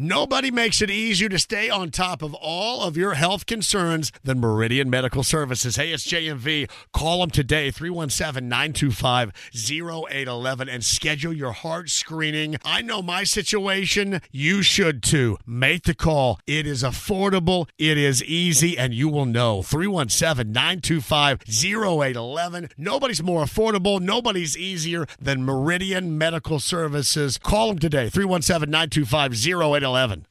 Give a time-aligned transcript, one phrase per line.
[0.00, 4.38] Nobody makes it easier to stay on top of all of your health concerns than
[4.38, 5.74] Meridian Medical Services.
[5.74, 6.70] Hey, it's JMV.
[6.92, 12.58] Call them today, 317 925 0811, and schedule your heart screening.
[12.64, 14.20] I know my situation.
[14.30, 15.36] You should too.
[15.44, 16.38] Make the call.
[16.46, 19.62] It is affordable, it is easy, and you will know.
[19.62, 22.68] 317 925 0811.
[22.78, 27.36] Nobody's more affordable, nobody's easier than Meridian Medical Services.
[27.36, 29.87] Call them today, 317 925 0811.
[29.88, 30.26] 11.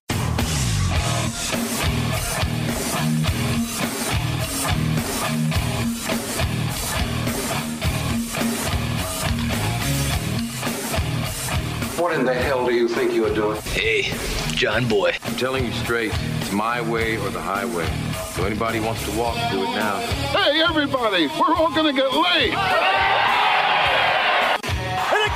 [11.97, 13.59] What in the hell do you think you are doing?
[13.61, 14.13] Hey,
[14.53, 15.15] John Boy.
[15.23, 17.87] I'm telling you straight, it's my way or the highway.
[18.35, 19.97] So anybody wants to walk, do it now.
[20.37, 23.56] Hey, everybody, we're all gonna get laid.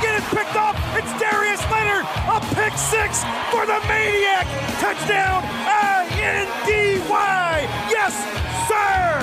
[0.02, 0.74] And again, it's picked up.
[0.98, 4.46] It's Darius Leonard, a pick six for the Maniac.
[4.80, 7.08] Touchdown, I-N-D-Y.
[7.88, 8.14] Yes,
[8.66, 9.20] sir.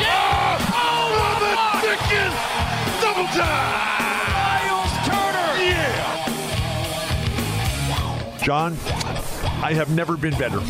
[0.00, 2.36] Oh, oh the Dickens!
[3.00, 3.88] Double time!
[4.36, 5.50] Myles Turner.
[5.64, 6.04] Yeah.
[8.42, 8.76] John,
[9.62, 10.60] I have never been better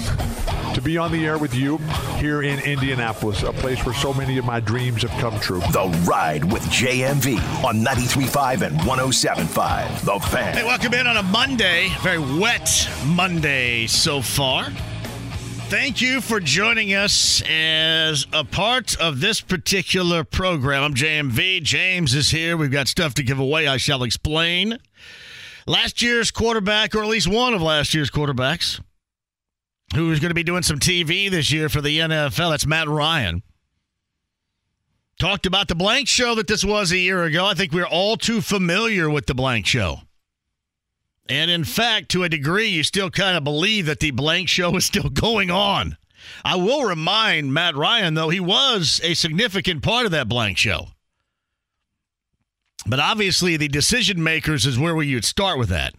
[0.79, 1.77] to be on the air with you
[2.19, 5.59] here in Indianapolis, a place where so many of my dreams have come true.
[5.73, 10.05] The Ride with JMV on 93.5 and 107.5.
[10.05, 10.55] The Fan.
[10.55, 11.89] Hey, welcome in on a Monday.
[12.01, 14.71] Very wet Monday so far.
[15.69, 20.85] Thank you for joining us as a part of this particular program.
[20.85, 21.61] I'm JMV.
[21.65, 22.57] James is here.
[22.57, 23.67] We've got stuff to give away.
[23.67, 24.79] I shall explain.
[25.67, 28.81] Last year's quarterback, or at least one of last year's quarterbacks,
[29.95, 32.51] who is going to be doing some TV this year for the NFL.
[32.51, 33.43] That's Matt Ryan.
[35.19, 37.47] Talked about the blank show that this was a year ago.
[37.47, 40.03] I think we're all too familiar with the blank show.
[41.29, 44.77] And in fact, to a degree, you still kind of believe that the blank show
[44.77, 45.97] is still going on.
[46.45, 50.89] I will remind Matt Ryan, though, he was a significant part of that blank show.
[52.87, 55.95] But obviously, the decision makers is where you'd start with that.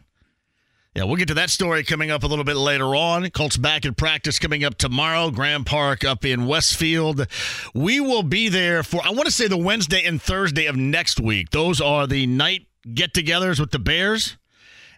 [1.00, 3.30] Yeah, we'll get to that story coming up a little bit later on.
[3.30, 5.32] Colts back in practice coming up tomorrow.
[5.32, 7.26] Grand Park up in Westfield.
[7.74, 11.18] We will be there for, I want to say, the Wednesday and Thursday of next
[11.18, 11.52] week.
[11.52, 14.36] Those are the night get togethers with the Bears.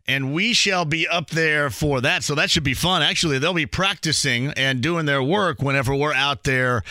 [0.07, 2.23] And we shall be up there for that.
[2.23, 3.01] So that should be fun.
[3.01, 6.83] Actually, they'll be practicing and doing their work whenever we're out there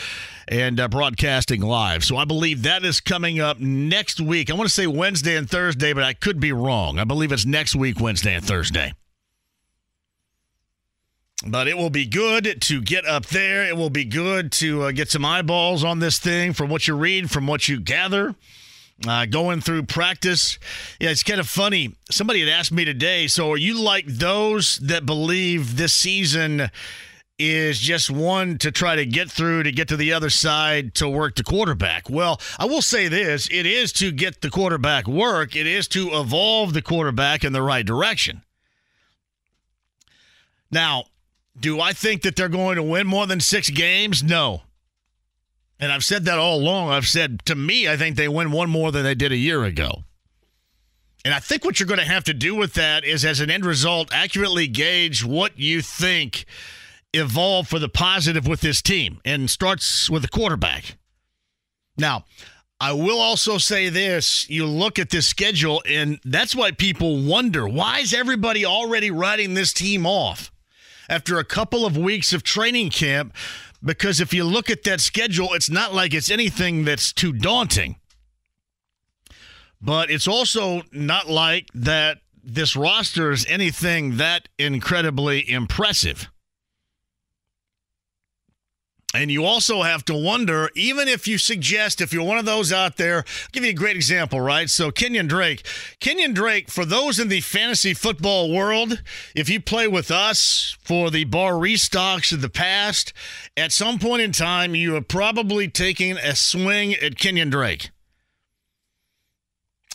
[0.49, 2.05] and uh, broadcasting live.
[2.05, 4.51] So I believe that is coming up next week.
[4.51, 6.99] I want to say Wednesday and Thursday, but I could be wrong.
[6.99, 8.95] I believe it's next week, Wednesday and Thursday.
[11.47, 13.67] But it will be good to get up there.
[13.67, 16.95] It will be good to uh, get some eyeballs on this thing from what you
[16.95, 18.35] read, from what you gather.
[19.07, 20.59] Uh, going through practice.
[21.01, 21.97] Yeah, it's kind of funny.
[22.11, 26.71] Somebody had asked me today, so are you like those that believe this season
[27.39, 31.09] is just one to try to get through to get to the other side to
[31.09, 32.11] work the quarterback?
[32.11, 36.11] Well, I will say this it is to get the quarterback work, it is to
[36.11, 38.43] evolve the quarterback in the right direction.
[40.71, 41.05] Now,
[41.59, 44.23] do I think that they're going to win more than six games?
[44.23, 44.63] No.
[45.81, 46.91] And I've said that all along.
[46.91, 49.65] I've said, to me, I think they win one more than they did a year
[49.65, 50.05] ago.
[51.25, 53.51] And I think what you're going to have to do with that is, as an
[53.51, 56.45] end result, accurately gauge what you think
[57.13, 60.97] evolved for the positive with this team and starts with the quarterback.
[61.97, 62.25] Now,
[62.79, 67.69] I will also say this you look at this schedule, and that's why people wonder
[67.69, 70.51] why is everybody already writing this team off
[71.09, 73.35] after a couple of weeks of training camp?
[73.83, 77.97] Because if you look at that schedule, it's not like it's anything that's too daunting.
[79.81, 86.30] But it's also not like that this roster is anything that incredibly impressive.
[89.13, 92.73] And you also have to wonder, even if you suggest, if you're one of those
[92.73, 94.71] out there, I'll give you a great example, right?
[94.71, 95.67] So, Kenyan Drake.
[96.01, 99.03] Kenyan Drake, for those in the fantasy football world,
[99.35, 103.13] if you play with us for the bar restocks of the past,
[103.57, 107.91] at some point in time, you have probably taking a swing at Kenyan Drake.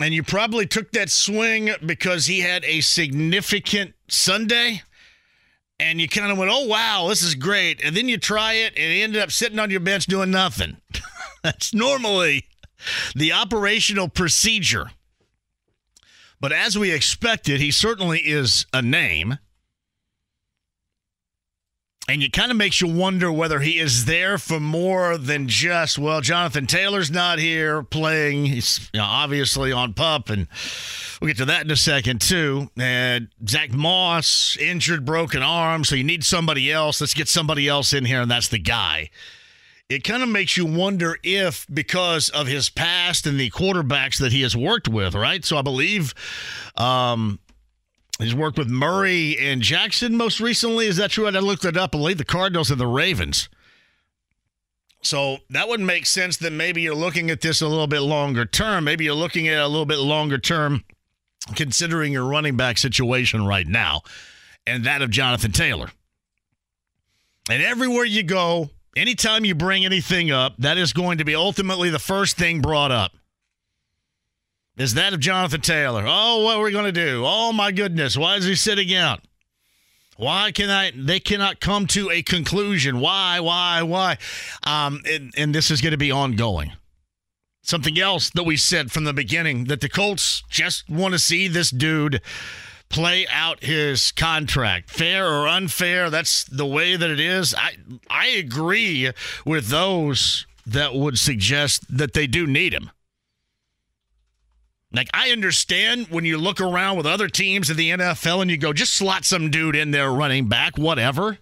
[0.01, 4.81] And you probably took that swing because he had a significant Sunday
[5.79, 8.73] and you kind of went, "Oh wow, this is great," and then you try it,
[8.77, 10.77] and it ended up sitting on your bench doing nothing.
[11.43, 12.45] That's normally
[13.15, 14.91] the operational procedure.
[16.39, 19.37] But as we expected, he certainly is a name.
[22.07, 25.97] And it kind of makes you wonder whether he is there for more than just,
[25.97, 28.45] well, Jonathan Taylor's not here playing.
[28.45, 30.47] He's you know, obviously on pup and
[31.19, 32.69] We'll get to that in a second, too.
[32.77, 35.83] And Zach Moss, injured, broken arm.
[35.83, 36.99] So you need somebody else.
[36.99, 39.09] Let's get somebody else in here, and that's the guy.
[39.87, 44.31] It kind of makes you wonder if, because of his past and the quarterbacks that
[44.31, 45.45] he has worked with, right?
[45.45, 46.13] So I believe
[46.75, 47.39] um,
[48.19, 50.87] he's worked with Murray and Jackson most recently.
[50.87, 51.27] Is that true?
[51.27, 51.93] I looked it up.
[51.93, 53.49] I believe the Cardinals and the Ravens.
[55.01, 58.45] So that would make sense that maybe you're looking at this a little bit longer
[58.45, 58.85] term.
[58.85, 60.83] Maybe you're looking at a little bit longer term
[61.53, 64.01] considering your running back situation right now
[64.65, 65.91] and that of Jonathan Taylor.
[67.49, 71.91] And everywhere you go, anytime you bring anything up, that is going to be ultimately
[71.91, 73.11] the first thing brought up.
[74.77, 76.03] Is that of Jonathan Taylor?
[76.05, 77.23] Oh, what are we going to do?
[77.25, 79.21] Oh my goodness, why is he sitting out?
[80.17, 80.91] Why can I?
[80.95, 82.99] They cannot come to a conclusion.
[82.99, 83.39] Why?
[83.39, 83.83] Why?
[83.83, 84.17] Why?
[84.63, 86.71] Um, and, and this is going to be ongoing.
[87.61, 91.47] Something else that we said from the beginning that the Colts just want to see
[91.47, 92.21] this dude
[92.89, 96.09] play out his contract, fair or unfair.
[96.09, 97.53] That's the way that it is.
[97.57, 97.75] I
[98.09, 99.11] I agree
[99.45, 102.91] with those that would suggest that they do need him.
[104.95, 108.57] Like, I understand when you look around with other teams in the NFL and you
[108.57, 111.37] go, just slot some dude in there running back, whatever.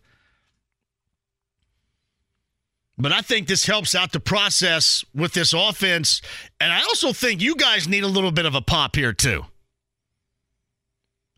[2.97, 6.21] But I think this helps out the process with this offense.
[6.59, 9.45] And I also think you guys need a little bit of a pop here, too.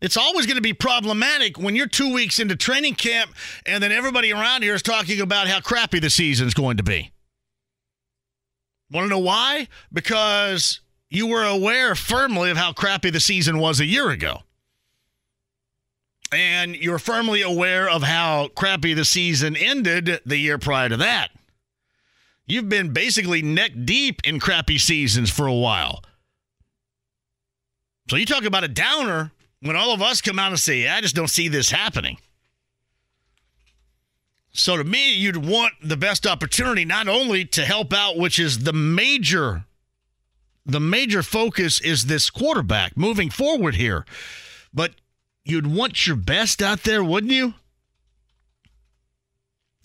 [0.00, 3.30] It's always going to be problematic when you're two weeks into training camp
[3.64, 7.12] and then everybody around here is talking about how crappy the season's going to be.
[8.90, 9.68] Want to know why?
[9.92, 10.80] Because
[11.16, 14.42] you were aware firmly of how crappy the season was a year ago.
[16.30, 21.30] And you're firmly aware of how crappy the season ended the year prior to that.
[22.46, 26.02] You've been basically neck deep in crappy seasons for a while.
[28.10, 29.32] So you talk about a downer
[29.62, 32.18] when all of us come out and say, I just don't see this happening.
[34.52, 38.64] So to me, you'd want the best opportunity not only to help out, which is
[38.64, 39.64] the major
[40.66, 44.04] the major focus is this quarterback moving forward here.
[44.74, 44.92] But
[45.44, 47.54] you'd want your best out there, wouldn't you?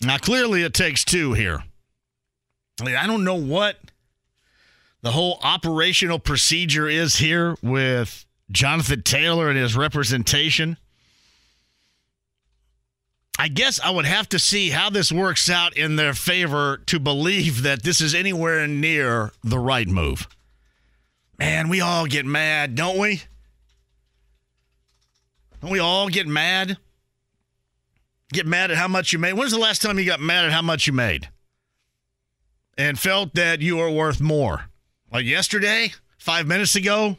[0.00, 1.62] Now, clearly, it takes two here.
[2.80, 3.76] I, mean, I don't know what
[5.02, 10.76] the whole operational procedure is here with Jonathan Taylor and his representation.
[13.38, 16.98] I guess I would have to see how this works out in their favor to
[16.98, 20.28] believe that this is anywhere near the right move.
[21.42, 23.20] Man, we all get mad, don't we?
[25.60, 26.78] Don't we all get mad?
[28.32, 29.32] Get mad at how much you made.
[29.32, 31.30] When's the last time you got mad at how much you made?
[32.78, 34.66] And felt that you are worth more?
[35.12, 35.92] Like yesterday?
[36.16, 37.16] Five minutes ago?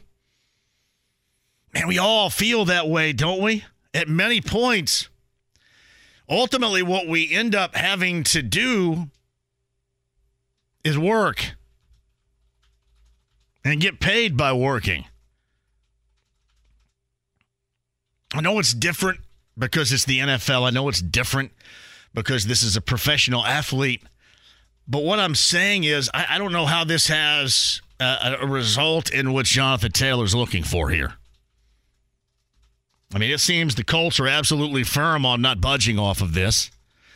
[1.74, 3.66] Man, we all feel that way, don't we?
[3.92, 5.10] At many points.
[6.30, 9.10] Ultimately, what we end up having to do
[10.82, 11.56] is work
[13.64, 15.06] and get paid by working.
[18.34, 19.20] I know it's different
[19.56, 20.66] because it's the NFL.
[20.66, 21.52] I know it's different
[22.12, 24.02] because this is a professional athlete.
[24.86, 28.46] But what I'm saying is, I, I don't know how this has uh, a, a
[28.46, 31.14] result in what Jonathan Taylor's looking for here.
[33.14, 36.70] I mean, it seems the Colts are absolutely firm on not budging off of this.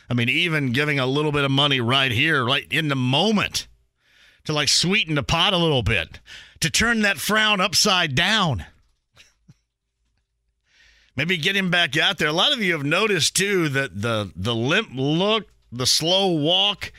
[0.09, 3.67] I mean, even giving a little bit of money right here, right in the moment
[4.49, 6.19] to like sweeten the pot a little bit,
[6.59, 8.65] to turn that frown upside down.
[11.15, 12.29] Maybe get him back out there.
[12.29, 16.91] A lot of you have noticed too that the the limp look, the slow walk.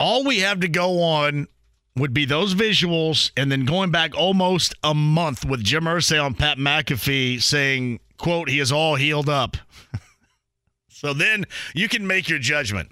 [0.00, 1.46] All we have to go on
[1.94, 6.34] would be those visuals, and then going back almost a month with Jim Irsay on
[6.34, 9.56] Pat McAfee saying, "quote He is all healed up."
[10.88, 12.90] so then you can make your judgment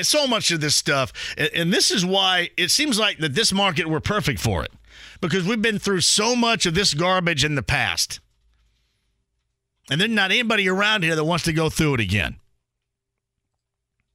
[0.00, 3.86] so much of this stuff, and this is why it seems like that this market
[3.86, 4.72] we're perfect for it
[5.20, 8.20] because we've been through so much of this garbage in the past,
[9.90, 12.36] and there's not anybody around here that wants to go through it again.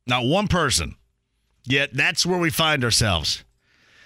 [0.08, 0.96] Not one person.
[1.66, 3.44] Yet that's where we find ourselves.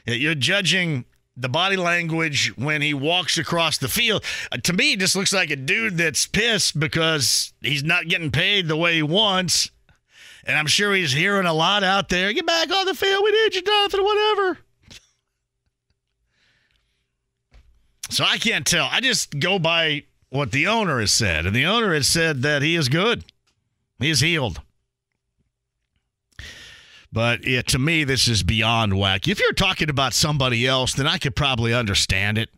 [0.05, 1.05] You're judging
[1.37, 4.23] the body language when he walks across the field.
[4.51, 8.31] Uh, to me, it just looks like a dude that's pissed because he's not getting
[8.31, 9.69] paid the way he wants
[10.45, 12.33] and I'm sure he's hearing a lot out there.
[12.33, 13.24] Get back on the field.
[13.24, 14.57] We need you, Jonathan, whatever.
[18.10, 18.89] So I can't tell.
[18.91, 21.45] I just go by what the owner has said.
[21.45, 23.24] And the owner has said that he is good,
[24.00, 24.62] he is healed.
[27.13, 29.27] But yeah, to me, this is beyond whack.
[29.27, 32.50] If you're talking about somebody else, then I could probably understand it.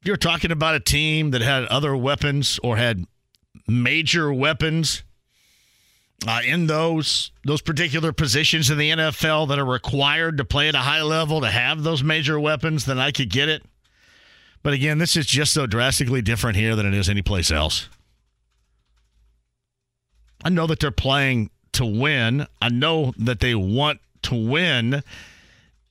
[0.00, 3.04] If you're talking about a team that had other weapons or had
[3.68, 5.02] major weapons
[6.26, 10.74] uh, in those those particular positions in the NFL that are required to play at
[10.74, 13.62] a high level to have those major weapons, then I could get it.
[14.62, 17.88] But again, this is just so drastically different here than it is anyplace else.
[20.44, 22.46] I know that they're playing to win.
[22.60, 25.02] I know that they want to win.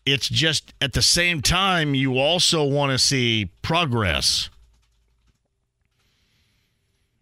[0.05, 4.49] It's just at the same time, you also want to see progress.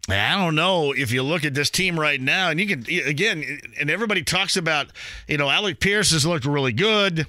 [0.08, 3.60] I don't know if you look at this team right now, and you can, again,
[3.78, 4.88] and everybody talks about,
[5.26, 7.26] you know, Alec Pierce has looked really good.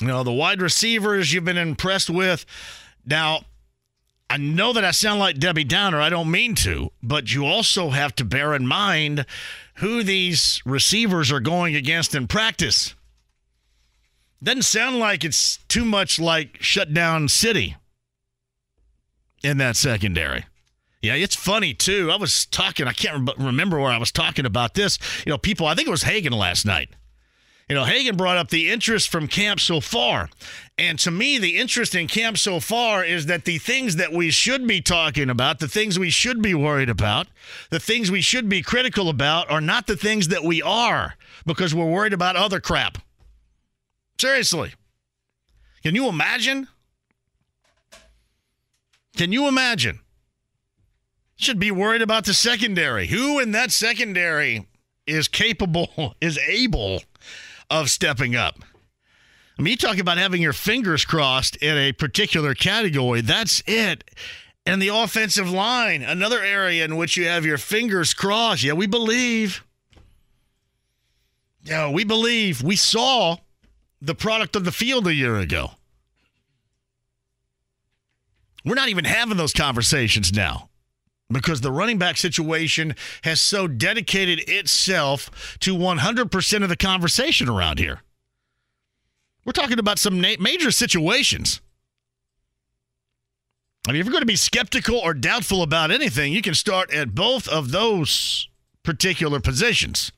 [0.00, 2.46] You know, the wide receivers you've been impressed with.
[3.04, 3.40] Now,
[4.28, 6.00] I know that I sound like Debbie Downer.
[6.00, 9.24] I don't mean to, but you also have to bear in mind
[9.76, 12.94] who these receivers are going against in practice.
[14.42, 17.76] Doesn't sound like it's too much like shutdown city
[19.42, 20.44] in that secondary.
[21.06, 22.10] Yeah, it's funny too.
[22.10, 24.98] I was talking, I can't remember where I was talking about this.
[25.24, 26.88] You know, people, I think it was Hagan last night.
[27.68, 30.28] You know, Hagan brought up the interest from camp so far.
[30.76, 34.32] And to me, the interest in camp so far is that the things that we
[34.32, 37.28] should be talking about, the things we should be worried about,
[37.70, 41.72] the things we should be critical about are not the things that we are because
[41.72, 42.98] we're worried about other crap.
[44.20, 44.74] Seriously.
[45.84, 46.66] Can you imagine?
[49.16, 50.00] Can you imagine?
[51.36, 53.08] Should be worried about the secondary.
[53.08, 54.66] Who in that secondary
[55.06, 57.02] is capable, is able
[57.70, 58.58] of stepping up?
[59.58, 63.20] I mean, you talk about having your fingers crossed in a particular category.
[63.20, 64.04] That's it.
[64.66, 68.64] And the offensive line, another area in which you have your fingers crossed.
[68.64, 69.64] Yeah, we believe.
[71.62, 72.62] Yeah, we believe.
[72.62, 73.36] We saw
[74.00, 75.70] the product of the field a year ago.
[78.64, 80.68] We're not even having those conversations now
[81.30, 87.78] because the running back situation has so dedicated itself to 100% of the conversation around
[87.78, 88.02] here.
[89.44, 91.60] We're talking about some na- major situations.
[93.88, 96.92] I mean, if you're going to be skeptical or doubtful about anything, you can start
[96.92, 98.48] at both of those
[98.82, 100.12] particular positions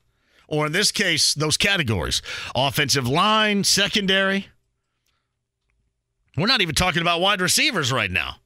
[0.48, 2.22] or in this case, those categories
[2.54, 4.48] offensive line, secondary.
[6.36, 8.36] We're not even talking about wide receivers right now.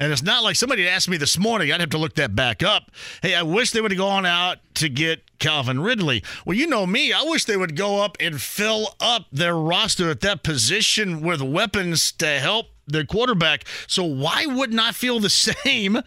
[0.00, 2.62] And it's not like somebody asked me this morning, I'd have to look that back
[2.62, 2.90] up.
[3.20, 6.22] Hey, I wish they would have gone out to get Calvin Ridley.
[6.46, 10.10] Well, you know me, I wish they would go up and fill up their roster
[10.10, 13.64] at that position with weapons to help their quarterback.
[13.86, 16.00] So why wouldn't I feel the same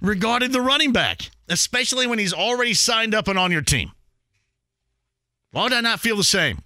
[0.00, 3.92] regarding the running back, especially when he's already signed up and on your team?
[5.50, 6.62] Why would I not feel the same?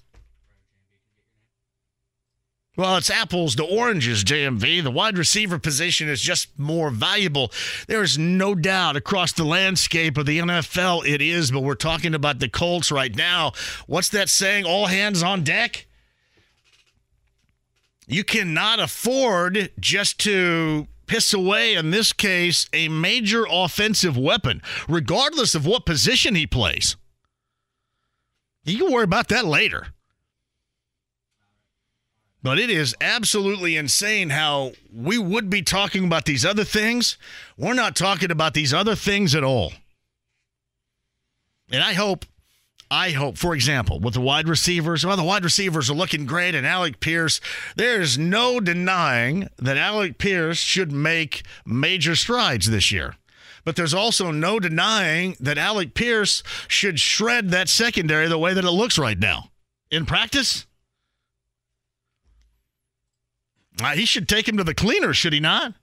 [2.76, 4.82] Well, it's apples to oranges, JMV.
[4.82, 7.50] The wide receiver position is just more valuable.
[7.88, 12.14] There is no doubt across the landscape of the NFL it is, but we're talking
[12.14, 13.52] about the Colts right now.
[13.86, 14.66] What's that saying?
[14.66, 15.86] All hands on deck?
[18.06, 25.54] You cannot afford just to piss away, in this case, a major offensive weapon, regardless
[25.54, 26.96] of what position he plays.
[28.64, 29.88] You can worry about that later.
[32.46, 37.18] But it is absolutely insane how we would be talking about these other things.
[37.58, 39.72] We're not talking about these other things at all.
[41.72, 42.24] And I hope,
[42.88, 46.54] I hope, for example, with the wide receivers, well, the wide receivers are looking great,
[46.54, 47.40] and Alec Pierce,
[47.74, 53.16] there's no denying that Alec Pierce should make major strides this year.
[53.64, 58.64] But there's also no denying that Alec Pierce should shred that secondary the way that
[58.64, 59.50] it looks right now.
[59.90, 60.64] In practice,
[63.82, 65.74] uh, he should take him to the cleaner, should he not?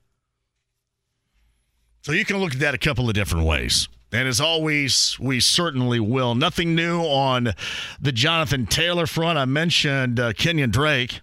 [2.02, 3.88] So you can look at that a couple of different ways.
[4.12, 6.34] And as always, we certainly will.
[6.34, 7.54] Nothing new on
[8.00, 9.38] the Jonathan Taylor front.
[9.38, 11.20] I mentioned uh, Kenyan Drake.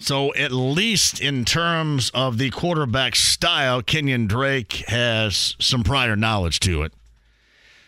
[0.00, 6.58] So, at least in terms of the quarterback style, Kenyan Drake has some prior knowledge
[6.60, 6.94] to it.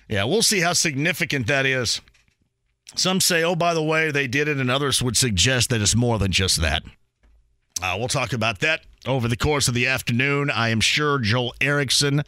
[0.09, 2.03] Yeah, we'll see how significant that is.
[2.95, 5.97] Some say, oh, by the way, they did it, and others would suggest that it's
[5.97, 6.83] more than just that.
[7.83, 10.51] Uh, we'll talk about that over the course of the afternoon.
[10.51, 12.23] I am sure Joel Erickson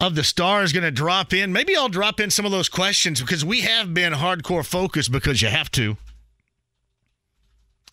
[0.00, 1.52] of the Star is going to drop in.
[1.52, 5.42] Maybe I'll drop in some of those questions because we have been hardcore focused because
[5.42, 5.96] you have to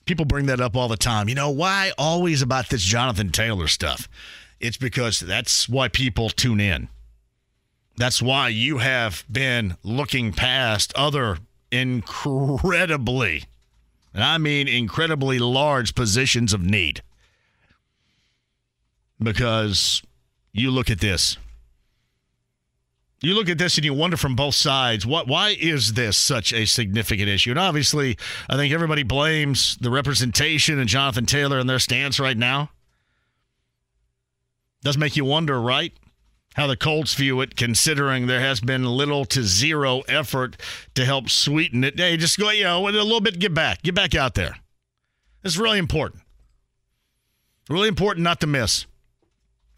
[0.06, 1.30] People bring that up all the time.
[1.30, 4.10] You know, why always about this Jonathan Taylor stuff?
[4.60, 6.90] It's because that's why people tune in.
[7.98, 11.38] That's why you have been looking past other
[11.72, 13.46] incredibly,
[14.14, 17.02] and I mean incredibly large positions of need.
[19.22, 20.02] because
[20.52, 21.38] you look at this.
[23.22, 26.52] You look at this and you wonder from both sides, what why is this such
[26.54, 27.52] a significant issue?
[27.52, 28.18] And obviously,
[28.50, 32.72] I think everybody blames the representation and Jonathan Taylor and their stance right now.
[34.84, 35.94] Does make you wonder, right?
[36.56, 40.58] How the Colts view it, considering there has been little to zero effort
[40.96, 41.98] to help sweeten it.
[41.98, 44.58] Hey, just go, you know, a little bit, get back, get back out there.
[45.44, 46.24] It's really important.
[47.70, 48.86] Really important not to miss.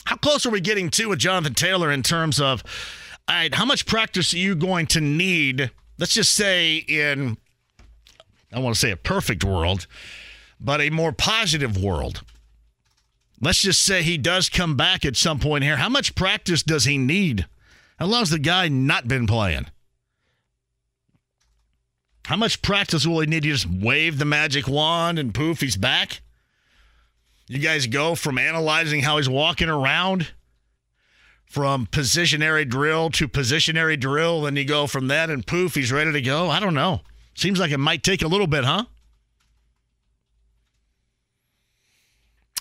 [0.06, 2.64] How close are we getting to with Jonathan Taylor in terms of,
[3.28, 5.72] all right, how much practice are you going to need?
[6.00, 7.38] Let's just say in,
[8.52, 9.86] I want to say a perfect world,
[10.60, 12.24] but a more positive world.
[13.44, 15.76] Let's just say he does come back at some point here.
[15.76, 17.46] How much practice does he need?
[18.00, 19.66] How long's the guy not been playing?
[22.26, 25.76] How much practice will he need to just wave the magic wand and poof, he's
[25.76, 26.22] back?
[27.48, 30.32] You guys go from analyzing how he's walking around
[31.46, 36.14] from positionary drill to positionary drill, then you go from that and poof, he's ready
[36.14, 36.50] to go.
[36.50, 37.02] I don't know.
[37.36, 38.86] Seems like it might take a little bit, huh?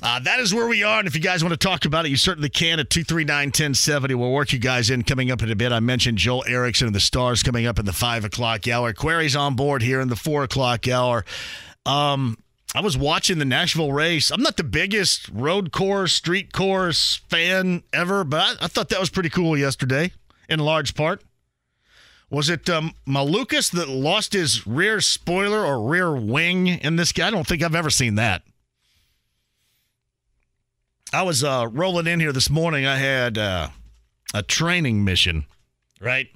[0.02, 0.98] Uh, that is where we are.
[0.98, 4.14] And if you guys want to talk about it, you certainly can at 239 1070.
[4.14, 5.70] We'll work you guys in coming up in a bit.
[5.70, 8.92] I mentioned Joel Erickson and the Stars coming up in the 5 o'clock hour.
[8.92, 11.24] Query's on board here in the 4 o'clock hour.
[11.86, 12.36] Um,
[12.74, 14.32] I was watching the Nashville race.
[14.32, 18.98] I'm not the biggest road course, street course fan ever, but I, I thought that
[19.00, 20.10] was pretty cool yesterday
[20.48, 21.22] in large part.
[22.28, 27.28] Was it um, Malukas that lost his rear spoiler or rear wing in this guy?
[27.28, 28.42] I don't think I've ever seen that.
[31.14, 32.86] I was uh, rolling in here this morning.
[32.86, 33.68] I had uh,
[34.32, 35.44] a training mission,
[36.00, 36.28] right?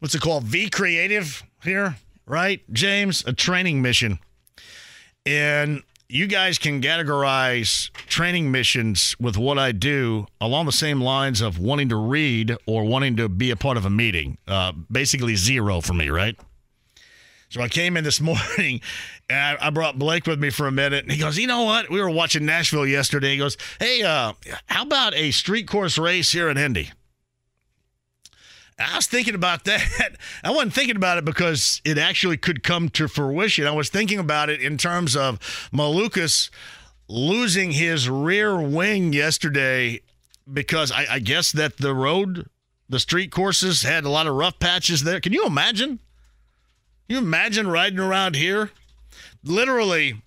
[0.00, 0.42] What's it called?
[0.44, 2.60] V Creative here, right?
[2.72, 4.18] James, a training mission.
[5.24, 11.40] And you guys can categorize training missions with what I do along the same lines
[11.40, 14.38] of wanting to read or wanting to be a part of a meeting.
[14.48, 16.36] Uh, basically, zero for me, right?
[17.52, 18.80] So I came in this morning
[19.28, 21.04] and I, brought Blake with me for a minute.
[21.04, 21.90] And he goes, You know what?
[21.90, 23.32] We were watching Nashville yesterday.
[23.32, 24.32] He goes, Hey, uh,
[24.66, 26.90] how about a street course race here in Indy?
[28.78, 30.16] I was thinking about that.
[30.42, 33.66] I wasn't thinking about it because it actually could come to fruition.
[33.66, 35.38] I was thinking about it in terms of
[35.74, 36.48] Malukas
[37.06, 40.00] losing his rear wing yesterday
[40.50, 42.48] because I, I guess that the road,
[42.88, 45.20] the street courses had a lot of rough patches there.
[45.20, 45.98] Can you imagine?
[47.12, 48.70] You imagine riding around here?
[49.44, 50.22] Literally,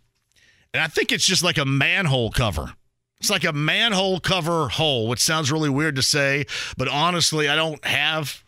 [0.73, 2.73] and I think it's just like a manhole cover.
[3.19, 6.45] It's like a manhole cover hole, which sounds really weird to say,
[6.77, 8.43] but honestly, I don't have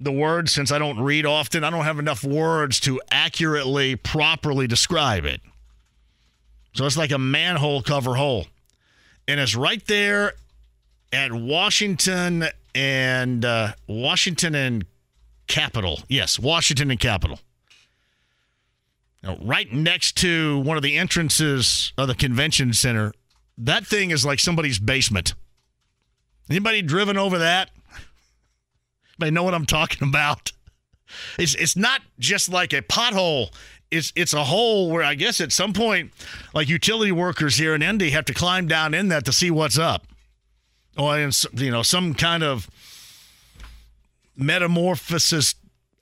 [0.00, 1.64] the words since I don't read often.
[1.64, 5.40] I don't have enough words to accurately, properly describe it.
[6.74, 8.46] So it's like a manhole cover hole.
[9.26, 10.34] And it's right there
[11.12, 14.84] at Washington and uh, Washington and
[15.46, 16.00] Capitol.
[16.08, 17.38] Yes, Washington and Capitol.
[19.24, 23.12] Now, right next to one of the entrances of the convention center.
[23.56, 25.34] That thing is like somebody's basement.
[26.50, 27.70] Anybody driven over that?
[29.18, 30.52] They know what I'm talking about.
[31.38, 33.54] It's it's not just like a pothole.
[33.90, 36.12] It's it's a hole where I guess at some point,
[36.52, 39.78] like utility workers here in Indy have to climb down in that to see what's
[39.78, 40.06] up,
[40.98, 42.68] or in, you know some kind of
[44.36, 45.54] metamorphosis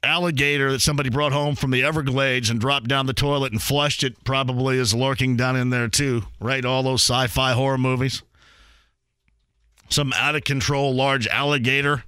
[0.02, 4.02] alligator that somebody brought home from the Everglades and dropped down the toilet and flushed
[4.02, 6.64] it probably is lurking down in there too, right?
[6.64, 8.22] All those sci-fi horror movies.
[9.88, 12.04] Some out of control large alligator.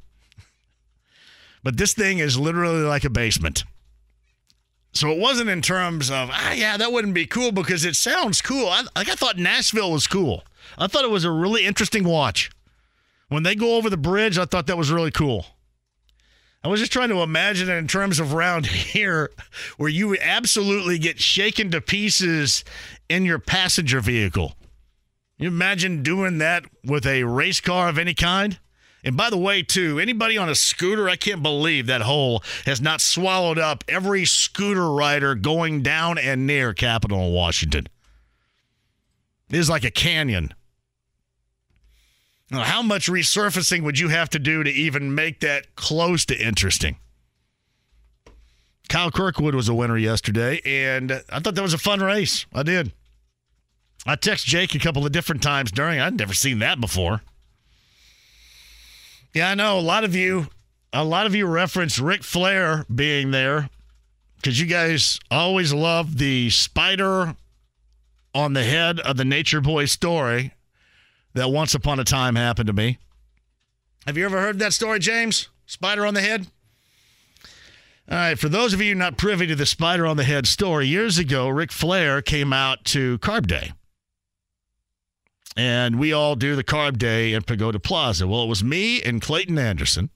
[1.63, 3.65] But this thing is literally like a basement.
[4.93, 8.41] So it wasn't in terms of, ah, yeah, that wouldn't be cool because it sounds
[8.41, 8.69] cool.
[8.69, 10.45] I, like I thought Nashville was cool.
[10.79, 12.51] I thought it was a really interesting watch.
[13.29, 15.47] When they go over the bridge, I thought that was really cool.
[16.65, 19.31] I was just trying to imagine it in terms of round here
[19.77, 22.65] where you would absolutely get shaken to pieces
[23.09, 24.55] in your passenger vehicle.
[25.37, 28.59] You imagine doing that with a race car of any kind?
[29.05, 32.81] And by the way, too, anybody on a scooter, I can't believe that hole has
[32.81, 37.87] not swallowed up every scooter rider going down and near Capitol in Washington.
[39.51, 40.55] It is like a canyon.
[42.51, 46.97] How much resurfacing would you have to do to even make that close to interesting?
[48.89, 52.47] Kyle Kirkwood was a winner yesterday, and I thought that was a fun race.
[52.55, 52.93] I did.
[54.07, 55.99] I texted Jake a couple of different times during.
[55.99, 57.23] I'd never seen that before.
[59.33, 60.49] Yeah, I know a lot of you,
[60.93, 63.71] a lot of you reference Ric Flair being there
[64.37, 67.35] because you guys always love the spider
[68.35, 70.53] on the head of the Nature Boy story
[71.35, 72.99] that once upon a time happened to me.
[74.07, 75.49] Have you ever heard that story, James?
[75.67, 76.47] Spider on the head?
[78.11, 80.87] All right, for those of you not privy to the spider on the head story,
[80.87, 83.73] years ago, Ric Flair came out to Carb Day.
[85.57, 88.29] And we all do the Carb Day in Pagoda Plaza.
[88.29, 90.11] Well, it was me and Clayton Anderson.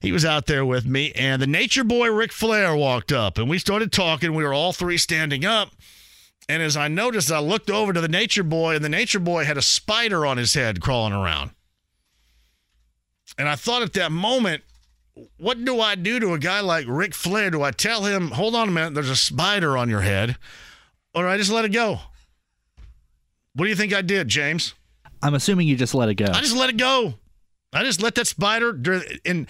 [0.00, 3.48] He was out there with me, and the nature boy Ric Flair walked up, and
[3.48, 4.34] we started talking.
[4.34, 5.70] We were all three standing up.
[6.48, 9.44] And as I noticed, I looked over to the nature boy, and the nature boy
[9.44, 11.50] had a spider on his head crawling around.
[13.36, 14.62] And I thought at that moment,
[15.36, 17.50] what do I do to a guy like Ric Flair?
[17.50, 20.36] Do I tell him, hold on a minute, there's a spider on your head?
[21.14, 22.00] Or I just let it go?
[23.54, 24.74] What do you think I did, James?
[25.22, 26.26] I'm assuming you just let it go.
[26.26, 27.14] I just let it go.
[27.72, 28.70] I just let that spider.
[29.26, 29.48] And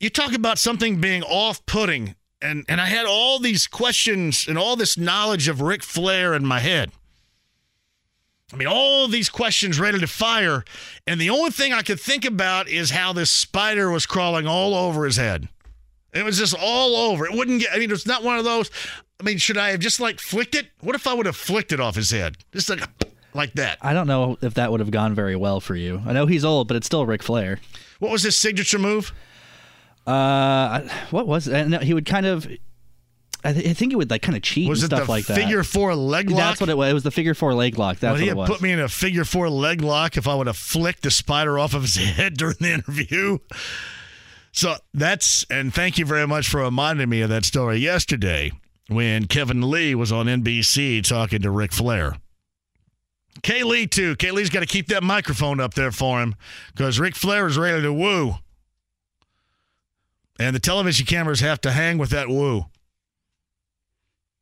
[0.00, 4.56] you talk about something being off putting, and, and I had all these questions and
[4.56, 6.90] all this knowledge of Ric Flair in my head.
[8.52, 10.64] I mean, all these questions ready to fire.
[11.06, 14.74] And the only thing I could think about is how this spider was crawling all
[14.74, 15.48] over his head.
[16.12, 17.26] It was just all over.
[17.26, 18.70] It wouldn't get, I mean, it's not one of those.
[19.20, 20.66] I mean, should I have just like flicked it?
[20.80, 22.38] What if I would have flicked it off his head?
[22.52, 22.82] Just like,
[23.34, 23.78] like that.
[23.80, 26.02] I don't know if that would have gone very well for you.
[26.04, 27.60] I know he's old, but it's still Ric Flair.
[28.00, 29.12] What was his signature move?
[30.06, 31.68] Uh, what was it?
[31.68, 32.46] No, he would kind of.
[33.42, 35.10] I, th- I think it would like kind of cheat Was and it stuff the
[35.12, 35.34] like that.
[35.34, 36.38] figure four leg lock?
[36.38, 36.90] That's what it was.
[36.90, 37.98] It was the figure four leg lock.
[37.98, 38.50] That's Would he what it have was.
[38.50, 41.58] put me in a figure four leg lock if I would have flicked the spider
[41.58, 43.38] off of his head during the interview?
[44.52, 48.50] So that's, and thank you very much for reminding me of that story yesterday
[48.88, 52.16] when Kevin Lee was on NBC talking to Ric Flair.
[53.42, 54.16] Kay Lee, too.
[54.16, 56.34] Kay Lee's got to keep that microphone up there for him
[56.74, 58.34] because Ric Flair is ready to woo.
[60.40, 62.64] And the television cameras have to hang with that woo.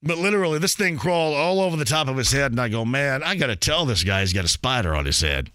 [0.01, 2.85] But literally, this thing crawled all over the top of his head, and I go,
[2.85, 5.51] man, I got to tell this guy he's got a spider on his head.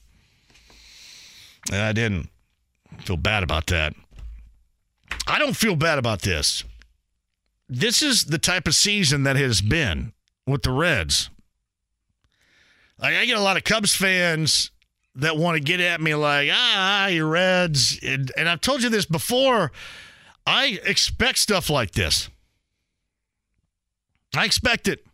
[1.72, 2.28] And I didn't
[3.06, 3.94] feel bad about that.
[5.26, 6.66] I don't feel bad about this.
[7.70, 10.12] This is the type of season that has been
[10.46, 11.30] with the Reds.
[13.00, 14.72] Like, I get a lot of Cubs fans
[15.16, 17.98] that want to get at me like, ah, you Reds.
[18.04, 19.72] And, and I've told you this before.
[20.46, 22.30] I expect stuff like this.
[24.36, 25.06] I expect it.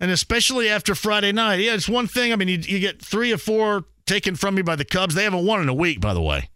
[0.00, 1.60] And especially after Friday night.
[1.60, 2.32] Yeah, it's one thing.
[2.32, 5.14] I mean, you, you get three or four taken from you by the Cubs.
[5.14, 6.48] They haven't won in a week, by the way.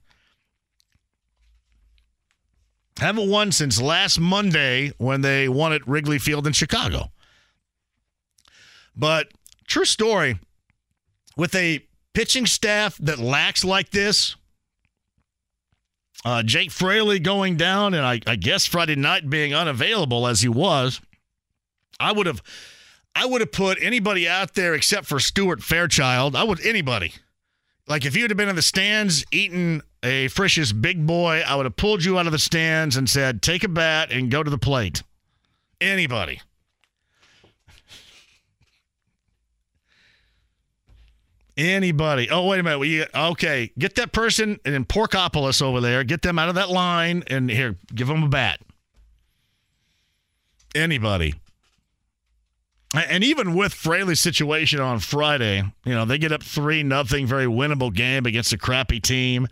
[2.99, 7.11] Haven't won since last Monday when they won at Wrigley Field in Chicago.
[8.97, 9.29] But
[9.67, 10.39] true story
[11.37, 14.37] with a pitching staff that lacks like this,
[16.25, 20.49] uh, Jake Fraley going down, and I, I guess Friday night being unavailable as he
[20.49, 21.01] was,
[22.01, 22.43] I would have,
[23.15, 26.35] I would have put anybody out there except for Stuart Fairchild.
[26.35, 27.13] I would anybody.
[27.87, 31.67] Like if you'd have been in the stands eating a Frisch's big boy, I would
[31.67, 34.51] have pulled you out of the stands and said, "Take a bat and go to
[34.51, 35.03] the plate."
[35.81, 36.41] Anybody.
[41.57, 42.29] Anybody.
[42.31, 42.79] Oh, wait a minute.
[42.81, 46.03] We, okay, get that person in Porkopolis over there.
[46.03, 48.61] Get them out of that line and here, give them a bat.
[50.75, 51.35] Anybody.
[52.93, 57.47] And even with Fraley's situation on Friday, you know, they get up 3 nothing, very
[57.47, 59.49] winnable game against a crappy team.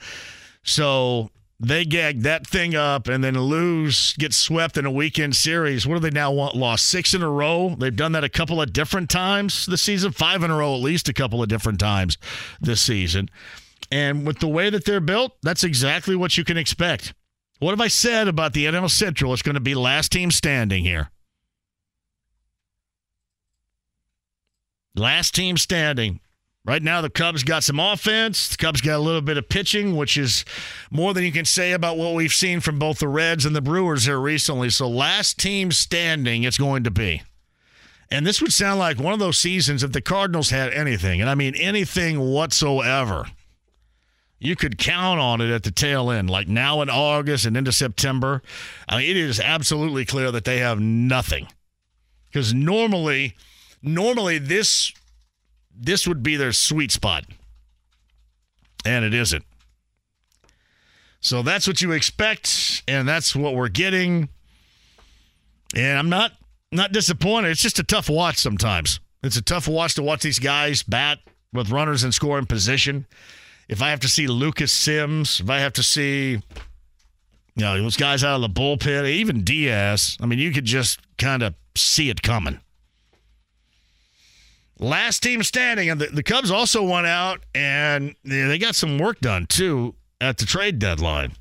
[0.62, 1.31] So
[1.64, 5.87] they gag that thing up and then lose, get swept in a weekend series.
[5.87, 6.57] What do they now want?
[6.57, 7.77] Lost six in a row.
[7.79, 10.81] They've done that a couple of different times this season, five in a row at
[10.81, 12.18] least a couple of different times
[12.61, 13.31] this season.
[13.92, 17.14] And with the way that they're built, that's exactly what you can expect.
[17.61, 19.33] What have I said about the NL Central?
[19.33, 21.11] It's going to be last team standing here.
[24.96, 26.18] Last team standing.
[26.64, 28.48] Right now, the Cubs got some offense.
[28.48, 30.44] The Cubs got a little bit of pitching, which is
[30.92, 33.61] more than you can say about what we've seen from both the Reds and the
[33.61, 34.70] Brewers here recently.
[34.70, 37.22] So, last team standing, it's going to be.
[38.12, 41.29] And this would sound like one of those seasons if the Cardinals had anything, and
[41.29, 43.27] I mean anything whatsoever.
[44.38, 47.72] You could count on it at the tail end, like now in August and into
[47.72, 48.42] September.
[48.88, 51.48] I mean, it is absolutely clear that they have nothing.
[52.27, 53.35] Because normally,
[53.83, 54.92] normally this
[55.79, 57.25] this would be their sweet spot.
[58.85, 59.45] And it isn't.
[61.21, 64.29] So that's what you expect, and that's what we're getting.
[65.75, 66.33] And I'm not
[66.73, 67.51] not disappointed.
[67.51, 68.99] It's just a tough watch sometimes.
[69.23, 71.19] It's a tough watch to watch these guys bat
[71.53, 73.07] with runners in scoring position.
[73.69, 76.41] If I have to see Lucas Sims, if I have to see
[77.55, 81.01] you know, those guys out of the bullpen, even Diaz, I mean, you could just
[81.19, 82.61] kind of see it coming.
[84.83, 88.99] Last team standing, and the, the Cubs also went out and they they got some
[88.99, 91.35] work done too at the trade deadline.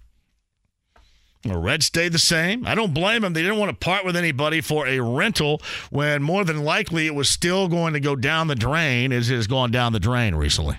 [1.41, 2.67] The Reds stayed the same.
[2.67, 3.33] I don't blame them.
[3.33, 7.15] They didn't want to part with anybody for a rental when more than likely it
[7.15, 10.35] was still going to go down the drain as it has gone down the drain
[10.35, 10.77] recently.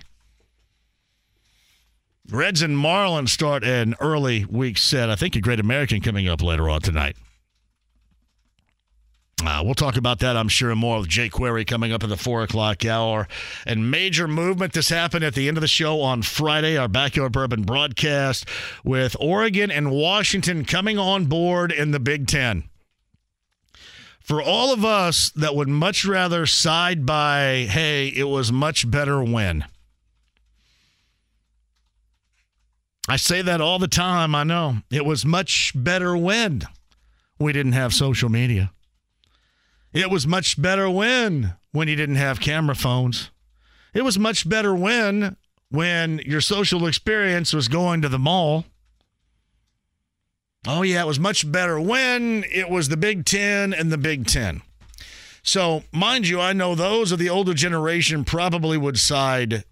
[2.30, 5.10] Reds and Marlins start an early week set.
[5.10, 7.16] I think a Great American coming up later on tonight.
[9.44, 12.16] Uh, we'll talk about that, I'm sure, more with Jake Query coming up at the
[12.16, 13.26] 4 o'clock hour.
[13.66, 14.72] And major movement.
[14.72, 18.46] This happened at the end of the show on Friday, our Backyard Bourbon broadcast,
[18.84, 22.64] with Oregon and Washington coming on board in the Big Ten.
[24.20, 29.22] For all of us that would much rather side by, hey, it was much better
[29.24, 29.64] when.
[33.08, 34.76] I say that all the time, I know.
[34.88, 36.62] It was much better when
[37.40, 38.70] we didn't have social media.
[39.92, 43.30] It was much better when when you didn't have camera phones.
[43.94, 45.36] It was much better when
[45.70, 48.64] when your social experience was going to the mall.
[50.66, 54.26] Oh yeah, it was much better when it was the Big 10 and the Big
[54.26, 54.62] 10.
[55.42, 59.64] So, mind you, I know those of the older generation probably would side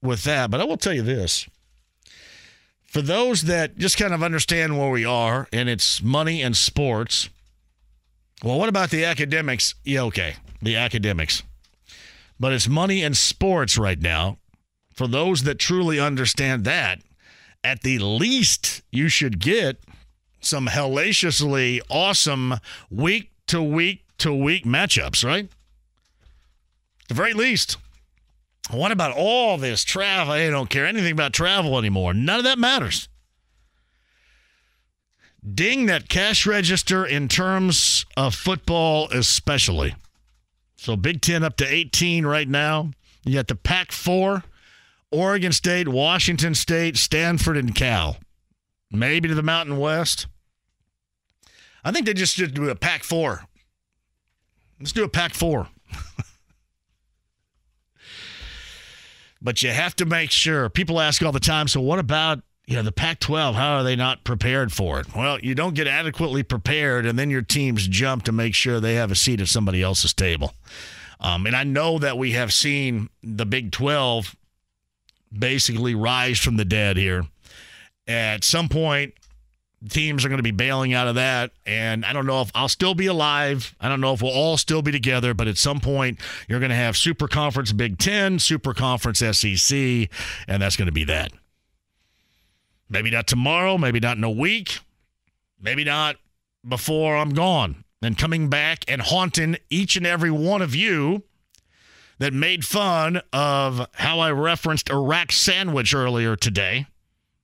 [0.00, 1.46] with that, but I will tell you this.
[2.86, 7.28] For those that just kind of understand where we are and it's money and sports,
[8.42, 9.74] well, what about the academics?
[9.84, 11.42] Yeah, okay, the academics.
[12.38, 14.38] But it's money and sports right now.
[14.94, 17.00] For those that truly understand that,
[17.64, 19.78] at the least, you should get
[20.40, 22.54] some hellaciously awesome
[22.90, 25.48] week to week to week matchups, right?
[27.08, 27.76] The very least.
[28.70, 30.32] What about all this travel?
[30.32, 32.14] I don't care anything about travel anymore.
[32.14, 33.08] None of that matters
[35.54, 39.94] ding that cash register in terms of football, especially.
[40.76, 42.90] So Big Ten up to 18 right now.
[43.24, 44.44] You got the Pac 4,
[45.10, 48.18] Oregon State, Washington State, Stanford, and Cal.
[48.90, 50.26] Maybe to the Mountain West.
[51.84, 53.44] I think they just should do a Pac 4.
[54.78, 55.68] Let's do a Pac 4.
[59.42, 60.68] but you have to make sure.
[60.68, 63.84] People ask all the time, so what about you know, the Pac 12, how are
[63.84, 65.14] they not prepared for it?
[65.14, 68.94] Well, you don't get adequately prepared, and then your teams jump to make sure they
[68.94, 70.52] have a seat at somebody else's table.
[71.20, 74.34] Um, and I know that we have seen the Big 12
[75.32, 77.26] basically rise from the dead here.
[78.08, 79.14] At some point,
[79.88, 81.52] teams are going to be bailing out of that.
[81.64, 83.74] And I don't know if I'll still be alive.
[83.80, 86.70] I don't know if we'll all still be together, but at some point, you're going
[86.70, 89.78] to have Super Conference Big 10, Super Conference SEC,
[90.48, 91.32] and that's going to be that.
[92.88, 94.78] Maybe not tomorrow, maybe not in a week,
[95.60, 96.16] maybe not
[96.66, 97.84] before I'm gone.
[98.02, 101.24] And coming back and haunting each and every one of you
[102.18, 106.86] that made fun of how I referenced Iraq sandwich earlier today.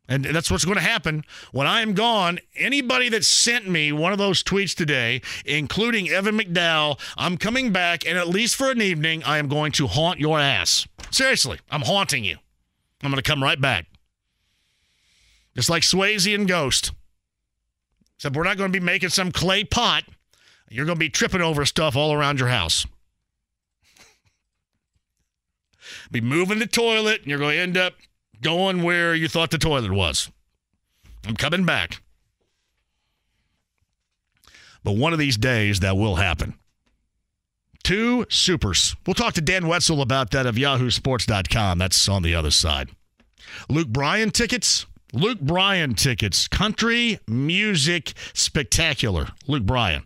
[0.08, 2.38] And that's what's going to happen when I am gone.
[2.56, 8.06] Anybody that sent me one of those tweets today, including Evan McDowell, I'm coming back,
[8.06, 10.86] and at least for an evening, I am going to haunt your ass.
[11.10, 12.36] Seriously, I'm haunting you.
[13.02, 13.86] I'm going to come right back.
[15.54, 16.92] Just like Swayze and Ghost.
[18.16, 20.04] Except we're not going to be making some clay pot.
[20.70, 22.86] You're going to be tripping over stuff all around your house.
[26.10, 27.94] be moving the toilet, and you're going to end up
[28.40, 30.30] going where you thought the toilet was.
[31.26, 32.02] I'm coming back.
[34.84, 36.54] But one of these days, that will happen.
[37.82, 38.94] Two supers.
[39.06, 41.78] We'll talk to Dan Wetzel about that of yahoosports.com.
[41.78, 42.90] That's on the other side.
[43.68, 49.28] Luke Bryan tickets Luke Bryan tickets, country music spectacular.
[49.46, 50.04] Luke Bryan.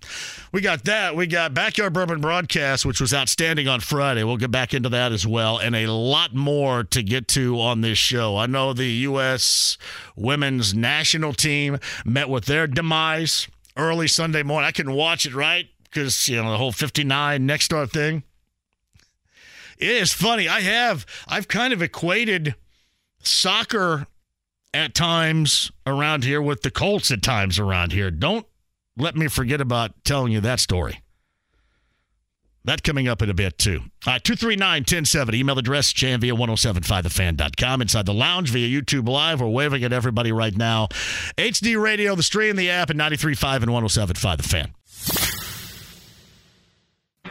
[0.50, 1.14] We got that.
[1.14, 4.24] We got Backyard Bourbon broadcast, which was outstanding on Friday.
[4.24, 7.82] We'll get back into that as well, and a lot more to get to on
[7.82, 8.36] this show.
[8.36, 9.78] I know the U.S.
[10.16, 14.66] women's national team met with their demise early Sunday morning.
[14.66, 15.68] I couldn't watch it, right?
[15.84, 18.24] Because, you know, the whole 59 next star thing.
[19.78, 20.48] It is funny.
[20.48, 22.56] I have, I've kind of equated
[23.22, 24.08] soccer
[24.76, 28.10] at times around here with the Colts at times around here.
[28.10, 28.46] Don't
[28.96, 31.02] let me forget about telling you that story.
[32.64, 33.78] That coming up in a bit, too.
[34.06, 35.38] All right, 239 1070.
[35.38, 37.80] Email address, jam 1075thefan.com.
[37.80, 39.40] Inside the lounge via YouTube Live.
[39.40, 40.88] We're waving at everybody right now.
[41.38, 44.72] HD Radio, the stream, the app, and 93.5 and 107.5 The Fan.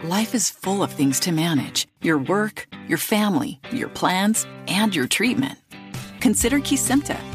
[0.10, 5.08] Life is full of things to manage your work, your family, your plans, and your
[5.08, 5.60] treatment.
[6.22, 7.35] Consider Kesimpta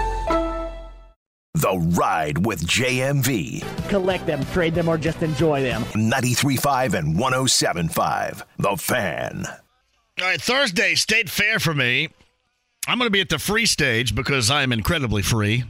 [1.53, 3.89] The Ride with JMV.
[3.89, 5.83] Collect them, trade them, or just enjoy them.
[5.83, 8.43] 93.5 and 107.5.
[8.57, 9.45] The Fan.
[10.21, 12.09] All right, Thursday, State Fair for me.
[12.87, 15.65] I'm going to be at the free stage because I am incredibly free.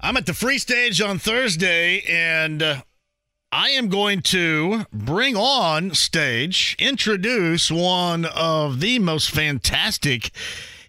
[0.00, 2.82] I'm at the free stage on Thursday, and uh,
[3.52, 10.30] I am going to bring on stage, introduce one of the most fantastic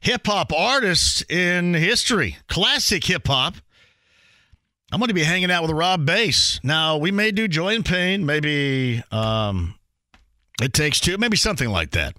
[0.06, 3.56] hip hop artists in history, classic hip hop.
[4.92, 6.60] I'm going to be hanging out with Rob Base.
[6.64, 9.74] Now, we may do Joy and Pain, maybe um,
[10.62, 12.16] It Takes Two, maybe something like that.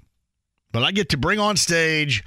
[0.73, 2.25] But I get to bring on stage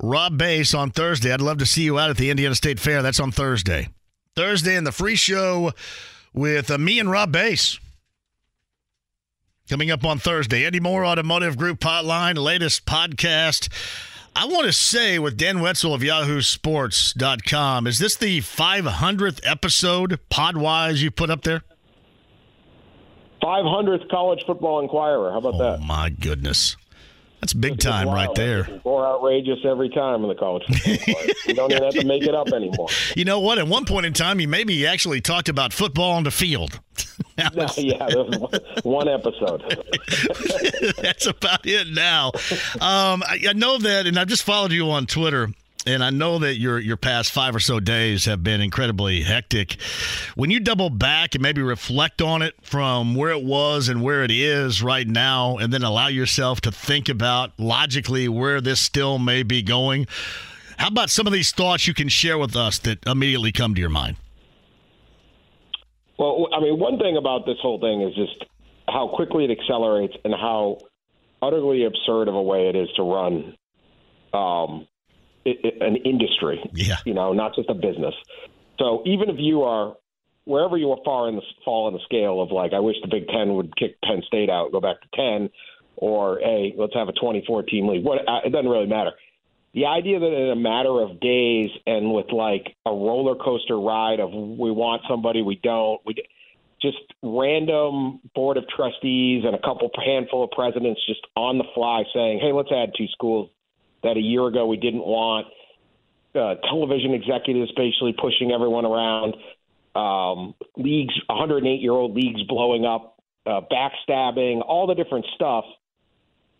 [0.00, 1.32] Rob Base on Thursday.
[1.32, 3.02] I'd love to see you out at the Indiana State Fair.
[3.02, 3.88] That's on Thursday.
[4.36, 5.72] Thursday in the free show
[6.32, 7.80] with uh, me and Rob Base.
[9.68, 13.68] Coming up on Thursday, Andy Mohr Automotive Group Hotline, latest podcast.
[14.36, 20.96] I want to say with Dan Wetzel of YahooSports.com, is this the 500th episode, Podwise,
[20.96, 21.62] you put up there?
[23.42, 25.30] 500th College Football Inquirer.
[25.30, 25.80] How about oh, that?
[25.80, 26.76] my goodness.
[27.44, 28.66] That's big time right there.
[28.86, 32.34] More outrageous every time in the college football you don't even have to make it
[32.34, 32.88] up anymore.
[33.16, 33.58] You know what?
[33.58, 36.80] At one point in time, you maybe actually talked about football on the field.
[37.54, 38.08] no, yeah,
[38.82, 39.62] one episode.
[40.96, 42.28] That's about it now.
[42.80, 45.50] Um, I, I know that, and I've just followed you on Twitter
[45.86, 49.76] and I know that your your past five or so days have been incredibly hectic.
[50.34, 54.24] When you double back and maybe reflect on it from where it was and where
[54.24, 59.18] it is right now, and then allow yourself to think about logically where this still
[59.18, 60.06] may be going,
[60.78, 63.80] how about some of these thoughts you can share with us that immediately come to
[63.80, 64.16] your mind?
[66.18, 68.44] Well, I mean, one thing about this whole thing is just
[68.88, 70.78] how quickly it accelerates and how
[71.42, 73.54] utterly absurd of a way it is to run
[74.32, 74.86] um,
[75.44, 76.60] it, an industry.
[76.72, 76.96] Yeah.
[77.04, 78.14] You know, not just a business.
[78.78, 79.94] So even if you are
[80.44, 83.08] wherever you are far in the fall in the scale of like, I wish the
[83.08, 85.50] Big Ten would kick Penn State out, go back to ten,
[85.96, 88.04] or hey, let's have a 24 team league.
[88.04, 89.12] What uh, it doesn't really matter.
[89.74, 94.20] The idea that in a matter of days and with like a roller coaster ride
[94.20, 96.14] of we want somebody, we don't, we
[96.80, 102.04] just random board of trustees and a couple handful of presidents just on the fly
[102.14, 103.50] saying, hey, let's add two schools
[104.04, 105.46] that a year ago we didn't want.
[106.34, 109.36] Uh, television executives basically pushing everyone around.
[109.94, 115.64] Um, leagues, 108 year old leagues blowing up, uh, backstabbing, all the different stuff.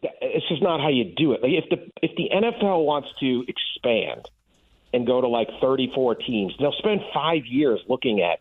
[0.03, 1.43] It's just not how you do it.
[1.43, 4.29] Like if the if the NFL wants to expand
[4.93, 8.39] and go to like 34 teams, they'll spend five years looking at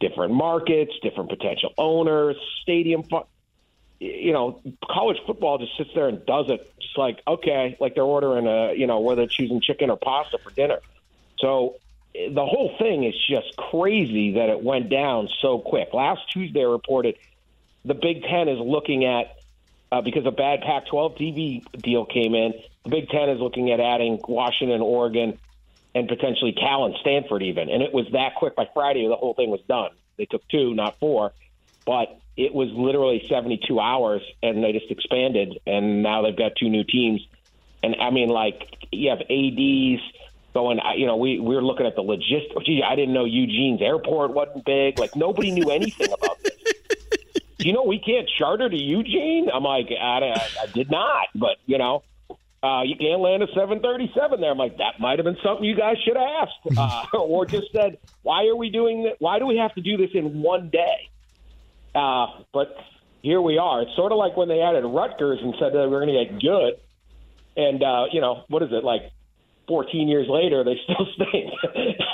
[0.00, 3.04] different markets, different potential owners, stadium.
[3.04, 3.26] Fu-
[4.02, 6.72] you know, college football just sits there and does it.
[6.80, 10.50] Just like okay, like they're ordering a, you know, whether choosing chicken or pasta for
[10.50, 10.80] dinner.
[11.38, 11.76] So
[12.14, 15.94] the whole thing is just crazy that it went down so quick.
[15.94, 17.16] Last Tuesday, I reported
[17.84, 19.36] the Big Ten is looking at
[19.90, 22.54] uh, because a bad Pac-12 TV deal came in.
[22.84, 25.38] The Big Ten is looking at adding Washington, Oregon,
[25.94, 27.68] and potentially Cal and Stanford even.
[27.70, 28.56] And it was that quick.
[28.56, 29.90] By Friday, the whole thing was done.
[30.18, 31.32] They took two, not four,
[31.84, 36.70] but it was literally 72 hours, and they just expanded, and now they've got two
[36.70, 37.20] new teams.
[37.82, 40.02] And I mean, like you have ads
[40.54, 40.78] going.
[40.96, 42.64] You know, we we were looking at the logistics.
[42.64, 44.98] Gee, I didn't know Eugene's airport wasn't big.
[44.98, 46.52] Like nobody knew anything about this.
[47.58, 49.48] you know we can't charter to Eugene?
[49.52, 52.02] I'm like, I, I, I did not, but you know,
[52.62, 54.50] uh, you can't land a 737 there.
[54.50, 57.72] I'm like, that might have been something you guys should have asked, uh, or just
[57.72, 59.16] said, why are we doing that?
[59.18, 61.10] Why do we have to do this in one day?
[61.94, 62.76] Uh, but
[63.22, 63.82] here we are.
[63.82, 66.40] It's sort of like when they added Rutgers and said that we're going to get
[66.40, 66.74] good,
[67.56, 69.02] and uh, you know, what is it like?
[69.68, 71.52] 14 years later, they still stink.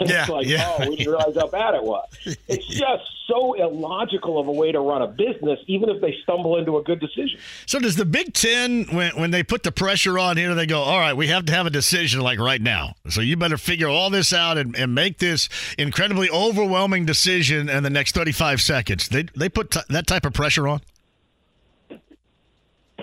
[0.02, 0.76] Yeah, it's like, yeah.
[0.78, 2.08] oh, we didn't realize how bad it was.
[2.48, 6.56] It's just so illogical of a way to run a business, even if they stumble
[6.56, 7.38] into a good decision.
[7.66, 10.80] So does the Big Ten, when, when they put the pressure on here, they go,
[10.80, 12.94] all right, we have to have a decision like right now.
[13.10, 17.82] So you better figure all this out and, and make this incredibly overwhelming decision in
[17.82, 19.08] the next 35 seconds.
[19.08, 20.80] They, they put t- that type of pressure on?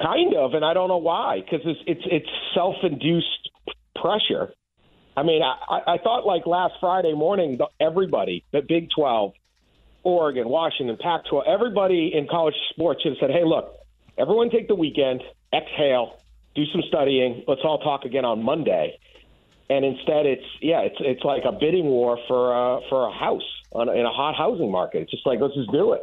[0.01, 3.44] Kind of, and I don't know why, because it's it's it's self-induced
[3.95, 4.53] pressure.
[5.17, 9.33] I mean, I, I thought like last Friday morning, everybody, the Big 12,
[10.03, 13.75] Oregon, Washington, Pac 12, everybody in college sports should have said, hey, look,
[14.17, 15.21] everyone take the weekend,
[15.53, 16.19] exhale,
[16.53, 17.43] do some studying.
[17.47, 18.99] Let's all talk again on Monday.
[19.69, 23.41] And instead, it's yeah, it's it's like a bidding war for uh, for a house
[23.71, 25.01] on, in a hot housing market.
[25.01, 26.01] It's just like let's just do it.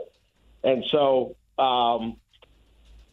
[0.64, 2.16] And so, um,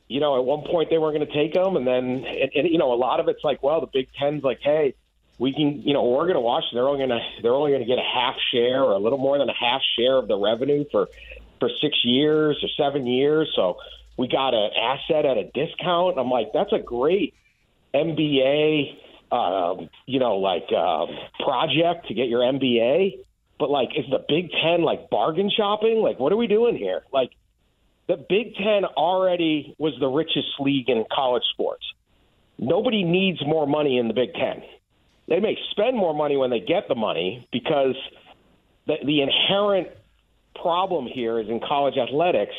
[0.10, 2.68] you know, at one point they weren't going to take them, and then and, and
[2.68, 4.95] you know a lot of it's like, well, the Big Ten's like, hey,
[5.39, 7.72] we can, you know, Oregon to watch and Washington, they're only going to they're only
[7.72, 10.28] going to get a half share or a little more than a half share of
[10.28, 11.07] the revenue for
[11.60, 13.49] for six years or seven years.
[13.55, 13.78] So
[14.18, 16.18] we got an asset at a discount.
[16.20, 17.34] I'm like, that's a great
[17.93, 18.97] MBA,
[19.32, 21.05] um, you know, like uh,
[21.43, 23.20] project to get your MBA.
[23.57, 25.99] But like, is the Big Ten like bargain shopping?
[25.99, 27.03] Like, what are we doing here?
[27.14, 27.32] Like,
[28.10, 31.86] the Big Ten already was the richest league in college sports.
[32.57, 34.62] Nobody needs more money in the Big Ten
[35.30, 37.95] they may spend more money when they get the money because
[38.88, 39.88] the, the inherent
[40.55, 42.55] problem here is in college athletics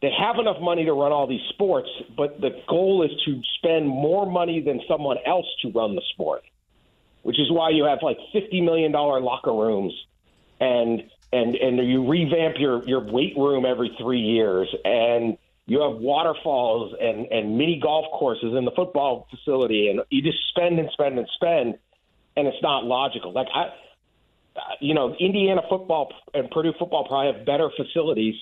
[0.00, 3.86] they have enough money to run all these sports, but the goal is to spend
[3.86, 6.40] more money than someone else to run the sport,
[7.20, 9.92] which is why you have like fifty million dollar locker rooms,
[10.58, 11.02] and
[11.32, 16.94] and and you revamp your your weight room every three years, and you have waterfalls
[17.00, 21.18] and, and mini golf courses in the football facility, and you just spend and spend
[21.18, 21.78] and spend,
[22.36, 23.32] and it's not logical.
[23.32, 23.70] Like I,
[24.80, 28.34] you know, Indiana football and Purdue football probably have better facilities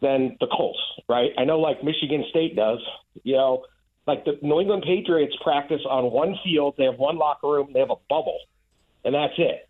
[0.00, 1.30] than the Colts, right?
[1.36, 2.78] I know, like Michigan State does.
[3.22, 3.64] You know,
[4.06, 6.76] like the New England Patriots practice on one field.
[6.78, 7.70] They have one locker room.
[7.74, 8.38] They have a bubble,
[9.04, 9.68] and that's it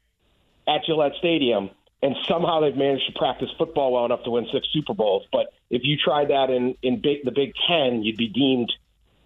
[0.68, 1.70] at Gillette Stadium
[2.02, 5.26] and somehow they've managed to practice football well enough to win six Super Bowls.
[5.32, 8.72] But if you tried that in in big, the Big Ten, you'd be deemed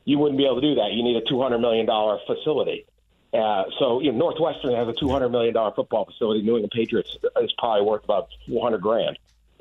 [0.04, 0.92] you wouldn't be able to do that.
[0.92, 2.84] You need a two hundred million dollar facility.
[3.32, 6.42] Uh, so you know, Northwestern has a two hundred million dollar football facility.
[6.42, 9.18] New England Patriots is probably worth about four hundred grand.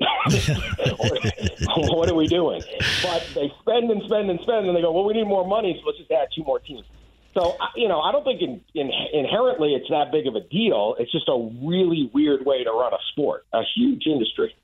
[1.76, 2.62] what are we doing?
[3.02, 5.78] But they spend and spend and spend, and they go, well, we need more money,
[5.78, 6.86] so let's just add two more teams.
[7.34, 10.96] So you know, I don't think in, in, inherently it's that big of a deal.
[10.98, 14.54] It's just a really weird way to run a sport, a huge industry.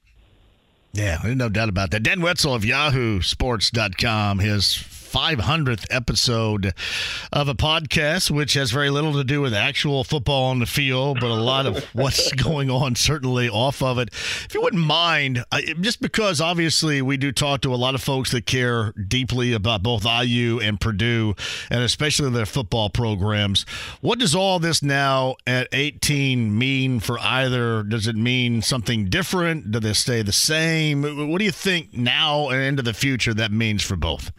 [0.93, 2.03] Yeah, no doubt about that.
[2.03, 4.73] Dan Wetzel of YahooSports.com, his
[5.17, 6.75] 500th episode
[7.33, 11.21] of a podcast, which has very little to do with actual football on the field,
[11.21, 14.11] but a lot of what's going on certainly off of it.
[14.13, 15.43] If you wouldn't mind,
[15.81, 19.83] just because obviously we do talk to a lot of folks that care deeply about
[19.83, 21.35] both IU and Purdue,
[21.71, 23.65] and especially their football programs,
[24.03, 27.83] what does all this now at 18 mean for either?
[27.83, 29.71] Does it mean something different?
[29.71, 31.31] Do they stay the same?
[31.31, 34.31] What do you think now and into the future that means for both?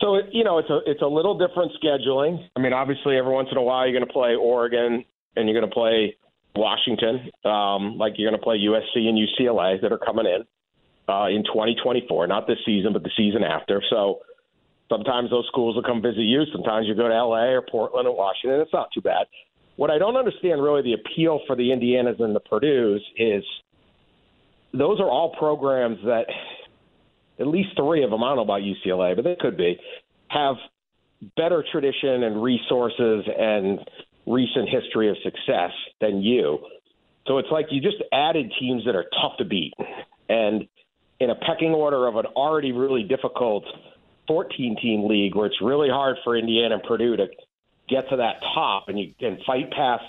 [0.00, 2.38] So you know, it's a it's a little different scheduling.
[2.56, 5.04] I mean, obviously, every once in a while, you're going to play Oregon
[5.36, 6.16] and you're going to play
[6.54, 10.44] Washington, um, like you're going to play USC and UCLA that are coming in
[11.12, 12.26] uh, in 2024.
[12.26, 13.82] Not this season, but the season after.
[13.90, 14.20] So
[14.88, 16.44] sometimes those schools will come visit you.
[16.52, 18.60] Sometimes you go to LA or Portland or Washington.
[18.60, 19.26] It's not too bad.
[19.76, 23.44] What I don't understand really the appeal for the Indianas and the Purdue's is
[24.72, 26.26] those are all programs that
[27.38, 29.78] at least three of them, I don't know about UCLA, but they could be,
[30.28, 30.56] have
[31.36, 33.80] better tradition and resources and
[34.26, 36.58] recent history of success than you.
[37.26, 39.74] So it's like you just added teams that are tough to beat.
[40.28, 40.68] And
[41.20, 43.64] in a pecking order of an already really difficult
[44.28, 47.26] 14 team league where it's really hard for Indiana and Purdue to
[47.88, 50.04] get to that top and you can fight past,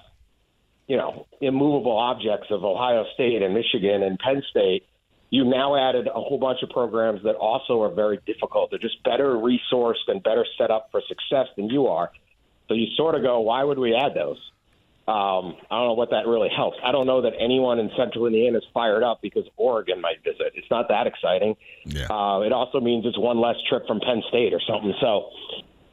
[0.87, 4.85] you know, immovable objects of Ohio State and Michigan and Penn State
[5.29, 8.71] you now added a whole bunch of programs that also are very difficult.
[8.71, 12.11] They're just better resourced and better set up for success than you are.
[12.67, 14.37] So you sort of go, why would we add those?
[15.07, 16.77] Um, I don't know what that really helps.
[16.83, 20.53] I don't know that anyone in Central Indiana is fired up because Oregon might visit.
[20.53, 21.55] It's not that exciting.
[21.83, 22.05] Yeah.
[22.11, 24.93] Uh, it also means it's one less trip from Penn State or something.
[25.01, 25.31] So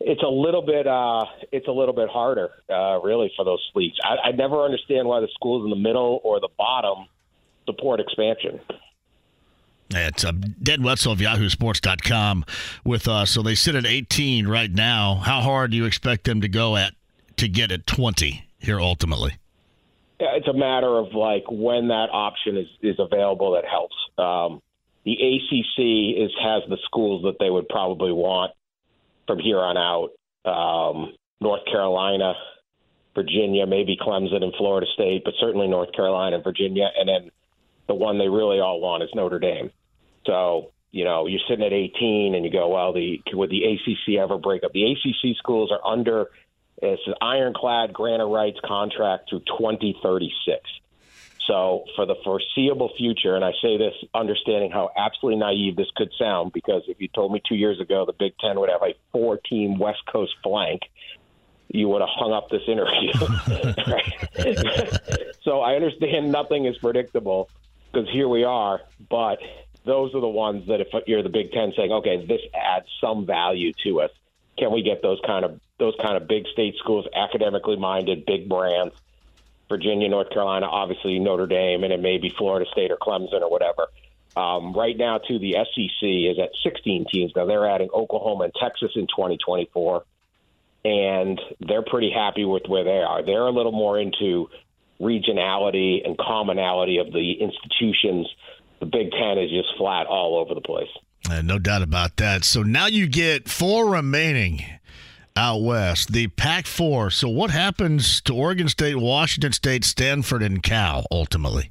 [0.01, 3.97] it's a little bit uh, it's a little bit harder, uh, really, for those leagues.
[4.05, 7.07] I, I never understand why the schools in the middle or the bottom
[7.64, 8.61] support expansion.
[9.91, 12.45] It's uh, Dan Wetzel of Yahoo YahooSports.com
[12.84, 13.30] with us.
[13.30, 15.16] So they sit at 18 right now.
[15.16, 16.95] How hard do you expect them to go at
[17.37, 19.37] to get at 20 here ultimately?
[20.18, 23.97] It's a matter of like when that option is, is available that helps.
[24.18, 24.62] Um,
[25.05, 28.53] the ACC is has the schools that they would probably want
[29.26, 30.11] from here on out.
[30.51, 32.34] Um, North Carolina,
[33.14, 37.30] Virginia, maybe Clemson and Florida State, but certainly North Carolina and Virginia, and then
[37.87, 39.70] the one they really all want is Notre Dame.
[40.26, 44.18] So you know, you're sitting at 18 and you go, well, the would the ACC
[44.18, 44.72] ever break up?
[44.72, 46.30] The ACC schools are under
[46.78, 50.32] it's an ironclad grant of rights contract through 2036.
[51.47, 56.11] So for the foreseeable future, and I say this understanding how absolutely naive this could
[56.18, 58.95] sound, because if you told me two years ago the Big Ten would have a
[59.12, 60.82] four-team West Coast flank,
[61.68, 63.12] you would have hung up this interview.
[65.43, 67.49] so I understand nothing is predictable
[67.97, 69.38] because here we are, but
[69.86, 73.24] those are the ones that if you're the Big Ten saying, okay, this adds some
[73.24, 74.11] value to us,
[74.59, 78.49] can we get those kind of those kind of big state schools, academically minded, big
[78.49, 78.94] brands?
[79.68, 83.51] Virginia, North Carolina, obviously Notre Dame, and it may be Florida State or Clemson or
[83.51, 83.88] whatever.
[84.36, 87.32] Um, right now, too, the SEC is at 16 teams.
[87.34, 90.05] Now they're adding Oklahoma and Texas in 2024,
[90.84, 93.24] and they're pretty happy with where they are.
[93.24, 94.49] They're a little more into
[95.01, 98.28] regionality and commonality of the institutions.
[98.80, 100.88] The Big Ten is just flat all over the place.
[101.30, 102.44] Uh, no doubt about that.
[102.44, 104.64] So now you get four remaining
[105.36, 107.11] out west, the Pac 4.
[107.11, 111.70] So, what happens to Oregon State, Washington State, Stanford, and Cal ultimately?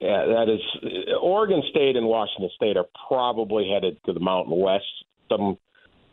[0.00, 0.60] Yeah, that is
[1.20, 4.84] Oregon State and Washington State are probably headed to the Mountain West.
[5.30, 5.58] Some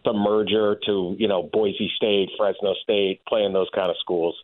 [0.05, 4.35] some merger to you know Boise State, Fresno State, playing those kind of schools,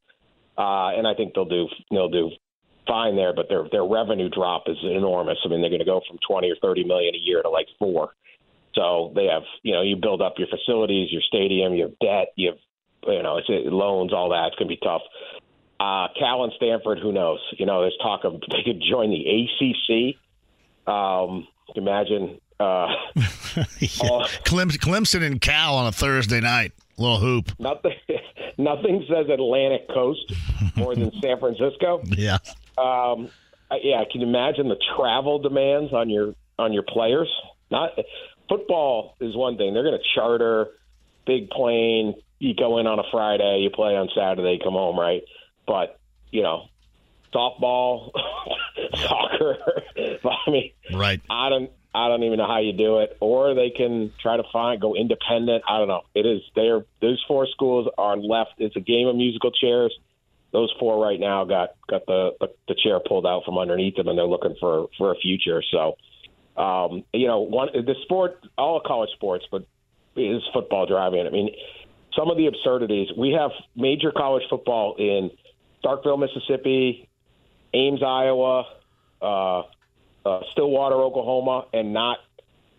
[0.57, 2.31] uh, and I think they'll do they'll do
[2.87, 3.33] fine there.
[3.33, 5.37] But their their revenue drop is enormous.
[5.45, 7.67] I mean, they're going to go from twenty or thirty million a year to like
[7.79, 8.13] four.
[8.77, 12.27] So they have, you know, you build up your facilities, your stadium, you have debt,
[12.35, 12.59] you have,
[13.07, 14.47] you know, it's loans, all that.
[14.47, 15.01] It's going to be tough.
[15.79, 17.39] Uh, Cal and Stanford, who knows?
[17.57, 20.91] You know, there's talk of they could join the ACC.
[20.91, 22.87] Um, imagine uh,
[23.79, 24.09] yeah.
[24.09, 27.51] all, Clemson and Cal on a Thursday night, little hoop.
[27.59, 27.93] Nothing,
[28.57, 30.33] nothing says Atlantic Coast
[30.75, 32.01] more than San Francisco.
[32.05, 32.37] Yeah.
[32.77, 33.29] Um,
[33.81, 37.29] yeah, I can you imagine the travel demands on your on your players?
[37.69, 37.91] Not
[38.47, 39.73] football is one thing.
[39.73, 40.69] They're going to charter
[41.25, 42.15] big plane.
[42.39, 45.23] You go in on a Friday, you play on Saturday, come home, right?
[45.65, 45.99] But
[46.31, 46.67] you know,
[47.33, 48.11] softball,
[48.95, 49.57] soccer.
[49.97, 51.21] I mean, right?
[51.29, 51.71] I don't.
[51.97, 53.17] I don't even know how you do it.
[53.19, 55.63] Or they can try to find go independent.
[55.67, 56.01] I don't know.
[56.13, 56.85] It is there.
[57.01, 58.53] Those four schools are left.
[58.59, 59.97] It's a game of musical chairs.
[60.51, 64.07] Those four right now got got the the, the chair pulled out from underneath them,
[64.07, 65.63] and they're looking for for a future.
[65.71, 65.97] So
[66.61, 69.65] um, you know, one the sport, all college sports, but
[70.15, 71.25] is football driving.
[71.25, 71.49] I mean,
[72.17, 73.09] some of the absurdities.
[73.15, 75.31] We have major college football in
[75.83, 77.07] Starkville, Mississippi,
[77.73, 78.65] Ames, Iowa,
[79.21, 79.63] uh,
[80.27, 82.17] uh, Stillwater, Oklahoma, and not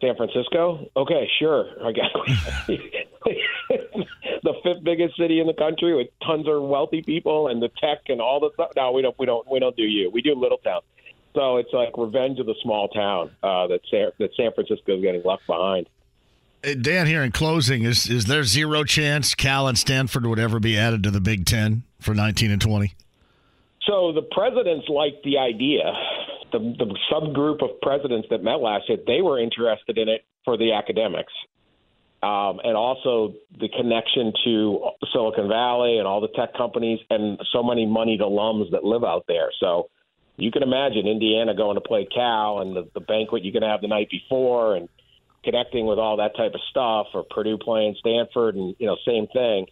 [0.01, 0.89] San Francisco.
[0.97, 1.67] Okay, sure.
[1.85, 2.05] I guess
[4.43, 8.03] the fifth biggest city in the country with tons of wealthy people and the tech
[8.09, 8.71] and all the stuff.
[8.77, 9.19] No, we don't.
[9.19, 9.51] We don't.
[9.51, 10.11] We don't do you.
[10.11, 10.81] We do Little Town.
[11.35, 15.03] So it's like revenge of the small town uh, that San, that San Francisco is
[15.03, 15.89] getting left behind.
[16.81, 20.77] Dan, here in closing, is is there zero chance Cal and Stanford would ever be
[20.77, 22.95] added to the Big Ten for 19 and 20?
[23.87, 25.93] So the presidents liked the idea.
[26.53, 30.57] The, the subgroup of presidents that met last year, they were interested in it for
[30.57, 31.33] the academics.
[32.21, 37.63] Um, and also the connection to Silicon Valley and all the tech companies and so
[37.63, 39.51] many moneyed alums that live out there.
[39.61, 39.89] So
[40.37, 43.69] you can imagine Indiana going to play Cal and the, the banquet you're going to
[43.69, 44.89] have the night before and
[45.45, 49.27] connecting with all that type of stuff, or Purdue playing Stanford, and you know, same
[49.29, 49.67] thing.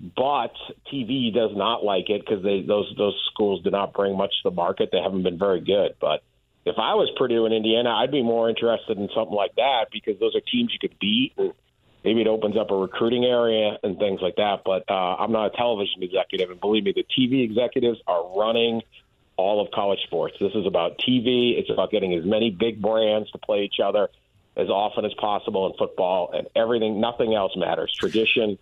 [0.00, 0.52] But
[0.92, 4.50] TV does not like it because they those those schools do not bring much to
[4.50, 4.90] the market.
[4.92, 5.94] They haven't been very good.
[6.00, 6.22] But
[6.66, 10.18] if I was Purdue and Indiana, I'd be more interested in something like that because
[10.18, 11.52] those are teams you could beat, and
[12.04, 14.62] maybe it opens up a recruiting area and things like that.
[14.64, 18.82] But uh, I'm not a television executive, and believe me, the TV executives are running
[19.36, 20.36] all of college sports.
[20.40, 21.58] This is about TV.
[21.58, 24.08] It's about getting as many big brands to play each other
[24.56, 27.00] as often as possible in football, and everything.
[27.00, 27.92] Nothing else matters.
[27.92, 28.58] Tradition,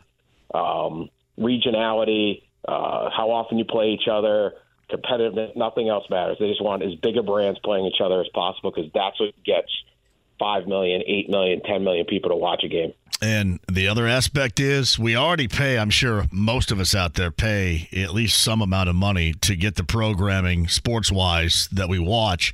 [0.55, 4.55] um, regionality, uh, how often you play each other,
[4.91, 5.57] competitiveness.
[5.57, 6.37] Nothing else matters.
[6.39, 9.31] They just want as big a brands playing each other as possible because that's what
[9.45, 9.71] gets
[10.39, 12.93] five million, eight million, ten million people to watch a game.
[13.21, 17.31] And the other aspect is we already pay, I'm sure most of us out there
[17.31, 22.01] pay at least some amount of money to get the programming sports wise that we
[22.01, 22.53] watch.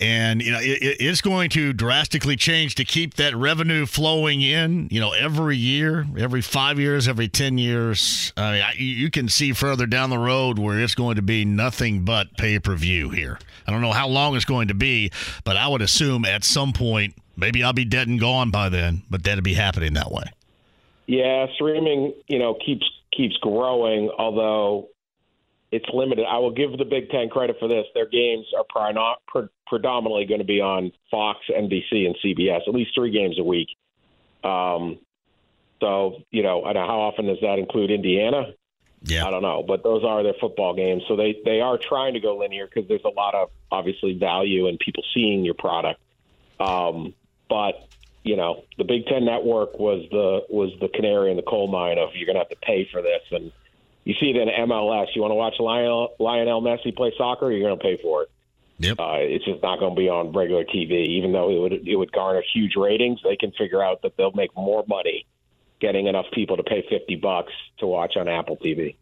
[0.00, 4.88] And, you know, it, it's going to drastically change to keep that revenue flowing in,
[4.90, 8.32] you know, every year, every five years, every 10 years.
[8.36, 12.04] I mean, you can see further down the road where it's going to be nothing
[12.04, 13.38] but pay per view here.
[13.66, 15.10] I don't know how long it's going to be,
[15.44, 19.02] but I would assume at some point Maybe I'll be dead and gone by then,
[19.08, 20.24] but that'll be happening that way.
[21.06, 22.84] Yeah, streaming, you know, keeps
[23.16, 24.10] keeps growing.
[24.18, 24.88] Although
[25.70, 26.24] it's limited.
[26.28, 27.86] I will give the Big Ten credit for this.
[27.94, 32.60] Their games are pri- not pre- predominantly going to be on Fox, NBC, and CBS.
[32.66, 33.68] At least three games a week.
[34.42, 34.98] Um,
[35.80, 38.54] so you know, I know how often does that include Indiana?
[39.02, 41.02] Yeah, I don't know, but those are their football games.
[41.06, 44.66] So they they are trying to go linear because there's a lot of obviously value
[44.66, 46.00] in people seeing your product.
[46.58, 47.14] Um,
[47.48, 47.88] but
[48.24, 51.98] you know, the Big Ten Network was the was the canary in the coal mine
[51.98, 53.52] of you're going to have to pay for this, and
[54.08, 55.08] you see it in MLS.
[55.14, 58.30] You want to watch Lionel, Lionel Messi play soccer, you're going to pay for it.
[58.78, 58.98] Yep.
[58.98, 61.96] Uh, it's just not going to be on regular TV, even though it would it
[61.96, 63.20] would garner huge ratings.
[63.22, 65.26] They can figure out that they'll make more money
[65.78, 68.96] getting enough people to pay fifty bucks to watch on Apple TV.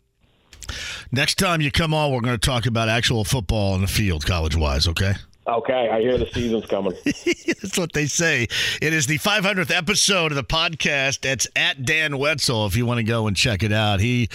[1.13, 4.27] Next time you come on, we're going to talk about actual football in the field,
[4.27, 4.89] college wise.
[4.89, 5.13] Okay.
[5.49, 6.95] Okay, I hear the season's coming.
[7.05, 8.49] That's what they say.
[8.83, 11.21] It is the 500th episode of the podcast.
[11.21, 12.67] That's at Dan Wetzel.
[12.67, 14.29] If you want to go and check it out, he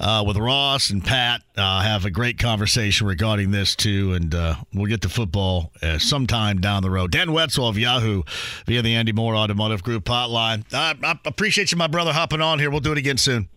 [0.00, 4.54] uh, with Ross and Pat uh, have a great conversation regarding this too, and uh,
[4.72, 7.10] we'll get to football uh, sometime down the road.
[7.10, 8.22] Dan Wetzel of Yahoo
[8.64, 10.64] via the Andy Mohr Automotive Group hotline.
[10.72, 12.70] I, I appreciate you, my brother, hopping on here.
[12.70, 13.50] We'll do it again soon.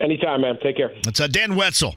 [0.00, 0.58] Anytime, man.
[0.62, 0.92] Take care.
[1.06, 1.96] It's uh, Dan Wetzel,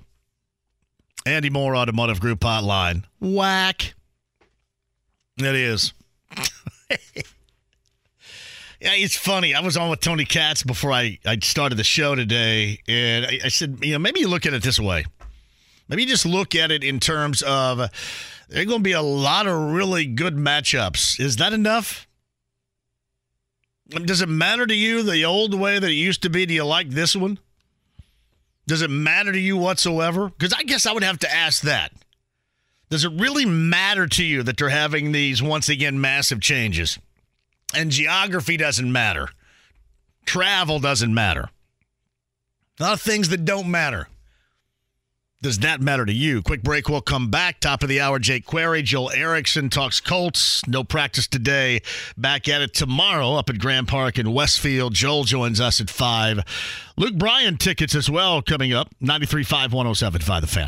[1.26, 3.06] Andy Mohr Automotive Group hotline.
[3.22, 3.94] Whack.
[5.46, 5.94] It is.
[8.80, 9.54] yeah, it's funny.
[9.54, 13.40] I was on with Tony Katz before I, I started the show today, and I,
[13.46, 15.06] I said, you know, maybe you look at it this way.
[15.88, 17.78] Maybe you just look at it in terms of
[18.50, 21.20] there are going to be a lot of really good matchups.
[21.20, 22.08] Is that enough?
[23.90, 26.46] Does it matter to you the old way that it used to be?
[26.46, 27.40] Do you like this one?
[28.68, 30.30] Does it matter to you whatsoever?
[30.30, 31.92] Because I guess I would have to ask that.
[32.92, 37.00] Does it really matter to you that they're having these, once again, massive changes?
[37.74, 39.30] And geography doesn't matter.
[40.26, 41.50] Travel doesn't matter.
[42.80, 44.10] A lot of things that don't matter.
[45.42, 46.42] Does that matter to you?
[46.42, 46.90] Quick break.
[46.90, 47.62] We'll come back.
[47.62, 48.82] Top of the hour, Jake Query.
[48.82, 50.62] Joel Erickson talks Colts.
[50.68, 51.82] No practice today.
[52.18, 54.94] Back at it tomorrow up at Grand Park in Westfield.
[54.94, 56.42] Joel joins us at 5.
[56.98, 58.94] Luke Bryan tickets as well coming up.
[59.02, 60.68] 93.5, 107.5 The Fan.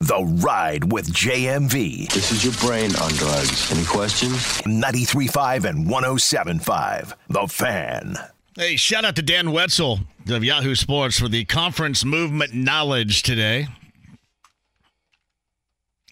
[0.00, 2.12] The Ride with JMV.
[2.12, 3.70] This is your brain on drugs.
[3.72, 4.36] Any questions?
[4.62, 7.14] 93.5 and 107.5.
[7.28, 8.16] The Fan.
[8.56, 13.66] Hey, shout out to Dan Wetzel of Yahoo Sports for the conference movement knowledge today.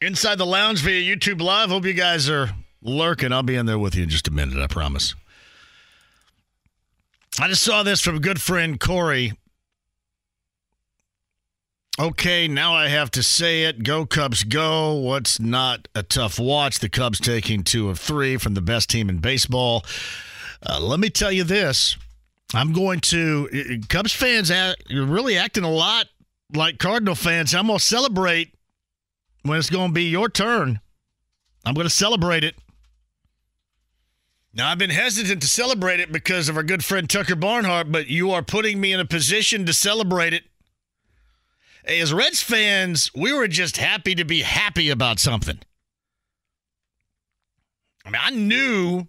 [0.01, 1.69] Inside the lounge via YouTube Live.
[1.69, 2.51] Hope you guys are
[2.83, 3.33] lurking.
[3.33, 5.15] I'll be in there with you in just a minute, I promise.
[7.39, 9.35] I just saw this from a good friend Corey.
[12.01, 13.83] Okay, now I have to say it.
[13.83, 14.95] Go Cubs, go.
[14.95, 16.79] What's not a tough watch?
[16.79, 19.85] The Cubs taking two of three from the best team in baseball.
[20.67, 21.99] Uh, let me tell you this.
[22.55, 24.51] I'm going to, Cubs fans,
[24.89, 26.07] you're really acting a lot
[26.55, 27.55] like Cardinal fans.
[27.55, 28.55] I'm going to celebrate
[29.43, 30.81] when it's going to be your turn.
[31.65, 32.55] I'm going to celebrate it.
[34.55, 38.09] Now, I've been hesitant to celebrate it because of our good friend Tucker Barnhart, but
[38.09, 40.45] you are putting me in a position to celebrate it.
[41.85, 45.59] As Reds fans, we were just happy to be happy about something.
[48.05, 49.09] I mean, I knew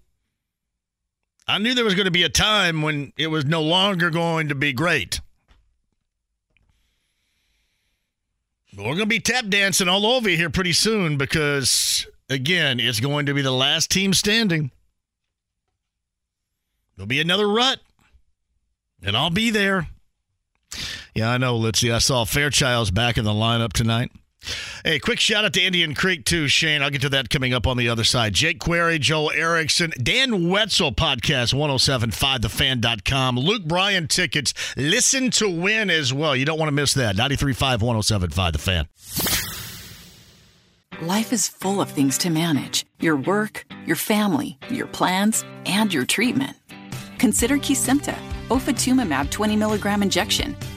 [1.47, 4.47] I knew there was going to be a time when it was no longer going
[4.47, 5.19] to be great.
[8.75, 13.27] We're going to be tap dancing all over here pretty soon because, again, it's going
[13.27, 14.71] to be the last team standing.
[16.95, 17.79] There'll be another rut,
[19.03, 19.87] and I'll be there.
[21.15, 21.93] Yeah, I know, Litzy.
[21.93, 24.11] I saw Fairchild's back in the lineup tonight.
[24.83, 26.81] Hey, quick shout out to Indian Creek, too, Shane.
[26.81, 28.33] I'll get to that coming up on the other side.
[28.33, 33.37] Jake Query, Joel Erickson, Dan Wetzel podcast, 1075thefan.com.
[33.37, 34.53] Luke Bryan tickets.
[34.75, 36.35] Listen to win as well.
[36.35, 37.15] You don't want to miss that.
[37.15, 38.87] 93.5, 1075 The Fan.
[41.01, 46.05] Life is full of things to manage your work, your family, your plans, and your
[46.05, 46.55] treatment.
[47.17, 48.15] Consider Kesimpta,
[48.49, 50.55] ofatumumab 20 milligram injection.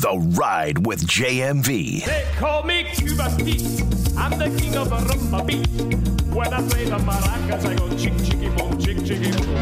[0.00, 2.04] The Ride with JMV.
[2.04, 3.82] They call me Cuba Pete.
[4.16, 5.66] I'm the king of a rumba beat.
[6.32, 9.56] When I play the maracas, I go chick chicky boom, chick chicky boom.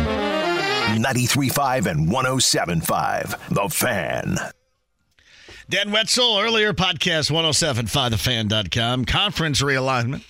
[1.02, 3.48] 93.5 and 107.5.
[3.48, 4.36] The Fan.
[5.70, 9.06] Dan Wetzel, earlier podcast 1075thefan.com.
[9.06, 10.22] Conference realignment.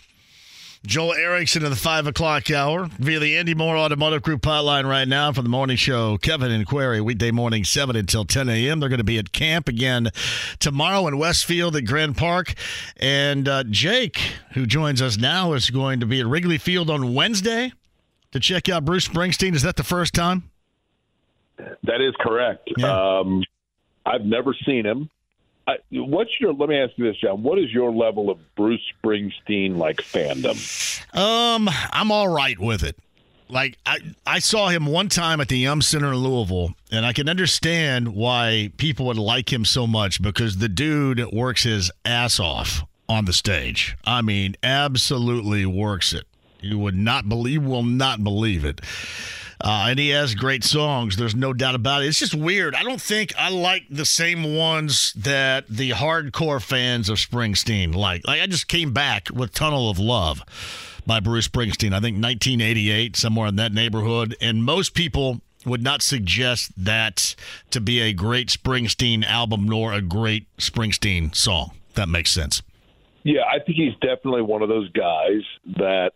[0.87, 5.09] Joel Erickson in the 5 o'clock hour via the Andy Mohr Automotive Group hotline right
[5.09, 6.16] now for the morning show.
[6.16, 8.78] Kevin and Query, weekday morning, 7 until 10 a.m.
[8.78, 10.11] They're going to be at camp again
[10.61, 12.55] tomorrow in Westfield at Grand Park.
[12.99, 14.18] And uh, Jake,
[14.53, 17.72] who joins us now, is going to be at Wrigley Field on Wednesday
[18.30, 19.55] to check out Bruce Springsteen.
[19.57, 20.45] Is that the first time?
[21.59, 22.68] That is correct.
[22.84, 23.43] Um,
[24.05, 25.11] I've never seen him.
[25.90, 26.52] What's your?
[26.52, 27.42] Let me ask you this, John.
[27.42, 30.56] What is your level of Bruce Springsteen like fandom?
[31.16, 32.96] Um, I'm all right with it.
[33.48, 37.12] Like I, I saw him one time at the Yum Center in Louisville, and I
[37.12, 42.40] can understand why people would like him so much because the dude works his ass
[42.40, 43.96] off on the stage.
[44.04, 46.24] I mean, absolutely works it.
[46.60, 48.80] You would not believe, will not believe it.
[49.61, 51.16] Uh, and he has great songs.
[51.16, 52.07] There's no doubt about it.
[52.09, 52.74] It's just weird.
[52.74, 58.26] I don't think I like the same ones that the hardcore fans of Springsteen like.
[58.26, 60.42] Like I just came back with Tunnel of Love
[61.07, 61.92] by Bruce Springsteen.
[61.92, 64.36] I think 1988, somewhere in that neighborhood.
[64.40, 67.34] And most people would not suggest that
[67.70, 71.72] to be a great Springsteen album nor a great Springsteen song.
[71.94, 72.62] That makes sense.
[73.24, 75.42] Yeah, I think he's definitely one of those guys
[75.78, 76.12] that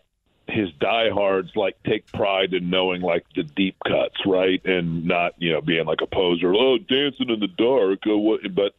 [0.51, 5.53] his diehards like take pride in knowing like the deep cuts, right, and not you
[5.53, 6.55] know being like a poser.
[6.55, 8.07] Oh, dancing in the dark.
[8.07, 8.75] Or what, but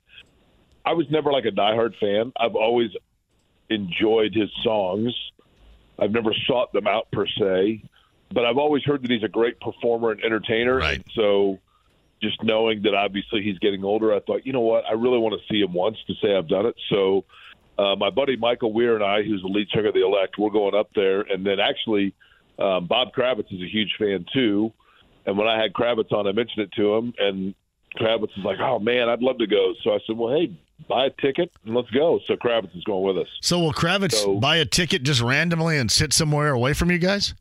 [0.86, 2.34] I was never like a diehard fan.
[2.38, 2.92] I've always
[3.70, 5.14] enjoyed his songs.
[6.00, 7.84] I've never sought them out per se,
[8.34, 10.78] but I've always heard that he's a great performer and entertainer.
[10.78, 11.04] Right.
[11.16, 11.60] So
[12.22, 15.40] just knowing that obviously he's getting older, I thought, you know what, I really want
[15.40, 16.76] to see him once to say I've done it.
[16.90, 17.26] So
[17.82, 20.50] uh, my buddy Michael Weir and I, who's the lead singer of the Elect, we're
[20.52, 22.14] going up there, and then actually
[22.60, 24.72] um, Bob Kravitz is a huge fan too.
[25.26, 27.56] And when I had Kravitz on, I mentioned it to him, and
[27.98, 30.52] Kravitz is like, "Oh man, I'd love to go." So I said, "Well, hey,
[30.88, 33.28] buy a ticket and let's go." So Kravitz is going with us.
[33.42, 36.98] So will Kravitz So- buy a ticket just randomly and sit somewhere away from you
[37.00, 37.34] guys?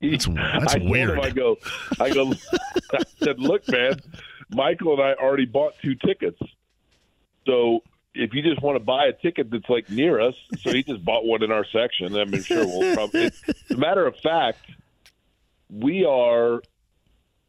[0.00, 1.18] That's, that's I weird.
[1.18, 1.56] Him, I go,
[2.00, 2.32] I go.
[2.92, 4.00] I said, "Look, man,
[4.50, 6.38] Michael and I already bought two tickets,
[7.46, 7.82] so
[8.20, 11.02] if you just want to buy a ticket that's like near us, so he just
[11.02, 12.14] bought one in our section.
[12.16, 13.24] I mean, sure, we'll probably.
[13.24, 13.32] As
[13.70, 14.60] a matter of fact,
[15.70, 16.60] we are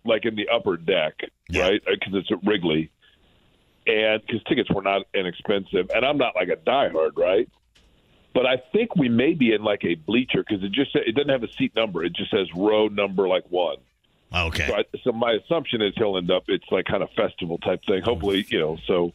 [0.05, 1.19] like in the upper deck,
[1.53, 1.81] right?
[1.85, 2.89] Uh, because it's at Wrigley,
[3.85, 7.49] and because tickets were not inexpensive, and I'm not like a diehard, right?
[8.33, 11.29] But I think we may be in like a bleacher because it just it doesn't
[11.29, 12.05] have a seat number.
[12.05, 13.77] It just says row number like one.
[14.33, 14.67] Okay.
[14.67, 16.43] So, I, so my assumption is he'll end up.
[16.47, 18.01] It's like kind of festival type thing.
[18.01, 18.77] Hopefully, you know.
[18.87, 19.11] So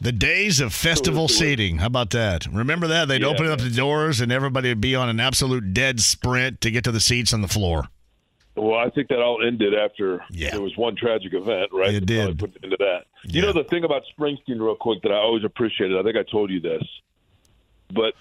[0.00, 1.78] The days of festival seating.
[1.78, 2.46] How about that?
[2.46, 3.08] Remember that?
[3.08, 6.60] They'd Yeah, open up the doors and everybody would be on an absolute dead sprint
[6.60, 7.88] to get to the seats on the floor.
[8.54, 11.94] Well, I think that all ended after there was one tragic event, right?
[11.94, 12.38] It did.
[12.38, 13.04] Put into that.
[13.24, 15.96] You know the thing about Springsteen, real quick, that I always appreciated.
[15.96, 16.82] I think I told you this,
[17.92, 18.14] but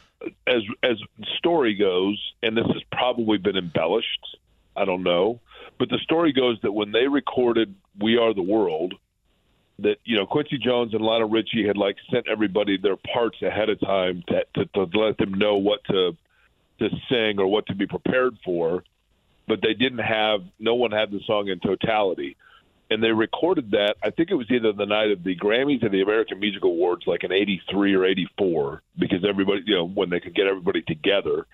[0.45, 0.97] as as
[1.37, 4.37] story goes, and this has probably been embellished.
[4.75, 5.39] I don't know,
[5.79, 8.93] but the story goes that when they recorded "We Are the World,"
[9.79, 13.69] that you know Quincy Jones and Lionel Richie had like sent everybody their parts ahead
[13.69, 16.15] of time to to, to let them know what to
[16.79, 18.83] to sing or what to be prepared for
[19.47, 22.35] but they didn't have no one had the song in totality.
[22.89, 25.89] And they recorded that i think it was either the night of the grammys or
[25.89, 30.19] the american music awards like in 83 or 84 because everybody you know when they
[30.19, 31.45] could get everybody together.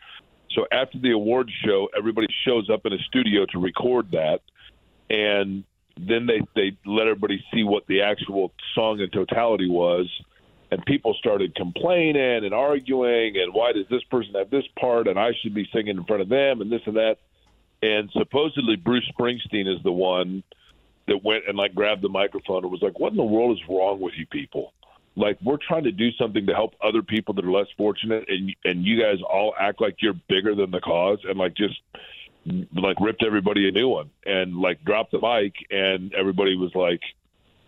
[0.52, 4.42] So after the awards show everybody shows up in a studio to record that
[5.10, 5.64] and
[5.98, 10.08] then they they let everybody see what the actual song in totality was
[10.74, 15.20] and people started complaining and arguing, and why does this person have this part, and
[15.20, 17.18] I should be singing in front of them, and this and that.
[17.84, 20.42] And supposedly Bruce Springsteen is the one
[21.08, 23.64] that went and like grabbed the microphone and was like, "What in the world is
[23.70, 24.74] wrong with you people?"
[25.16, 28.56] Like we're trying to do something to help other people that are less fortunate, and
[28.66, 31.80] and you guys all act like you're bigger than the cause, and like just
[32.76, 37.02] like ripped everybody a new one, and like dropped the mic, and everybody was like,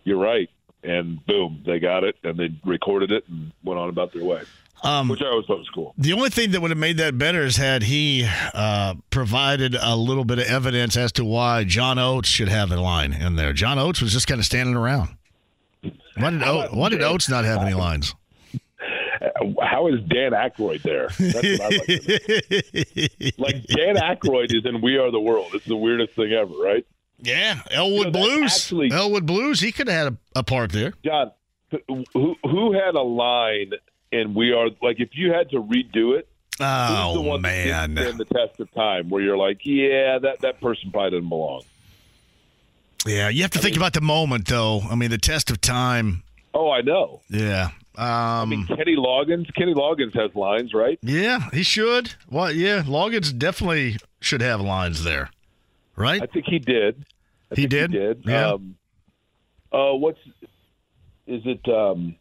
[0.03, 0.49] "You're right,"
[0.83, 4.41] and boom, they got it, and they recorded it and went on about their way.
[4.83, 5.93] Um, Which I always thought was cool.
[5.97, 9.95] The only thing that would have made that better is had he uh, provided a
[9.95, 13.53] little bit of evidence as to why John Oates should have a line in there.
[13.53, 15.15] John Oates was just kind of standing around.
[16.17, 18.13] Why did, o- why did Oates not have any lines?
[19.61, 21.07] How is Dan Aykroyd there?
[21.19, 21.85] That's what I like.
[21.85, 23.29] to know.
[23.37, 25.51] like Dan Aykroyd is in We Are the World.
[25.53, 26.85] It's the weirdest thing ever, right?
[27.19, 28.51] Yeah, Elwood You know, Blues.
[28.53, 29.59] actually- Elwood Blues.
[29.61, 30.93] He could have had a, a part there.
[31.03, 31.31] John,
[32.13, 33.71] who who had a line
[34.11, 36.27] in We Are like if you had to redo it?
[36.57, 40.39] who's the Oh one man, didn't the test of time where you're like, yeah, that
[40.41, 41.63] that person probably doesn't belong.
[43.05, 43.29] yeah.
[43.29, 44.81] You have to think about the moment, though.
[44.81, 46.23] I mean, the test of time.
[46.53, 47.21] Oh, I know.
[47.29, 47.71] Yeah.
[47.97, 49.53] Um, I mean, Kenny Loggins.
[49.55, 50.99] Kenny Loggins has lines, right?
[51.01, 52.13] yeah, he should.
[52.29, 55.29] Well, yeah, Loggins definitely should have lines there,
[55.95, 56.21] right?
[56.21, 57.05] I think he did.
[57.51, 57.91] I He did?
[57.91, 58.23] He did.
[58.25, 58.51] Yeah.
[58.53, 58.75] Um,
[59.71, 60.19] uh, what's
[61.27, 61.67] is it?
[61.67, 62.15] Um,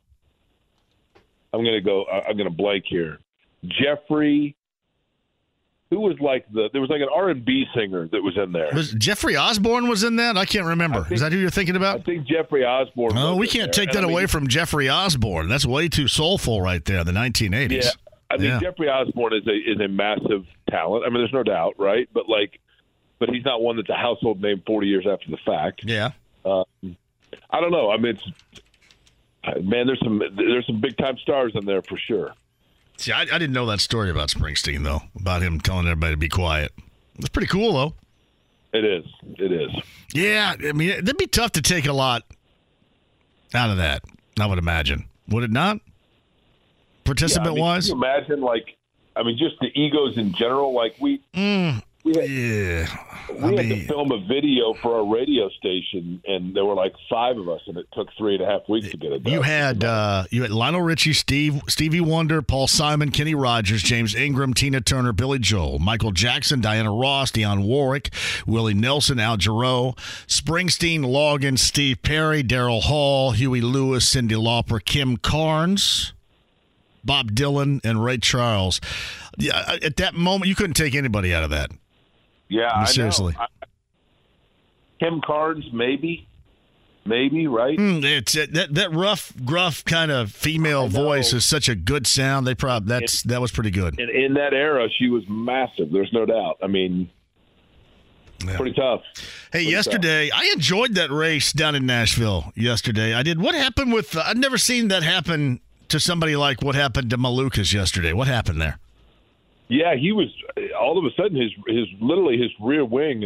[1.53, 2.07] I'm going to go.
[2.07, 3.19] I'm going to blank here.
[3.65, 4.57] Jeffrey.
[5.95, 6.69] Who was like the?
[6.73, 8.71] There was like an R and B singer that was in there.
[8.75, 10.37] Was Jeffrey Osborne was in that?
[10.37, 11.07] I can't remember.
[11.09, 12.01] Is that who you're thinking about?
[12.01, 13.17] I think Jeffrey Osborne.
[13.17, 15.49] Oh, was we can't take And that I mean, away from Jeffrey Osborne.
[15.49, 17.71] That's way too soulful right there, the 1980s.
[17.85, 17.91] Yeah,
[18.29, 18.59] I mean Yeah.
[18.61, 21.05] Jeffrey Osborne is a is a massive talent.
[21.07, 22.09] I mean, there's no doubt, right?
[22.13, 22.59] But like,
[23.21, 25.83] but he's not one that's a household name 40 years after the fact.
[25.85, 26.11] Yeah.
[26.45, 26.65] Um,
[27.51, 27.93] I don't know.
[27.93, 29.87] I mean, it's man.
[29.87, 32.35] There's some there's some big time stars in there for sure.
[32.97, 36.19] See, I, I didn't know that story about Springsteen, though, about him telling everybody to
[36.19, 36.73] be quiet.
[37.19, 37.95] It's pretty cool, though.
[38.73, 39.05] It is.
[39.39, 39.71] It is.
[40.13, 42.23] Yeah, I mean, it'd be tough to take a lot
[43.55, 44.03] out of that,
[44.39, 45.07] I would imagine.
[45.29, 45.79] Would it not?
[47.05, 47.89] Participant wise?
[47.89, 48.77] Can you imagine, like,
[49.17, 50.73] I mean, just the egos in general.
[50.73, 53.47] Like we Mm, we had, yeah.
[53.49, 57.39] we had to film a video for our radio station, and there were like five
[57.39, 59.33] of us, and it took three and a half weeks to get it done.
[59.33, 64.15] You had uh, you had Lionel Richie, Steve, Stevie Wonder, Paul Simon, Kenny Rogers, James
[64.15, 68.11] Ingram, Tina Turner, Billy Joel, Michael Jackson, Diana Ross, Dionne Warwick,
[68.47, 69.97] Willie Nelson, Al Jarreau,
[70.27, 76.13] Springsteen, Logan, Steve Perry, Daryl Hall, Huey Lewis, Cyndi Lauper, Kim Carnes,
[77.03, 78.79] Bob Dylan, and Ray Charles.
[79.39, 81.71] Yeah, at that moment, you couldn't take anybody out of that.
[82.49, 82.87] Yeah, I know.
[82.87, 83.35] Seriously.
[83.39, 83.47] I-
[85.01, 86.29] Kim Carnes, maybe,
[87.05, 87.77] maybe right.
[87.79, 92.07] Mm, it's it, that that rough, gruff kind of female voice is such a good
[92.07, 92.47] sound.
[92.47, 93.99] They probably that's that was pretty good.
[93.99, 95.91] And in that era, she was massive.
[95.93, 96.59] There's no doubt.
[96.63, 97.11] I mean,
[98.39, 99.03] pretty tough.
[99.15, 102.53] Hey, Pretty yesterday I enjoyed that race down in Nashville.
[102.55, 103.41] Yesterday I did.
[103.41, 104.17] What happened with?
[104.17, 108.13] Uh, I've never seen that happen to somebody like what happened to Malukas yesterday.
[108.13, 108.79] What happened there?
[109.69, 110.29] Yeah, he was
[110.79, 113.25] all of a sudden his his literally his rear wing.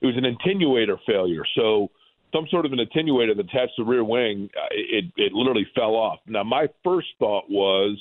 [0.00, 1.44] It was an attenuator failure.
[1.54, 1.90] So
[2.32, 4.50] some sort of an attenuator that attached the rear wing.
[4.56, 6.18] uh, It it literally fell off.
[6.26, 7.98] Now my first thought was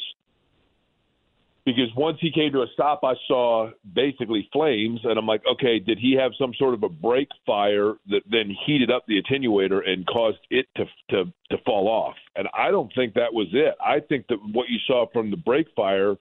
[1.65, 5.80] because once he came to a stop, I saw basically flames, and I'm like, okay,
[5.80, 9.82] did he have some sort of a brake fire that then heated up the attenuator
[9.88, 12.15] and caused it to to to fall off?
[12.36, 13.75] And I don't think that was it.
[13.86, 16.15] I think that what you saw from the brake fire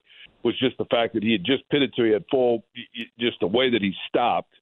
[0.47, 2.65] was just the fact that he had just pitted, so he had full,
[3.19, 4.55] just the way that he stopped.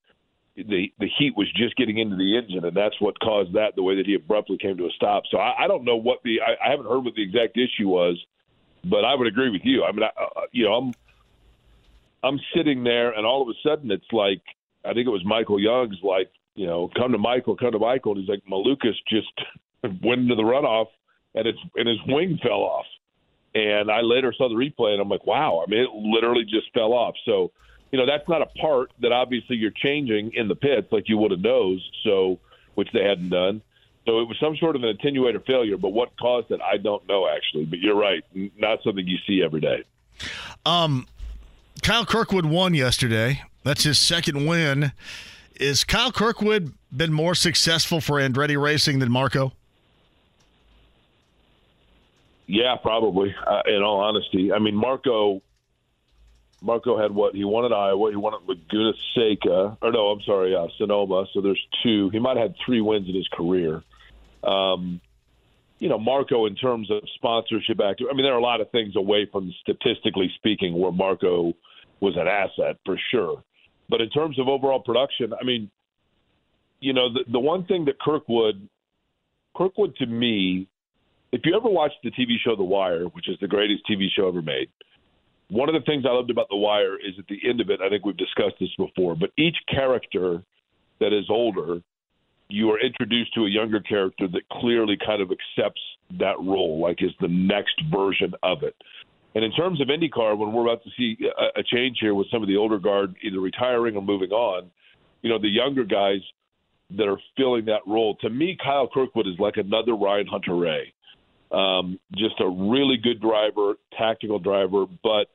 [0.57, 3.75] The the heat was just getting into the engine, and that's what caused that.
[3.77, 5.25] The way that he abruptly came to a stop.
[5.31, 7.89] So I, I don't know what the I, I haven't heard what the exact issue
[7.89, 8.17] was,
[8.85, 9.85] but I would agree with you.
[9.85, 10.95] I mean, I, uh, you know, I'm
[12.23, 14.43] I'm sitting there, and all of a sudden, it's like
[14.85, 18.13] I think it was Michael Young's like, you know, come to Michael, come to Michael.
[18.13, 19.33] And he's like, Malukas just
[20.03, 20.87] went into the runoff,
[21.35, 22.87] and it's and his wing fell off.
[23.55, 25.63] And I later saw the replay, and I'm like, wow.
[25.65, 27.15] I mean, it literally just fell off.
[27.25, 27.53] So,
[27.93, 31.19] you know, that's not a part that obviously you're changing in the pits like you
[31.19, 31.89] would a nose.
[32.03, 32.41] So,
[32.75, 33.63] which they hadn't done.
[34.07, 37.07] So it was some sort of an attenuator failure, but what caused it, I don't
[37.09, 37.65] know actually.
[37.65, 38.23] But you're right,
[38.59, 39.85] not something you see every day.
[40.67, 41.07] Um,
[41.83, 43.43] Kyle Kirkwood won yesterday.
[43.63, 44.93] That's his second win.
[45.59, 49.53] Is Kyle Kirkwood been more successful for Andretti Racing than Marco?
[52.47, 53.35] Yeah, probably.
[53.47, 55.43] Uh, in all honesty, I mean Marco.
[56.61, 58.11] Marco had what he won at Iowa.
[58.11, 61.27] He won at Laguna Seca, or no, I'm sorry, uh, Sonoma.
[61.35, 62.09] So there's two.
[62.11, 63.83] He might have had three wins in his career.
[64.43, 65.01] Um,
[65.79, 67.79] you know, Marco in terms of sponsorship.
[67.81, 71.53] I mean, there are a lot of things away from statistically speaking where Marco
[72.01, 73.43] was an asset for sure.
[73.89, 75.71] But in terms of overall production, I mean,
[76.81, 78.69] you know, the, the one thing that Kirkwood,
[79.57, 80.69] Kirkwood to me,
[81.35, 84.29] if you ever watched the TV show The Wire, which is the greatest TV show
[84.29, 84.69] ever made,
[85.51, 87.81] one of the things I loved about The Wire is at the end of it,
[87.85, 90.43] I think we've discussed this before, but each character
[91.01, 91.81] that is older,
[92.49, 95.81] you are introduced to a younger character that clearly kind of accepts
[96.19, 98.77] that role, like is the next version of it.
[99.35, 101.17] And in terms of IndyCar, when we're about to see
[101.57, 104.71] a, change here with some of the older guard either retiring or moving on,
[105.23, 106.21] you know, the younger guys
[106.97, 110.93] that are filling that role, to me, Kyle Kirkwood is like another Ryan Hunter-Reay.
[111.51, 115.29] Um, just a really good driver, tactical driver, but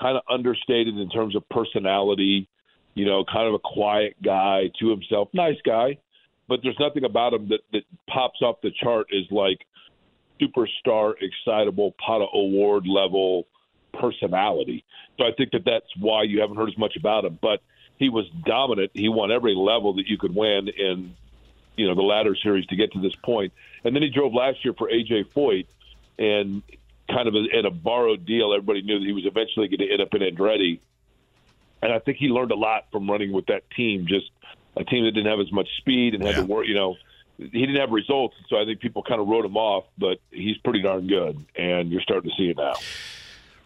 [0.00, 2.48] kind of understated in terms of personality.
[2.94, 5.98] You know, kind of a quiet guy to himself, nice guy,
[6.48, 9.58] but there's nothing about him that that pops off the chart as like
[10.40, 13.46] superstar, excitable, Pata Award level
[13.98, 14.84] personality.
[15.18, 17.38] So I think that that's why you haven't heard as much about him.
[17.40, 17.60] But
[17.98, 18.90] he was dominant.
[18.94, 21.14] He won every level that you could win in,
[21.76, 23.52] you know, the ladder series to get to this point.
[23.84, 25.66] And then he drove last year for AJ Foyt,
[26.18, 26.62] and
[27.08, 28.52] kind of in a borrowed deal.
[28.52, 30.78] Everybody knew that he was eventually going to end up in Andretti.
[31.82, 34.06] And I think he learned a lot from running with that team.
[34.06, 34.30] Just
[34.76, 36.66] a team that didn't have as much speed and had to work.
[36.66, 36.96] You know,
[37.38, 39.86] he didn't have results, so I think people kind of wrote him off.
[39.96, 42.74] But he's pretty darn good, and you're starting to see it now.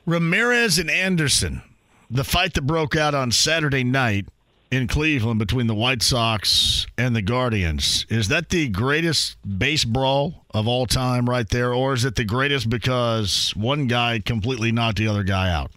[0.06, 1.62] Ramirez and Anderson,
[2.10, 4.26] the fight that broke out on Saturday night
[4.74, 8.06] in Cleveland between the White Sox and the Guardians.
[8.08, 12.24] Is that the greatest base brawl of all time right there, or is it the
[12.24, 15.70] greatest because one guy completely knocked the other guy out?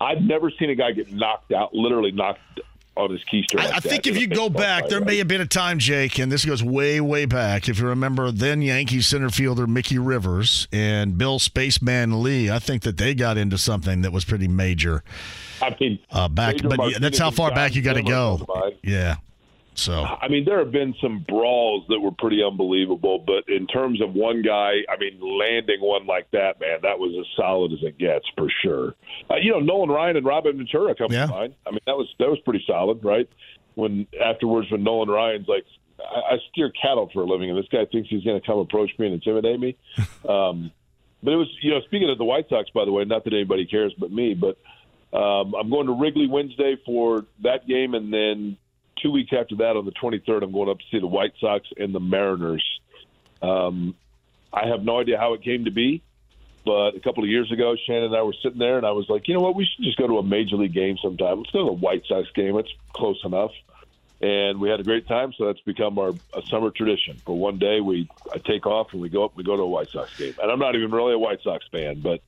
[0.00, 2.60] I've never seen a guy get knocked out, literally knocked
[2.96, 3.58] on his keister.
[3.58, 5.06] I, like I think if you go back, there right?
[5.06, 7.68] may have been a time, Jake, and this goes way, way back.
[7.68, 12.82] If you remember, then Yankees center fielder Mickey Rivers and Bill Spaceman Lee, I think
[12.82, 15.02] that they got into something that was pretty major.
[15.60, 18.38] I mean, uh, back, but Martinez that's how far back you got to go.
[18.38, 18.74] come to mind.
[18.82, 19.16] Yeah.
[19.74, 24.02] So I mean, there have been some brawls that were pretty unbelievable, but in terms
[24.02, 27.78] of one guy, I mean, landing one like that, man, that was as solid as
[27.82, 28.94] it gets for sure.
[29.30, 31.26] Uh, you know, Nolan Ryan and Robin Ventura come Yeah.
[31.26, 31.54] to mind.
[31.66, 33.28] I mean, that was that was pretty solid, right?
[33.74, 35.64] When afterwards, when Nolan Ryan's like,
[35.98, 38.58] I, I steer cattle for a living, and this guy thinks he's going to come
[38.58, 39.76] approach me and intimidate me.
[40.28, 40.70] um,
[41.22, 43.32] but it was, you know, speaking of the White Sox, by the way, not that
[43.32, 44.58] anybody cares but me, but
[45.16, 48.58] um, I'm going to Wrigley Wednesday for that game, and then
[49.00, 51.66] two weeks after that, on the 23rd, I'm going up to see the White Sox
[51.76, 52.64] and the Mariners.
[53.40, 53.94] Um,
[54.52, 56.02] I have no idea how it came to be,
[56.64, 59.06] but a couple of years ago, Shannon and I were sitting there, and I was
[59.08, 61.38] like, you know what, we should just go to a major league game sometime.
[61.38, 62.56] Let's go to a White Sox game.
[62.58, 63.52] It's close enough.
[64.20, 67.16] And we had a great time, so that's become our a summer tradition.
[67.24, 69.68] For one day, we I take off and we go up, we go to a
[69.68, 70.34] White Sox game.
[70.40, 72.20] And I'm not even really a White Sox fan, but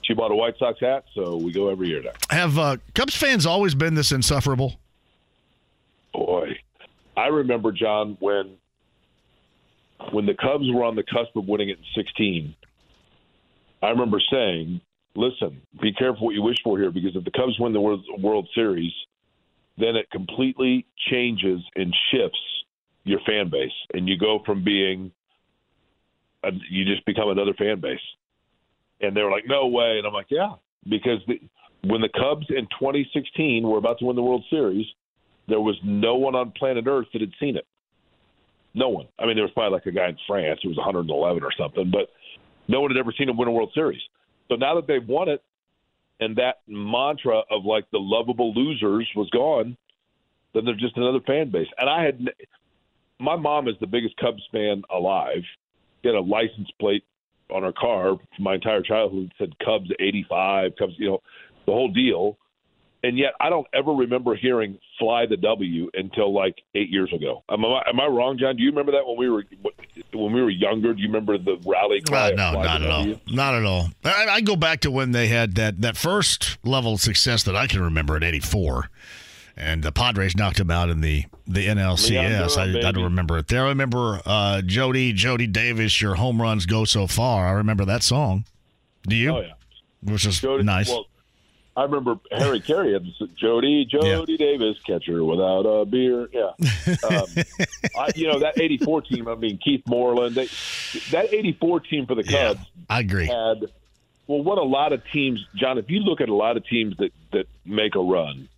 [0.00, 2.12] she bought a White Sox hat, so we go every year now.
[2.30, 4.80] have uh, Cubs fans always been this insufferable?
[7.16, 8.56] I remember John when
[10.12, 12.54] when the Cubs were on the cusp of winning it in 16.
[13.82, 14.80] I remember saying,
[15.14, 18.04] "Listen, be careful what you wish for here, because if the Cubs win the World,
[18.18, 18.92] World Series,
[19.78, 22.40] then it completely changes and shifts
[23.04, 25.10] your fan base, and you go from being
[26.44, 28.00] a, you just become another fan base."
[29.00, 30.54] And they were like, "No way!" And I'm like, "Yeah,"
[30.88, 31.40] because the,
[31.84, 34.86] when the Cubs in 2016 were about to win the World Series,
[35.48, 37.66] there was no one on planet Earth that had seen it.
[38.74, 39.06] No one.
[39.18, 41.90] I mean, there was probably like a guy in France who was 111 or something,
[41.90, 42.08] but
[42.68, 44.00] no one had ever seen him win a World Series.
[44.48, 45.42] So now that they've won it,
[46.20, 49.76] and that mantra of like the lovable losers was gone,
[50.54, 51.66] then they're just another fan base.
[51.78, 52.30] And I had,
[53.18, 55.42] my mom is the biggest Cubs fan alive.
[56.02, 57.04] She had a license plate
[57.52, 61.22] on her car for my entire childhood that said Cubs 85, Cubs, you know,
[61.66, 62.38] the whole deal
[63.02, 67.42] and yet I don't ever remember hearing "Fly the W" until like eight years ago.
[67.48, 68.56] Am I, am I wrong, John?
[68.56, 69.44] Do you remember that when we were
[70.12, 70.94] when we were younger?
[70.94, 72.32] Do you remember the rally cry?
[72.32, 73.20] Uh, no, "Fly not at all.
[73.28, 73.88] Not at all.
[74.04, 77.56] I, I go back to when they had that, that first level of success that
[77.56, 78.90] I can remember at 84.
[79.54, 82.56] And the Padres knocked them out in the, the NLCS.
[82.56, 83.66] Leon I, I don't remember it there.
[83.66, 87.48] I remember uh, Jody, Jody Davis, Your Home Runs Go So Far.
[87.48, 88.46] I remember that song.
[89.06, 89.30] Do you?
[89.36, 89.52] Oh yeah,
[90.02, 90.88] Which is Jody, nice.
[90.88, 91.06] Well,
[91.74, 93.06] I remember Harry Caray had
[93.36, 96.28] Jody Jody Davis catcher without a beer.
[96.32, 96.50] Yeah,
[97.08, 97.26] um,
[97.98, 99.28] I, you know that '84 team.
[99.28, 100.34] I mean Keith Moreland.
[100.34, 100.48] They,
[101.12, 102.60] that '84 team for the Cubs.
[102.90, 103.26] I agree.
[103.26, 103.70] had
[104.26, 106.96] well what a lot of teams john if you look at a lot of teams
[106.98, 108.48] that that make a run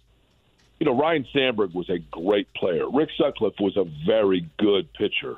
[0.78, 5.36] you know ryne sandberg was a great player rick sutcliffe was a very good pitcher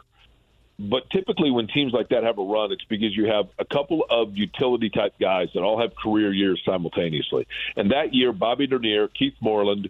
[0.78, 4.04] but typically when teams like that have a run, it's because you have a couple
[4.10, 7.46] of utility type guys that all have career years simultaneously.
[7.76, 9.88] And that year, Bobby Dernier, Keith Moreland,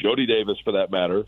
[0.00, 1.26] Jody Davis, for that matter,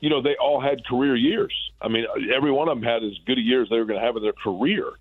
[0.00, 1.52] you know, they all had career years.
[1.80, 4.00] I mean, every one of them had as good a year as they were going
[4.00, 4.92] to have in their career.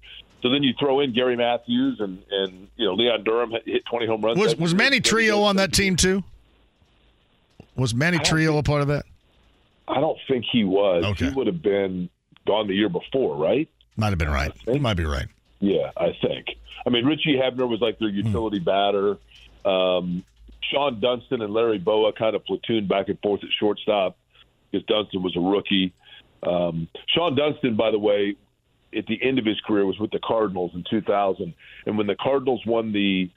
[0.41, 4.05] So then you throw in Gary Matthews and and you know Leon Durham hit 20
[4.05, 4.39] home runs.
[4.39, 4.75] Was was.
[4.75, 6.23] Manny Trillo on that team too?
[7.75, 9.05] Was Manny Trillo a part of that?
[9.87, 11.03] I don't think he was.
[11.03, 11.29] Okay.
[11.29, 12.09] He would have been
[12.47, 13.69] gone the year before, right?
[13.95, 14.51] Might have been right.
[14.65, 15.27] You might be right.
[15.59, 16.47] Yeah, I think.
[16.85, 19.17] I mean, Richie Hebner was like their utility batter.
[19.65, 20.23] Um,
[20.71, 24.17] Shawon Dunston and Larry Bowa kind of platooned back and forth at shortstop
[24.71, 25.93] because Dunston was a rookie.
[26.43, 28.35] Um, Shawon Dunston, by the way,
[28.95, 31.53] at the end of his career was with the Cardinals in 2000,
[31.85, 33.29] and when the Cardinals won the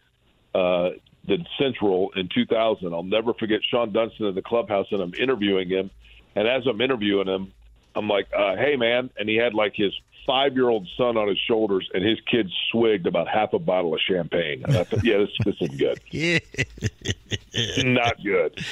[0.55, 0.91] uh,
[1.27, 5.69] the Central in 2000, I'll never forget Shawon Dunston in the clubhouse, and I'm interviewing
[5.69, 5.91] him,
[6.35, 7.53] and as I'm interviewing him,
[7.95, 9.93] I'm like, uh, "Hey, man!" And he had like his
[10.27, 13.95] five year old son on his shoulders, and his kid swigged about half a bottle
[13.95, 14.63] of champagne.
[14.65, 16.01] And I thought, "Yeah, this this isn't good.
[17.85, 18.65] Not good."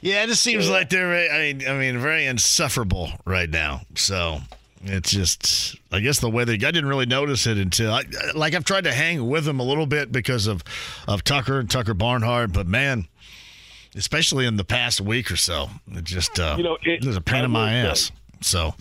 [0.00, 1.30] Yeah, it just seems like they're.
[1.32, 3.82] I mean, I mean, very insufferable right now.
[3.94, 4.38] So
[4.84, 6.54] it's just, I guess the way they.
[6.54, 8.02] I didn't really notice it until, I,
[8.34, 10.62] like, I've tried to hang with them a little bit because of
[11.06, 13.06] of Tucker and Tucker Barnhart, but man,
[13.94, 17.20] especially in the past week or so, it just uh, You know, it- there's a
[17.20, 18.12] pain in my will say- ass.
[18.42, 18.74] So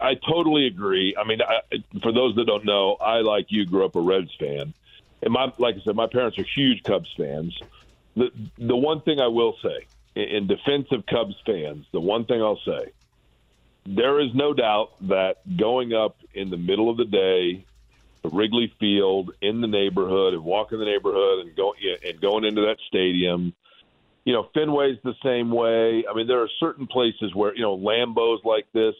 [0.00, 1.14] I totally agree.
[1.18, 1.60] I mean, I,
[2.02, 4.72] for those that don't know, I like you grew up a Reds fan,
[5.22, 7.58] and my like I said, my parents are huge Cubs fans.
[8.16, 12.40] The the one thing I will say in, defense of Cubs fans, the one thing
[12.42, 12.92] I'll say,
[13.86, 17.64] there is no doubt that going up in the middle of the day,
[18.22, 22.62] to Wrigley Field in the neighborhood and walking the neighborhood and going and going into
[22.62, 23.54] that stadium
[24.24, 26.04] you know, Fenway's the same way.
[26.08, 28.94] I mean, there are certain places where, you know, Lambeau's like this.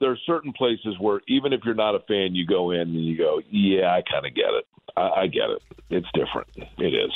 [0.00, 3.04] There are certain places where even if you're not a fan, you go in and
[3.04, 4.66] you go, yeah, I kind of get it.
[4.96, 5.62] I, I get it.
[5.90, 6.48] It's different.
[6.78, 7.12] It is.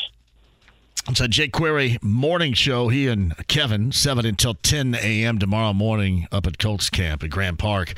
[1.09, 2.89] It's a Jake Query morning show.
[2.89, 5.39] He and Kevin, 7 until 10 a.m.
[5.39, 7.95] tomorrow morning up at Colts Camp at Grand Park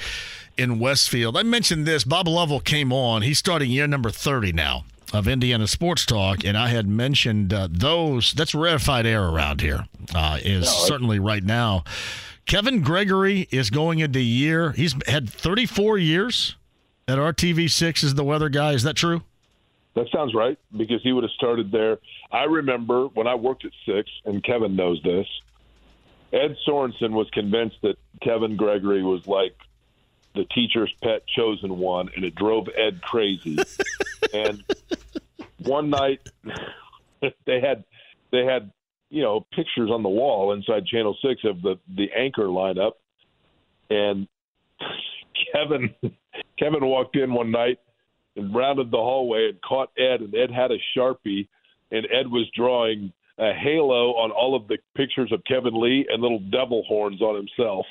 [0.57, 1.37] in Westfield.
[1.37, 2.05] I mentioned this.
[2.05, 3.23] Bob Lovell came on.
[3.23, 7.69] He's starting year number 30 now of Indiana Sports Talk, and I had mentioned uh,
[7.71, 8.33] those.
[8.33, 11.85] That's rarefied air around here, uh, is certainly right now.
[12.47, 16.57] Kevin Gregory is going into year, he's had 34 years
[17.09, 18.73] at RTV6 as the weather guy.
[18.73, 19.23] Is that true?
[19.95, 21.99] That sounds right because he would have started there.
[22.31, 25.27] I remember when I worked at six, and Kevin knows this.
[26.33, 29.57] Ed Sorensen was convinced that Kevin Gregory was like
[30.35, 33.57] the teacher's pet chosen one, and it drove Ed crazy.
[34.35, 34.63] and
[35.63, 36.21] one night,
[37.47, 37.85] they had
[38.33, 38.71] they had
[39.11, 42.93] you know pictures on the wall inside Channel Six of the the anchor lineup,
[43.91, 44.29] and
[45.53, 45.95] Kevin
[46.59, 47.79] Kevin walked in one night
[48.37, 51.49] and rounded the hallway and caught Ed, and Ed had a sharpie,
[51.91, 56.23] and Ed was drawing a halo on all of the pictures of Kevin Lee and
[56.23, 57.87] little devil horns on himself.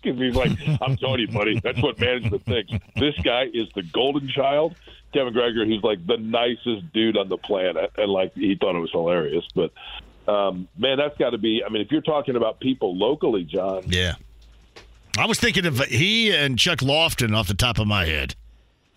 [0.18, 2.72] He's like, I'm telling you, buddy, that's what management thinks.
[2.96, 4.74] This guy is the golden child.
[5.12, 8.80] Kevin Gregory, he's like the nicest dude on the planet, and like he thought it
[8.80, 9.44] was hilarious.
[9.54, 9.72] But
[10.32, 11.62] um, man, that's got to be.
[11.66, 14.14] I mean, if you're talking about people locally, John, Yeah.
[15.18, 18.36] I was thinking of he and Chuck Lofton off the top of my head.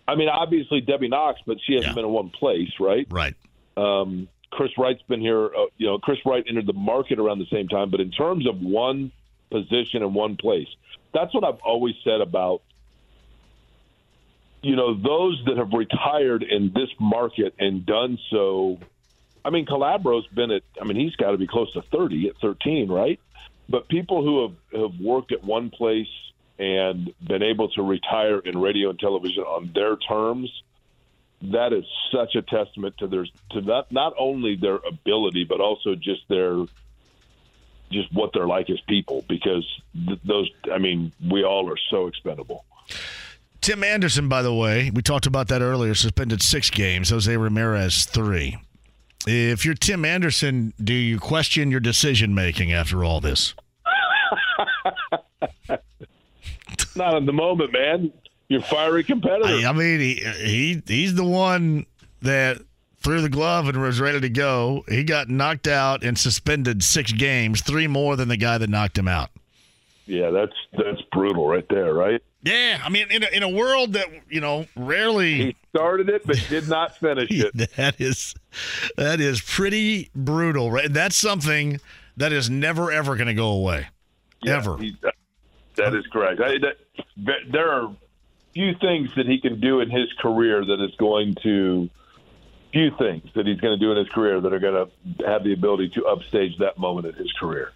[0.06, 3.06] I mean, obviously Debbie Knox, but she hasn't been in one place, right?
[3.10, 3.34] Right.
[3.76, 5.46] Um, Chris Wright's been here.
[5.46, 8.46] Uh, you know, Chris Wright entered the market around the same time, but in terms
[8.46, 9.10] of one
[9.50, 10.68] position and one place,
[11.14, 12.62] that's what I've always said about.
[14.62, 18.78] You know, those that have retired in this market and done so.
[19.44, 20.62] I mean, Calabro's been at.
[20.80, 23.20] I mean, he's got to be close to thirty at thirteen, right?
[23.68, 26.08] But people who have, have worked at one place
[26.58, 30.50] and been able to retire in radio and television on their terms,
[31.42, 35.94] that is such a testament to their to not not only their ability but also
[35.94, 36.64] just their
[37.90, 39.64] just what they're like as people because
[40.06, 42.64] th- those I mean we all are so expendable.
[43.60, 47.08] Tim Anderson, by the way, we talked about that earlier, suspended six games.
[47.08, 48.58] Jose Ramirez, three.
[49.26, 53.54] If you're Tim Anderson, do you question your decision making after all this?
[56.96, 58.12] Not in the moment, man.
[58.48, 59.46] You're fiery competitor.
[59.46, 61.86] I, I mean, he, he he's the one
[62.20, 62.58] that
[63.04, 64.84] threw the glove and was ready to go.
[64.88, 68.98] He got knocked out and suspended six games, three more than the guy that knocked
[68.98, 69.30] him out.
[70.06, 72.22] Yeah, that's that's brutal right there, right?
[72.42, 76.26] Yeah, I mean, in a, in a world that you know rarely he started it
[76.26, 77.70] but did not finish it.
[77.76, 78.34] that is
[78.96, 80.92] that is pretty brutal, right?
[80.92, 81.80] That's something
[82.16, 83.86] that is never ever going to go away,
[84.46, 84.76] ever.
[84.78, 85.10] He- uh,
[85.76, 86.40] that is correct.
[86.40, 87.96] I, that, there are
[88.52, 91.90] few things that he can do in his career that is going to
[92.74, 95.44] few things that he's going to do in his career that are going to have
[95.44, 97.72] the ability to upstage that moment in his career.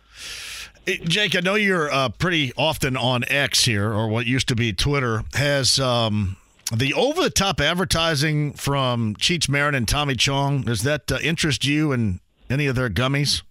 [1.04, 4.72] Jake, I know you're uh, pretty often on X here, or what used to be
[4.72, 5.22] Twitter.
[5.34, 6.36] Has um,
[6.74, 12.20] the over-the-top advertising from Cheech Marin and Tommy Chong does that uh, interest you in
[12.50, 13.42] any of their gummies?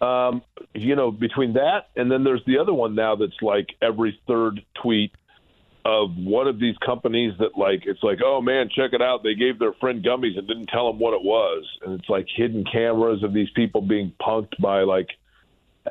[0.00, 0.42] Um,
[0.74, 4.64] you know, between that and then there's the other one now that's like every third
[4.80, 5.12] tweet
[5.88, 9.22] of one of these companies that like it's like, oh man, check it out.
[9.22, 12.26] They gave their friend gummies and didn't tell them what it was, and it's like
[12.36, 15.08] hidden cameras of these people being punked by like,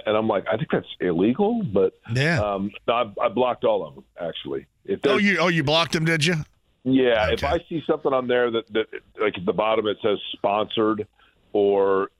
[0.06, 3.96] and I'm like, I think that's illegal, but yeah, um, I, I blocked all of
[3.96, 4.68] them actually.
[4.86, 6.36] If Oh, you oh you blocked them, did you?
[6.84, 8.86] yeah, if I see something on there that, that
[9.20, 11.08] like at the bottom it says sponsored
[11.54, 12.12] or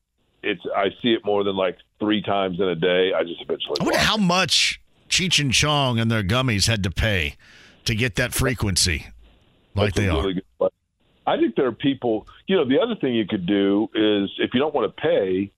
[0.42, 3.76] it's I see it more than like three times in a day, I just eventually
[3.80, 7.36] I wonder how much Cheech and Chong and their gummies had to pay
[7.88, 9.08] to get that frequency
[9.76, 10.22] like That's they are.
[10.22, 10.42] really.
[11.26, 12.28] I think there are people.
[12.48, 15.52] You know, the other thing you could do is if you don't want to pay,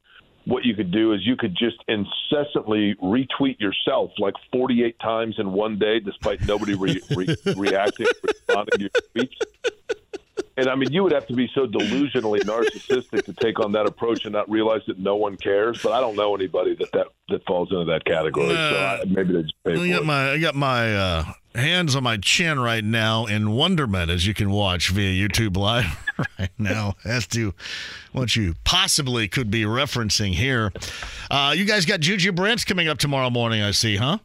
[0.46, 5.52] what you could do is you could just incessantly retweet yourself like 48 times in
[5.52, 9.36] one day, despite nobody re- re- reacting, responding to your tweets.
[10.60, 13.86] And I mean, you would have to be so delusionally narcissistic to take on that
[13.86, 15.82] approach and not realize that no one cares.
[15.82, 18.50] But I don't know anybody that that, that falls into that category.
[18.50, 19.92] so I, maybe they just pay for I it.
[19.92, 21.24] got my I got my uh,
[21.56, 25.86] hands on my chin right now in wonderment, as you can watch via YouTube Live
[26.40, 27.54] right now, as to
[28.12, 30.74] what you possibly could be referencing here.
[31.32, 34.18] Uh, you guys got Juju Brents coming up tomorrow morning, I see, huh?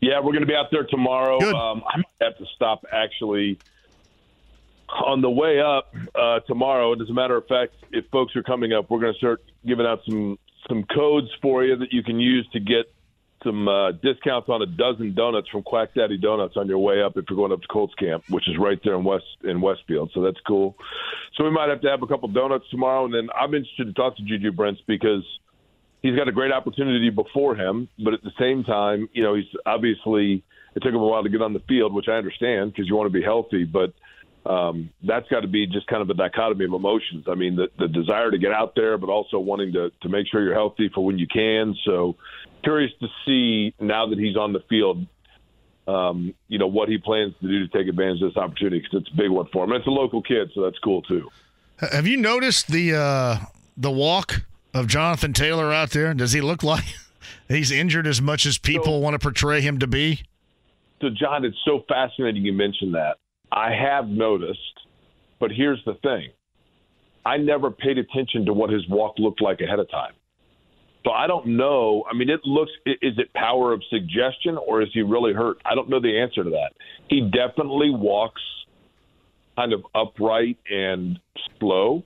[0.00, 1.40] Yeah, we're going to be out there tomorrow.
[1.40, 3.58] Um, I might have to stop actually
[5.04, 6.92] on the way up uh, tomorrow.
[6.92, 9.42] And as a matter of fact, if folks are coming up, we're going to start
[9.66, 10.38] giving out some
[10.68, 12.92] some codes for you that you can use to get
[13.42, 17.16] some uh, discounts on a dozen donuts from Quack Daddy Donuts on your way up
[17.16, 20.10] if you're going up to Colts Camp, which is right there in West in Westfield.
[20.14, 20.76] So that's cool.
[21.36, 23.92] So we might have to have a couple donuts tomorrow, and then I'm interested to
[23.94, 25.24] talk to Juju Brents because
[26.02, 29.48] he's got a great opportunity before him, but at the same time, you know, he's
[29.64, 30.44] obviously
[30.74, 32.94] it took him a while to get on the field, which I understand because you
[32.94, 33.92] want to be healthy, but
[34.46, 37.26] um, that's got to be just kind of a dichotomy of emotions.
[37.28, 40.26] I mean, the, the desire to get out there, but also wanting to to make
[40.28, 41.74] sure you're healthy for when you can.
[41.84, 42.16] So,
[42.62, 45.06] curious to see now that he's on the field,
[45.86, 49.02] um, you know, what he plans to do to take advantage of this opportunity because
[49.02, 49.72] it's a big one for him.
[49.72, 51.28] And it's a local kid, so that's cool too.
[51.78, 53.36] Have you noticed the uh,
[53.76, 54.42] the walk
[54.72, 56.14] of Jonathan Taylor out there?
[56.14, 56.84] Does he look like
[57.48, 60.22] he's injured as much as people want to portray him to be?
[61.02, 63.16] So, John, it's so fascinating you mentioned that.
[63.52, 64.58] I have noticed,
[65.38, 66.30] but here's the thing
[67.24, 70.12] I never paid attention to what his walk looked like ahead of time.
[71.04, 72.04] So I don't know.
[72.10, 75.56] I mean, it looks, is it power of suggestion or is he really hurt?
[75.64, 76.72] I don't know the answer to that.
[77.08, 78.42] He definitely walks
[79.56, 81.18] kind of upright and
[81.58, 82.04] slow,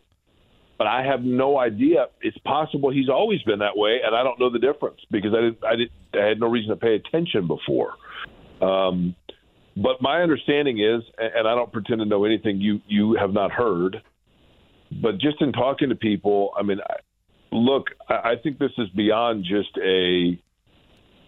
[0.78, 2.06] but I have no idea.
[2.20, 5.40] It's possible he's always been that way, and I don't know the difference because I
[5.40, 7.94] didn't, I didn't, I had no reason to pay attention before.
[8.60, 9.14] Um,
[9.76, 13.50] but my understanding is, and I don't pretend to know anything you you have not
[13.50, 14.02] heard,
[15.02, 16.78] but just in talking to people, I mean,
[17.50, 20.38] look, I think this is beyond just a,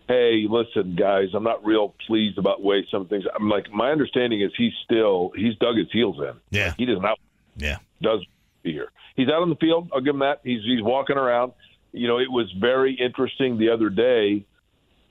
[0.08, 3.24] hey, listen, guys, I'm not real pleased about the way some things.
[3.34, 6.34] I'm like, my understanding is he's still he's dug his heels in.
[6.50, 7.18] Yeah, he does not.
[7.56, 8.24] Yeah, does
[8.62, 8.90] be here.
[9.16, 9.90] He's out on the field.
[9.92, 10.40] I'll give him that.
[10.44, 11.52] He's he's walking around.
[11.92, 14.44] You know, it was very interesting the other day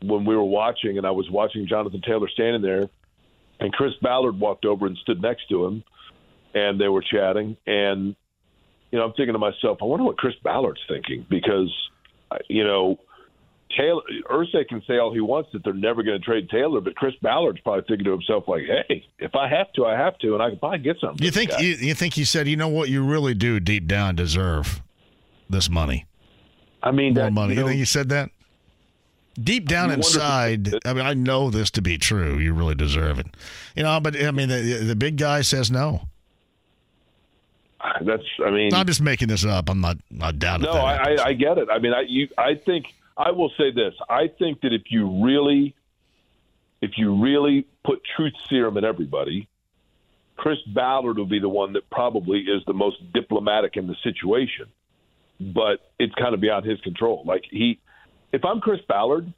[0.03, 2.89] when we were watching, and I was watching Jonathan Taylor standing there,
[3.65, 5.83] and Chris Ballard walked over and stood next to him,
[6.53, 7.57] and they were chatting.
[7.65, 8.15] And
[8.91, 11.73] you know, I'm thinking to myself, I wonder what Chris Ballard's thinking because,
[12.31, 12.97] uh, you know,
[13.75, 16.95] Taylor Irsay can say all he wants that they're never going to trade Taylor, but
[16.95, 20.33] Chris Ballard's probably thinking to himself like, hey, if I have to, I have to,
[20.35, 21.25] and I can probably get something.
[21.25, 24.15] You think you, you think he said, you know what, you really do deep down
[24.15, 24.81] deserve
[25.49, 26.05] this money.
[26.81, 27.55] I mean, more that- money.
[27.55, 28.29] you You, think he said that?
[29.41, 32.37] Deep down inside, I mean, I know this to be true.
[32.37, 33.27] You really deserve it,
[33.75, 33.99] you know.
[33.99, 36.07] But I mean, the, the big guy says no.
[37.81, 39.69] Ah, that's, I mean, I'm just making this up.
[39.69, 40.65] I'm not, not doubting.
[40.65, 40.71] No.
[40.71, 41.67] I, I, I get it.
[41.69, 43.93] I mean, I you, I think I will say this.
[44.09, 45.75] I think that if you really,
[46.81, 49.49] if you really put truth serum in everybody,
[50.37, 54.67] Chris Ballard will be the one that probably is the most diplomatic in the situation.
[55.41, 57.23] But it's kind of beyond his control.
[57.25, 57.79] Like he,
[58.35, 59.31] if I'm Chris Ballard,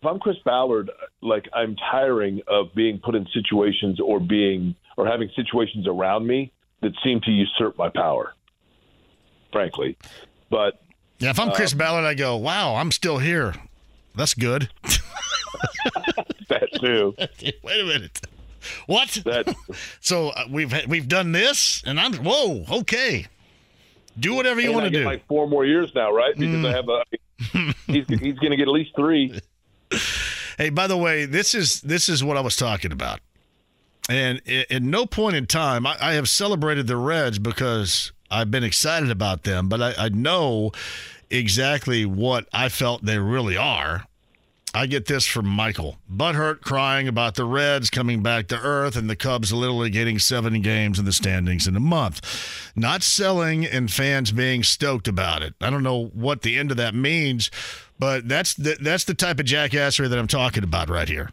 [0.00, 0.90] if I'm Chris Ballard,
[1.22, 6.52] like I'm tiring of being put in situations or being or having situations around me
[6.82, 8.34] that seem to usurp my power.
[9.52, 9.96] Frankly,
[10.50, 10.82] but
[11.20, 13.54] Yeah, if I'm Chris um, Ballard, I go, wow, I'm still here.
[14.16, 14.68] That's good.
[16.48, 17.14] that too.
[17.62, 18.20] Wait a minute.
[18.86, 19.08] What?
[19.24, 19.54] That
[20.00, 22.64] so uh, we've we've done this, and I'm whoa.
[22.70, 23.26] Okay,
[24.18, 25.04] do whatever you want to do.
[25.04, 26.34] Like four more years now, right?
[26.34, 26.40] Hmm.
[26.40, 27.04] Because I have a.
[27.86, 29.40] he's he's going to get at least three.
[30.58, 33.20] Hey, by the way, this is this is what I was talking about,
[34.08, 38.64] and at no point in time I, I have celebrated the Reds because I've been
[38.64, 40.72] excited about them, but I, I know
[41.30, 44.06] exactly what I felt they really are.
[44.72, 45.98] I get this from Michael.
[46.10, 50.62] Butthurt crying about the Reds coming back to earth and the Cubs literally getting seven
[50.62, 52.72] games in the standings in a month.
[52.76, 55.54] Not selling and fans being stoked about it.
[55.60, 57.50] I don't know what the end of that means,
[57.98, 61.30] but that's the, that's the type of jackassery that I'm talking about right here.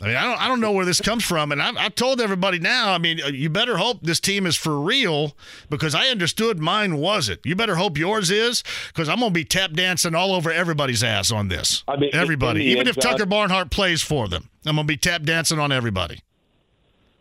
[0.00, 2.20] I mean, I don't, I don't know where this comes from, and I, I told
[2.20, 2.92] everybody now.
[2.92, 5.36] I mean, uh, you better hope this team is for real
[5.70, 7.44] because I understood mine wasn't.
[7.44, 11.02] You better hope yours is because I'm going to be tap dancing all over everybody's
[11.02, 11.82] ass on this.
[11.88, 14.96] I mean, everybody, even end, if Tucker Barnhart plays for them, I'm going to be
[14.96, 16.22] tap dancing on everybody.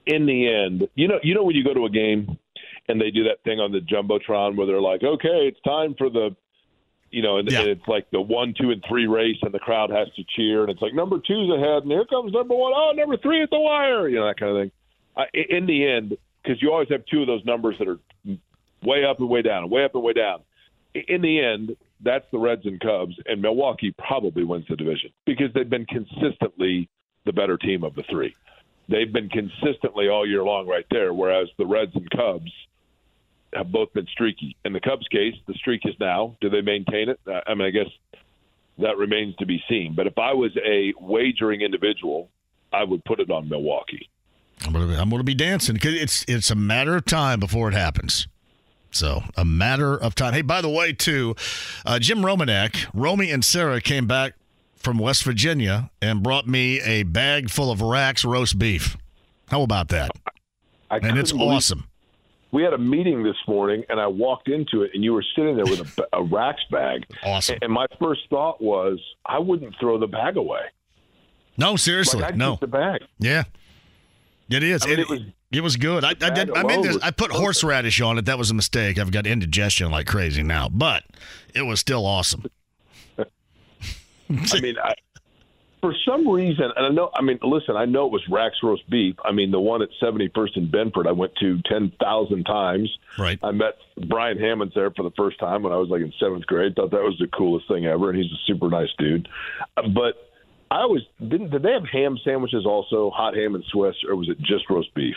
[0.05, 2.37] in the end, you know, you know when you go to a game
[2.87, 6.09] and they do that thing on the jumbotron where they're like, "Okay, it's time for
[6.09, 6.35] the,"
[7.11, 9.89] you know, and, and it's like the one, two, and three race, and the crowd
[9.89, 12.73] has to cheer, and it's like number two's ahead, and here comes number one.
[12.75, 14.71] Oh, number three at the wire, you know that kind of thing.
[15.15, 17.99] I, in the end, because you always have two of those numbers that are
[18.83, 20.41] way up and way down, way up and way down.
[20.93, 25.47] In the end, that's the Reds and Cubs, and Milwaukee probably wins the division because
[25.53, 26.89] they've been consistently
[27.25, 28.35] the better team of the three.
[28.89, 32.51] They've been consistently all year long right there, whereas the Reds and Cubs
[33.57, 34.55] have both been streaky.
[34.65, 36.35] In the Cubs' case, the streak is now.
[36.41, 37.19] Do they maintain it?
[37.25, 37.87] I mean, I guess
[38.79, 39.93] that remains to be seen.
[39.95, 42.29] But if I was a wagering individual,
[42.71, 44.09] I would put it on Milwaukee.
[44.65, 47.39] I'm going to I'm going to be dancing because it's it's a matter of time
[47.39, 48.27] before it happens.
[48.91, 50.33] So a matter of time.
[50.33, 51.35] Hey, by the way, too,
[51.85, 54.33] uh, Jim Romanek, Romy and Sarah came back
[54.75, 58.97] from West Virginia and brought me a bag full of Rax roast beef.
[59.49, 60.11] How about that?
[60.89, 61.87] I and it's awesome.
[62.51, 65.55] We had a meeting this morning, and I walked into it, and you were sitting
[65.57, 67.05] there with a, a Rax bag.
[67.23, 67.57] Awesome.
[67.61, 70.61] And my first thought was, I wouldn't throw the bag away.
[71.57, 72.57] No, seriously, Like, no.
[72.61, 73.01] the bag.
[73.19, 73.43] Yeah,
[74.49, 74.83] it is.
[74.85, 76.03] I mean, it, it was- it was good.
[76.03, 76.51] I, I did.
[76.57, 76.97] I made this.
[77.01, 77.39] I put perfect.
[77.39, 78.25] horseradish on it.
[78.25, 78.99] That was a mistake.
[78.99, 81.05] I've got indigestion like crazy now, but
[81.55, 82.43] it was still awesome.
[83.17, 84.93] I mean, I,
[85.81, 88.89] for some reason, and I know, I mean, listen, I know it was Rax roast
[88.89, 89.15] beef.
[89.23, 92.97] I mean, the one at 71st in Binford, I went to 10,000 times.
[93.17, 93.39] Right.
[93.43, 93.77] I met
[94.07, 96.75] Brian Hammonds there for the first time when I was like in seventh grade.
[96.75, 99.27] Thought that was the coolest thing ever, and he's a super nice dude.
[99.75, 100.15] Uh, But
[100.71, 101.51] I always didn't.
[101.51, 104.93] Did they have ham sandwiches also, hot ham and Swiss, or was it just roast
[104.95, 105.15] beef?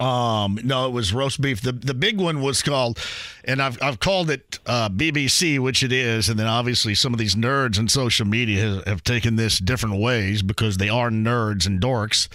[0.00, 1.60] Um, no, it was roast beef.
[1.60, 2.98] The the big one was called,
[3.44, 7.18] and I've I've called it uh, BBC, which it is, and then obviously some of
[7.18, 11.66] these nerds on social media have, have taken this different ways because they are nerds
[11.66, 12.28] and dorks.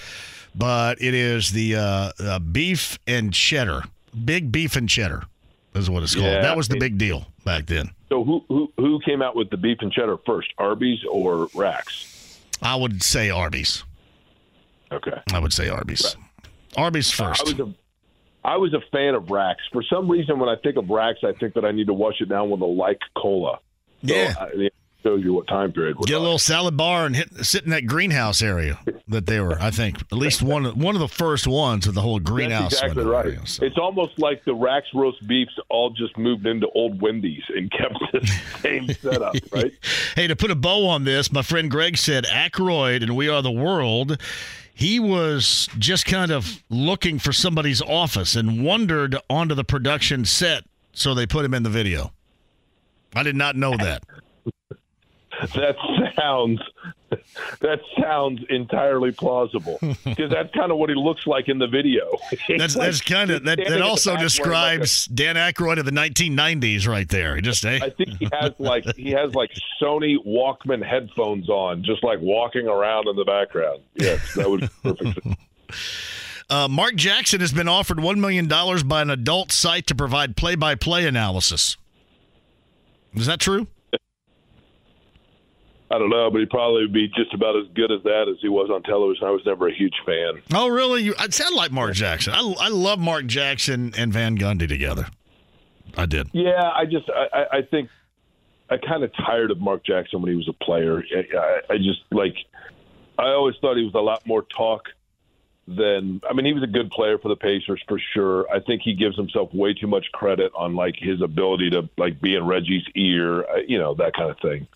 [0.54, 3.84] But it is the uh, uh, beef and cheddar,
[4.24, 5.24] big beef and cheddar,
[5.74, 6.28] is what it's called.
[6.28, 7.90] Yeah, that was the big deal back then.
[8.10, 12.40] So who who who came out with the beef and cheddar first, Arby's or Rax?
[12.62, 13.84] I would say Arby's.
[14.92, 15.20] Okay.
[15.34, 16.16] I would say Arby's.
[16.78, 17.42] Arby's first.
[17.42, 17.74] I was a
[18.44, 19.62] I was a fan of Rax.
[19.74, 22.22] For some reason, when I think of Rax, I think that I need to wash
[22.22, 23.60] it down with a like cola.
[24.06, 24.34] So Yeah.
[24.40, 25.98] I, it shows you what time period.
[26.06, 29.60] Get a little salad bar and hit, sit in that greenhouse area that they were.
[29.60, 32.72] I think at least one of- one of the first ones of the whole greenhouse.
[32.74, 33.26] That's exactly right.
[33.26, 33.66] area, so.
[33.66, 37.98] It's almost like the Rax roast beefs all just moved into old Wendy's and kept
[38.14, 38.28] the
[38.62, 39.74] same setup, right?
[40.16, 43.42] Hey, to put a bow on this, my friend Greg said Aykroyd and We Are
[43.42, 44.20] the World.
[44.78, 50.66] He was just kind of looking for somebody's office and wandered onto the production set,
[50.92, 52.12] so they put him in the video.
[53.16, 54.04] I did not know that.
[55.56, 55.76] That
[56.16, 56.62] sounds
[57.62, 62.18] that sounds entirely plausible because that's kind of what he looks like in the video.
[62.58, 63.58] That's that's kind of that.
[63.58, 67.36] That also describes Dan Aykroyd of the 1990s, right there.
[67.36, 67.80] He just eh?
[67.82, 69.52] I think he has like he has like
[69.82, 73.82] Sony Walkman headphones on, just like walking around in the background.
[73.96, 75.28] Yes, that was perfect.
[76.48, 80.54] Uh, Mark Jackson has been offered $1 million by an adult site to provide play
[80.54, 81.76] by play analysis.
[83.16, 83.66] Is that true?
[85.92, 88.38] I don't know, but he probably would be just about as good as that as
[88.42, 89.28] he was on television.
[89.28, 90.42] I was never a huge fan.
[90.54, 91.04] Oh, really?
[91.04, 92.34] You, I sound like Mark Jackson.
[92.34, 95.06] I, I love Mark Jackson and Van Gundy together.
[95.96, 96.30] I did.
[96.34, 97.90] Yeah, I just I, I- think
[98.70, 101.04] I kind of tired of Mark Jackson when he was a player.
[101.16, 102.36] I, I, I just like
[103.20, 104.86] I always thought he was a lot more talk
[105.68, 108.46] than I mean he was a good player for the Pacers for sure.
[108.52, 112.20] I think he gives himself way too much credit on like his ability to like
[112.22, 114.68] be in Reggie's ear, uh, you know that kind of thing.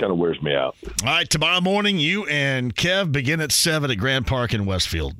[0.00, 0.74] Kind of wears me out.
[1.04, 5.14] All right, tomorrow morning, you and Kev begin at 7 at Grand Park in Westfield.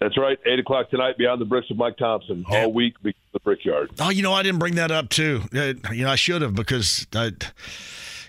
[0.00, 0.38] That's right.
[0.46, 1.18] Eight o'clock tonight.
[1.18, 2.44] Beyond the bricks with Mike Thompson.
[2.48, 2.94] All week.
[3.02, 3.90] Be the Brickyard.
[4.00, 5.42] Oh, you know, I didn't bring that up too.
[5.54, 7.32] Uh, you know, I should have because I,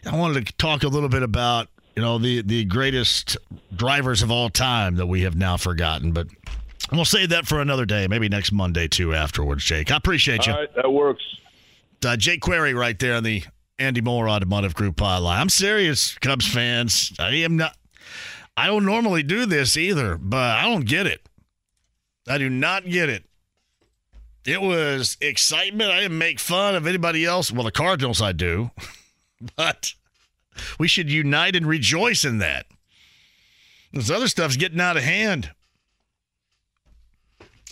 [0.06, 3.38] I wanted to talk a little bit about you know the the greatest
[3.76, 6.12] drivers of all time that we have now forgotten.
[6.12, 6.28] But
[6.92, 9.14] we'll save that for another day, maybe next Monday too.
[9.14, 9.92] Afterwards, Jake.
[9.92, 10.54] I appreciate you.
[10.54, 11.24] All right, that works.
[12.04, 13.44] Uh, Jake Query right there on the
[13.80, 15.40] Andy Mohr Automotive Group hotline.
[15.40, 17.14] I'm serious, Cubs fans.
[17.18, 17.76] I am not.
[18.58, 21.22] I don't normally do this either, but I don't get it.
[22.28, 23.24] I do not get it.
[24.46, 25.92] It was excitement.
[25.92, 27.52] I didn't make fun of anybody else.
[27.52, 28.72] Well, the Cardinals I do,
[29.56, 29.94] but
[30.78, 32.66] we should unite and rejoice in that.
[33.94, 35.52] This other stuff's getting out of hand.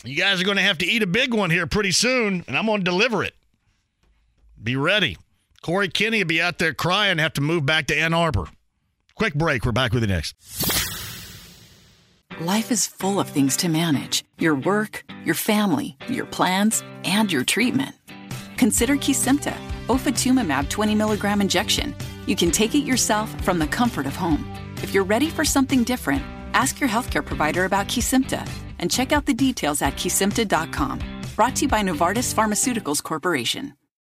[0.04, 2.58] You guys are going to have to eat a big one here pretty soon, and
[2.58, 3.36] I'm going to deliver it.
[4.62, 5.18] Be ready.
[5.68, 8.48] Corey Kinney would be out there crying, and have to move back to Ann Arbor.
[9.16, 9.66] Quick break.
[9.66, 10.34] We're back with you next.
[12.40, 17.44] Life is full of things to manage your work, your family, your plans, and your
[17.44, 17.94] treatment.
[18.56, 19.54] Consider Kesimpta,
[19.88, 21.94] ofatumumab 20 milligram injection.
[22.28, 24.50] You can take it yourself from the comfort of home.
[24.78, 26.24] If you're ready for something different,
[26.54, 28.48] ask your healthcare provider about Kesimpta
[28.80, 31.00] and check out the details at kesimpta.com.
[31.36, 33.77] Brought to you by Novartis Pharmaceuticals Corporation.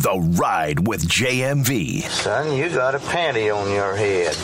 [0.00, 2.04] The Ride with JMV.
[2.08, 4.34] Son, you got a panty on your head.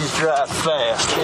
[0.00, 1.22] You drive fast, eh?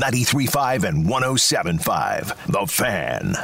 [0.00, 2.46] 93.5 and 107.5.
[2.46, 3.34] The Fan.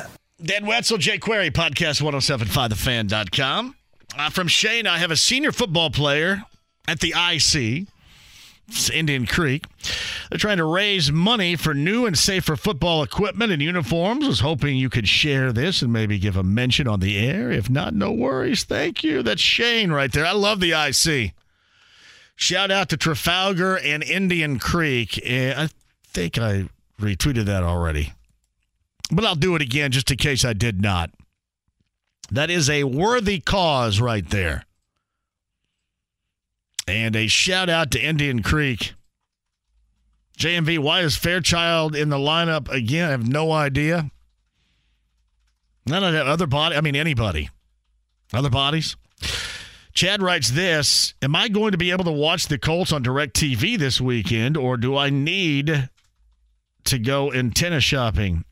[0.43, 3.75] Dan Wetzel, Jay Query, podcast 1075thefan.com.
[4.17, 6.45] Uh, from Shane, I have a senior football player
[6.89, 7.89] at the IC.
[8.91, 9.65] Indian Creek.
[10.29, 14.27] They're trying to raise money for new and safer football equipment and uniforms.
[14.27, 17.51] Was hoping you could share this and maybe give a mention on the air.
[17.51, 18.65] If not, no worries.
[18.65, 19.23] Thank you.
[19.23, 20.27] That's Shane right there.
[20.27, 21.33] I love the IC.
[22.35, 25.19] Shout out to Trafalgar and Indian Creek.
[25.25, 25.69] Eh, I
[26.05, 26.69] think I
[27.01, 28.13] retweeted that already,
[29.11, 31.11] but I'll do it again just in case I did not.
[32.31, 34.66] That is a worthy cause right there.
[36.87, 38.95] And a shout out to Indian Creek.
[40.39, 43.09] JMV, why is Fairchild in the lineup again?
[43.09, 44.11] I have no idea.
[45.87, 46.77] None of that other body.
[46.77, 47.49] I mean, anybody.
[48.33, 48.97] Other bodies.
[49.95, 53.79] Chad writes this Am I going to be able to watch the Colts on DirecTV
[53.79, 55.89] this weekend, or do I need
[56.85, 58.45] to go antenna shopping?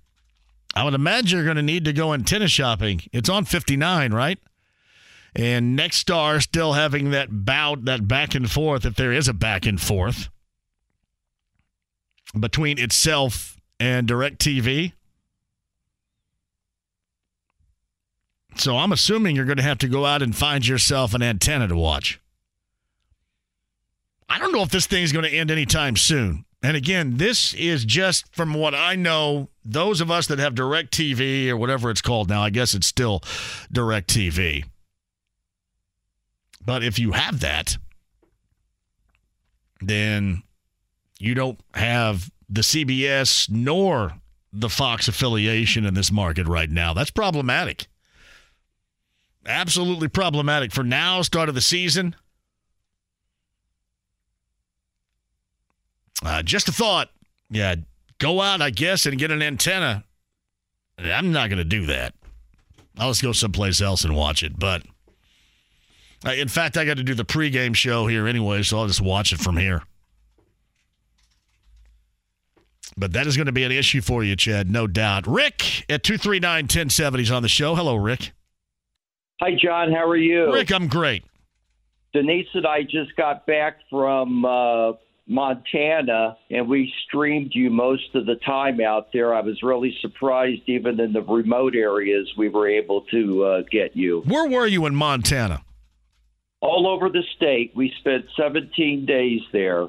[0.74, 3.02] I would imagine you're going to need to go antenna shopping.
[3.12, 4.38] It's on 59, right?
[5.34, 9.66] And Nexstar still having that bout, that back and forth, if there is a back
[9.66, 10.28] and forth
[12.38, 14.92] between itself and DirecTV.
[18.56, 21.68] So I'm assuming you're going to have to go out and find yourself an antenna
[21.68, 22.20] to watch.
[24.28, 26.44] I don't know if this thing's going to end anytime soon.
[26.62, 31.48] And again, this is just from what I know, those of us that have DirecTV
[31.48, 33.20] or whatever it's called now, I guess it's still
[33.72, 34.64] DirecTV.
[36.64, 37.76] But if you have that,
[39.80, 40.42] then
[41.18, 44.14] you don't have the CBS nor
[44.52, 46.94] the Fox affiliation in this market right now.
[46.94, 47.86] That's problematic.
[49.46, 52.16] Absolutely problematic for now, start of the season.
[56.24, 57.10] Uh, just a thought.
[57.50, 57.74] Yeah,
[58.18, 60.04] go out, I guess, and get an antenna.
[60.98, 62.14] I'm not going to do that.
[62.96, 64.58] I'll just go someplace else and watch it.
[64.58, 64.82] But
[66.32, 69.32] in fact, I got to do the pregame show here anyway, so I'll just watch
[69.32, 69.82] it from here.
[72.96, 75.26] But that is going to be an issue for you, Chad, no doubt.
[75.26, 77.74] Rick at 239 1070 is on the show.
[77.74, 78.32] Hello, Rick.
[79.40, 79.92] Hi, John.
[79.92, 80.52] How are you?
[80.52, 81.24] Rick, I'm great.
[82.12, 84.92] Denise and I just got back from uh,
[85.26, 89.34] Montana, and we streamed you most of the time out there.
[89.34, 93.96] I was really surprised, even in the remote areas, we were able to uh, get
[93.96, 94.22] you.
[94.26, 95.62] Where were you in Montana?
[96.60, 97.72] All over the state.
[97.76, 99.88] We spent 17 days there.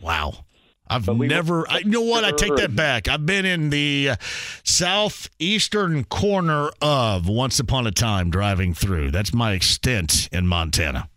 [0.00, 0.44] Wow.
[0.86, 1.68] I've never.
[1.68, 2.24] I, you know what?
[2.24, 3.08] I take that back.
[3.08, 4.10] I've been in the
[4.62, 9.10] southeastern corner of Once Upon a Time driving through.
[9.10, 11.08] That's my extent in Montana.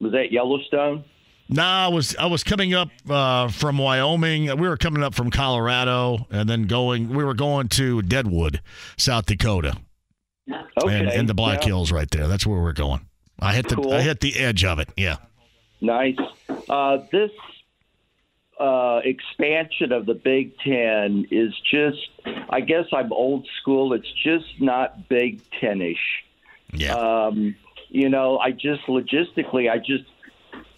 [0.00, 1.04] Was that Yellowstone?
[1.48, 4.44] Nah, I was I was coming up uh, from Wyoming.
[4.58, 7.08] We were coming up from Colorado, and then going.
[7.08, 8.60] We were going to Deadwood,
[8.98, 9.76] South Dakota,
[10.82, 10.98] Okay.
[10.98, 11.68] and, and the Black yeah.
[11.68, 12.28] Hills right there.
[12.28, 13.06] That's where we're going.
[13.40, 13.92] I hit the Cool.
[13.92, 14.88] I hit the edge of it.
[14.96, 15.16] Yeah.
[15.80, 16.18] Nice.
[16.68, 17.30] Uh, this
[18.58, 22.08] uh, expansion of the Big Ten is just,
[22.48, 23.92] I guess I'm old school.
[23.92, 26.24] It's just not Big Ten-ish.
[26.72, 26.94] Yeah.
[26.94, 27.56] Um,
[27.90, 30.04] you know, I just logistically, I just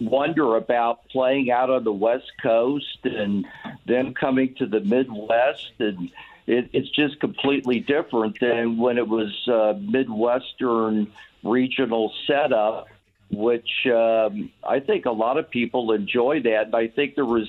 [0.00, 3.46] wonder about playing out on the West Coast and
[3.86, 6.10] then coming to the Midwest, and
[6.47, 11.12] it, it's just completely different than when it was uh, Midwestern
[11.43, 12.89] regional setup,
[13.31, 16.66] which um, I think a lot of people enjoy that.
[16.66, 17.48] And I think there was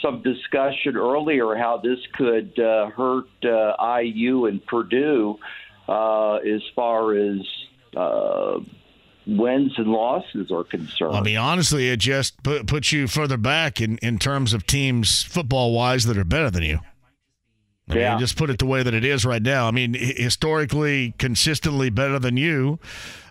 [0.00, 5.38] some discussion earlier how this could uh, hurt uh, IU and Purdue
[5.88, 7.40] uh, as far as
[7.94, 8.60] uh,
[9.26, 11.14] wins and losses are concerned.
[11.14, 15.22] I mean, honestly, it just put, puts you further back in, in terms of teams
[15.22, 16.80] football wise that are better than you.
[17.88, 19.68] I mean, just put it the way that it is right now.
[19.68, 22.78] I mean, historically, consistently better than you.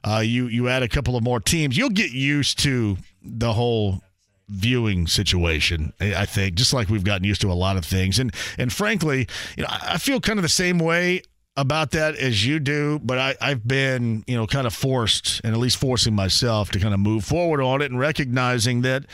[0.03, 4.01] Uh, you you add a couple of more teams, you'll get used to the whole
[4.49, 5.93] viewing situation.
[5.99, 9.27] I think just like we've gotten used to a lot of things, and and frankly,
[9.57, 11.23] you know, I I feel kind of the same way
[11.55, 15.53] about that as you do, but I, I've been, you know, kind of forced and
[15.53, 19.05] at least forcing myself to kind of move forward on it and recognizing that,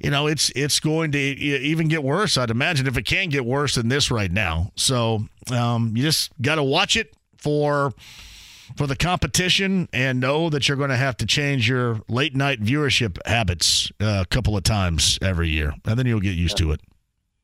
[0.00, 2.38] you know, it's it's going to even get worse.
[2.38, 4.72] I'd imagine if it can get worse than this right now.
[4.74, 7.92] So um, you just got to watch it for
[8.76, 12.62] for the competition and know that you're going to have to change your late night
[12.62, 16.72] viewership habits uh, a couple of times every year, and then you'll get used to
[16.72, 16.80] it.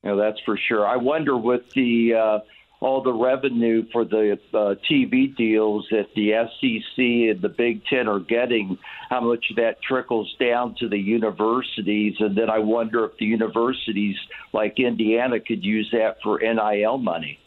[0.03, 0.87] Yeah, that's for sure.
[0.87, 2.39] I wonder with the uh,
[2.79, 8.07] all the revenue for the uh, TV deals that the SEC and the Big Ten
[8.07, 8.77] are getting,
[9.09, 14.15] how much that trickles down to the universities, and then I wonder if the universities
[14.53, 17.39] like Indiana could use that for NIL money.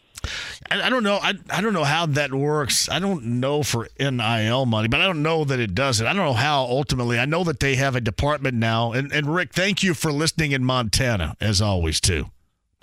[0.70, 1.18] I, don't know.
[1.20, 2.88] I, I don't know how that works.
[2.88, 6.06] I don't know for NIL money, but I don't know that it does it.
[6.06, 7.18] I don't know how ultimately.
[7.18, 8.92] I know that they have a department now.
[8.92, 12.26] And, and Rick, thank you for listening in Montana, as always, too.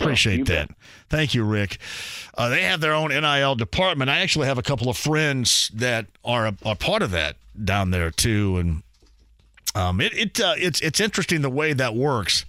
[0.00, 0.70] Appreciate that.
[1.08, 1.78] Thank you, Rick.
[2.36, 4.08] Uh, they have their own NIL department.
[4.10, 7.90] I actually have a couple of friends that are a, are part of that down
[7.90, 8.82] there too, and
[9.74, 12.44] um, it, it uh, it's it's interesting the way that works,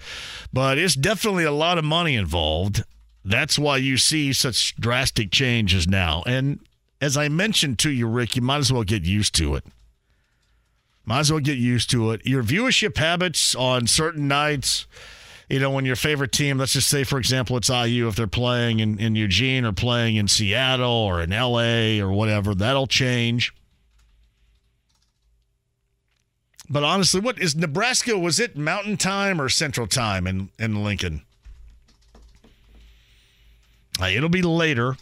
[0.53, 2.83] but it's definitely a lot of money involved.
[3.25, 6.23] That's why you see such drastic changes now.
[6.25, 6.59] And
[7.01, 9.65] as I mentioned to you, Rick, you might as well get used to it.
[11.05, 12.25] Might as well get used to it.
[12.25, 14.85] Your viewership habits on certain nights,
[15.49, 18.27] you know, when your favorite team, let's just say, for example, it's IU, if they're
[18.27, 23.53] playing in, in Eugene or playing in Seattle or in LA or whatever, that'll change.
[26.69, 28.17] But honestly, what is Nebraska?
[28.17, 31.23] Was it Mountain Time or Central Time in, in Lincoln?
[33.99, 34.95] Uh, it'll be later,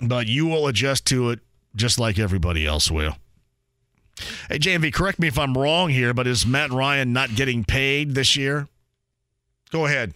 [0.00, 1.40] but you will adjust to it
[1.74, 3.16] just like everybody else will.
[4.48, 8.14] Hey, JMV, correct me if I'm wrong here, but is Matt Ryan not getting paid
[8.14, 8.68] this year?
[9.70, 10.14] Go ahead.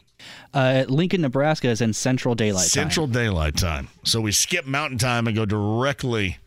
[0.53, 2.69] Uh, Lincoln, Nebraska is in Central Daylight Time.
[2.69, 3.89] Central Daylight Time.
[4.05, 6.39] So we skip Mountain Time and go directly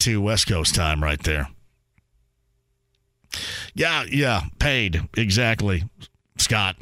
[0.00, 1.48] to West Coast time right there.
[3.74, 5.08] Yeah, yeah, paid.
[5.16, 5.84] Exactly.
[6.38, 6.76] Scott.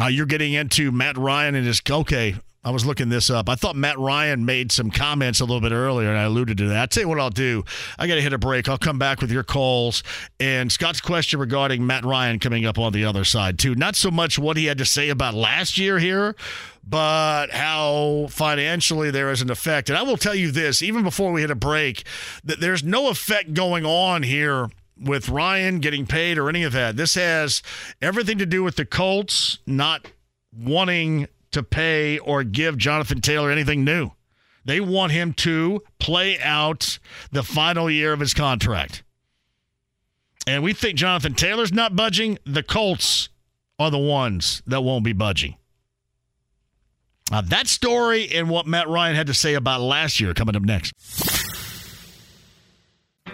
[0.00, 1.82] Uh, you're getting into Matt Ryan and his.
[1.88, 2.36] Okay,
[2.68, 3.48] I was looking this up.
[3.48, 6.68] I thought Matt Ryan made some comments a little bit earlier, and I alluded to
[6.68, 6.78] that.
[6.78, 7.64] I'll tell you what I'll do.
[7.98, 8.68] I got to hit a break.
[8.68, 10.02] I'll come back with your calls
[10.38, 13.74] and Scott's question regarding Matt Ryan coming up on the other side, too.
[13.74, 16.36] Not so much what he had to say about last year here,
[16.86, 19.88] but how financially there is an effect.
[19.88, 22.04] And I will tell you this, even before we hit a break,
[22.44, 24.68] that there's no effect going on here
[25.00, 26.98] with Ryan getting paid or any of that.
[26.98, 27.62] This has
[28.02, 30.12] everything to do with the Colts not
[30.54, 34.10] wanting to pay or give Jonathan Taylor anything new.
[34.64, 36.98] They want him to play out
[37.32, 39.02] the final year of his contract.
[40.46, 42.38] And we think Jonathan Taylor's not budging.
[42.44, 43.28] The Colts
[43.78, 45.56] are the ones that won't be budging.
[47.30, 50.62] Now, that story and what Matt Ryan had to say about last year coming up
[50.62, 50.92] next.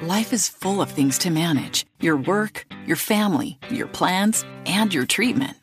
[0.02, 5.06] Life is full of things to manage your work, your family, your plans, and your
[5.06, 5.56] treatment.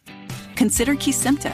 [0.56, 1.54] Consider Kesimpta,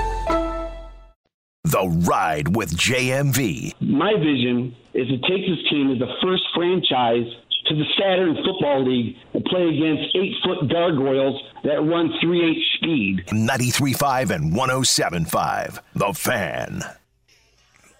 [1.71, 3.79] The Ride with JMV.
[3.79, 7.31] My vision is to take this team as the first franchise
[7.67, 12.57] to the Saturn Football League and play against eight foot gargoyles that run 3 8
[12.75, 13.25] speed.
[13.27, 15.79] 93.5 and 107.5.
[15.95, 16.81] The Fan.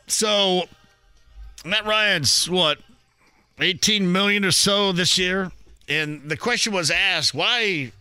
[0.08, 0.64] So,
[1.64, 2.80] Matt Ryan's what,
[3.60, 5.50] 18 million or so this year?
[5.88, 7.94] And the question was asked why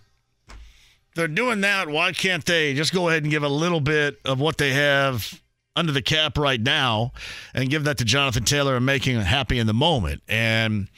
[1.15, 1.89] they're doing that.
[1.89, 5.41] Why can't they just go ahead and give a little bit of what they have
[5.77, 7.13] under the cap right now
[7.55, 10.23] and give that to Jonathan Taylor and making him happy in the moment?
[10.29, 10.89] And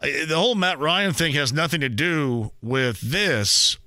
[0.00, 3.78] uh, the whole Matt Ryan thing has nothing to do with this,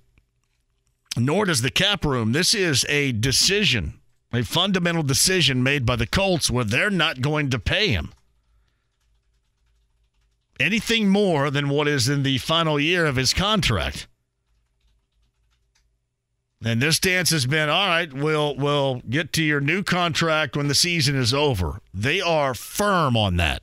[1.18, 2.32] nor does the cap room.
[2.32, 4.00] This is a decision,
[4.34, 8.12] a fundamental decision made by the Colts where they're not going to pay him
[10.60, 14.08] anything more than what is in the final year of his contract.
[16.64, 20.68] And this stance has been, all right, we'll we'll get to your new contract when
[20.68, 21.80] the season is over.
[21.94, 23.62] They are firm on that.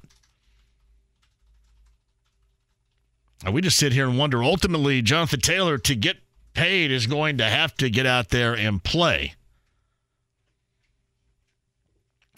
[3.44, 6.16] And we just sit here and wonder ultimately, Jonathan Taylor, to get
[6.54, 9.34] paid, is going to have to get out there and play.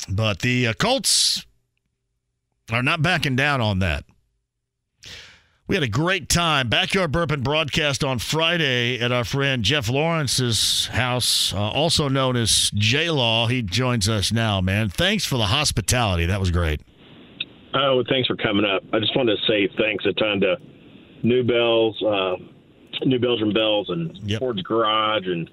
[0.09, 1.47] But the uh, Colts
[2.73, 4.05] are not backing down on that.
[5.69, 6.71] We had a great time.
[6.71, 12.71] Backyard Bourbon broadcast on Friday at our friend Jeff Lawrence's house, uh, also known as
[12.73, 13.49] J Law.
[13.49, 14.89] He joins us now, man.
[14.89, 16.25] Thanks for the hospitality.
[16.25, 16.81] That was great.
[17.75, 18.83] Oh, thanks for coming up.
[18.95, 20.57] I just wanted to say thanks a ton to
[21.23, 22.37] New Bells, uh,
[23.05, 24.39] New Belgium Bells, and yep.
[24.39, 25.51] Ford's Garage, and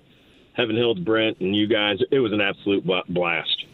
[0.53, 1.97] Heaven Hills Brent, and you guys.
[2.09, 3.65] It was an absolute blast.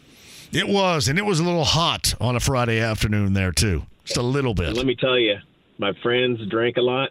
[0.52, 4.16] It was, and it was a little hot on a Friday afternoon there too, just
[4.16, 4.74] a little bit.
[4.74, 5.36] Let me tell you,
[5.78, 7.10] my friends drank a lot,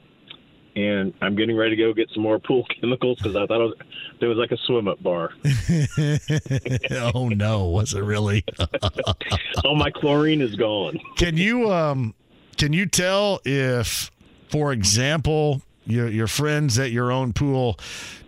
[0.75, 3.65] and I'm getting ready to go get some more pool chemicals because I thought it
[3.65, 3.75] was,
[4.19, 5.31] there was like a swim up bar.
[7.13, 8.43] oh no, was it really?
[9.65, 10.99] oh, my chlorine is gone.
[11.17, 12.13] Can you um,
[12.57, 14.11] can you tell if,
[14.49, 17.77] for example, your your friends at your own pool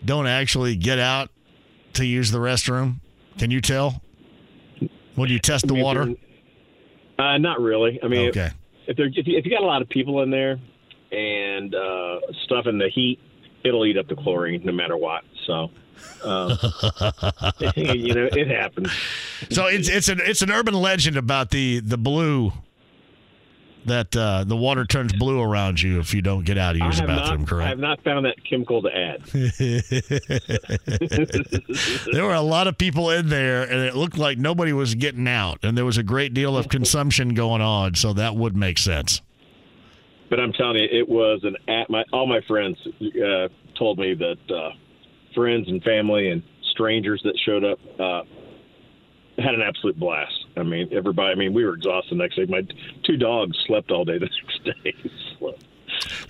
[0.03, 1.29] don't actually get out
[1.93, 2.95] to use the restroom?
[3.37, 4.01] Can you tell?
[5.15, 6.15] When you test the water?
[7.19, 7.99] Uh, not really.
[8.01, 8.47] I mean, okay.
[8.47, 8.53] if,
[8.87, 10.59] if, there, if, you, if you got a lot of people in there
[11.11, 13.19] and uh, stuff in the heat,
[13.63, 15.23] it'll eat up the chlorine no matter what.
[15.45, 15.69] So,
[16.23, 16.49] um,
[17.75, 18.91] you know, it happens.
[19.49, 22.53] So it's it's an it's an urban legend about the the blue
[23.85, 27.05] that uh, the water turns blue around you if you don't get out of the
[27.05, 27.41] bathroom.
[27.41, 27.65] Not, correct?
[27.65, 29.23] I have not found that chemical to add.
[32.13, 35.27] there were a lot of people in there, and it looked like nobody was getting
[35.27, 37.95] out, and there was a great deal of consumption going on.
[37.95, 39.21] So that would make sense.
[40.29, 44.15] But I'm telling you, it was an at my all my friends uh, told me
[44.15, 44.69] that uh,
[45.35, 46.41] friends and family and
[46.71, 48.21] strangers that showed up uh,
[49.37, 50.42] had an absolute blast.
[50.55, 51.31] I mean, everybody.
[51.31, 52.45] I mean, we were exhausted the next day.
[52.45, 52.61] My
[53.03, 54.29] two dogs slept all day the
[54.63, 54.93] next day.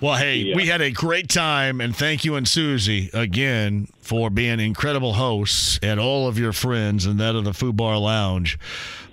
[0.00, 0.56] Well, hey, Yeah.
[0.56, 5.78] we had a great time, and thank you and Susie again for being incredible hosts
[5.82, 8.58] and all of your friends and that of the Foo Bar Lounge.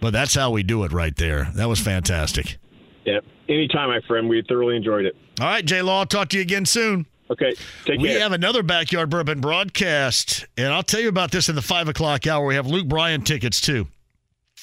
[0.02, 1.50] But that's how we do it right there.
[1.56, 2.58] That was fantastic.
[3.06, 3.24] Yep.
[3.50, 4.30] Anytime, my friend.
[4.30, 5.16] We thoroughly enjoyed it.
[5.40, 7.06] All right, Jay Law, talk to you again soon.
[7.30, 7.52] Okay,
[7.86, 7.98] take care.
[8.00, 11.88] we have another Backyard Bourbon broadcast, and I'll tell you about this in the five
[11.88, 12.46] o'clock hour.
[12.46, 13.88] We have Luke Bryan tickets too.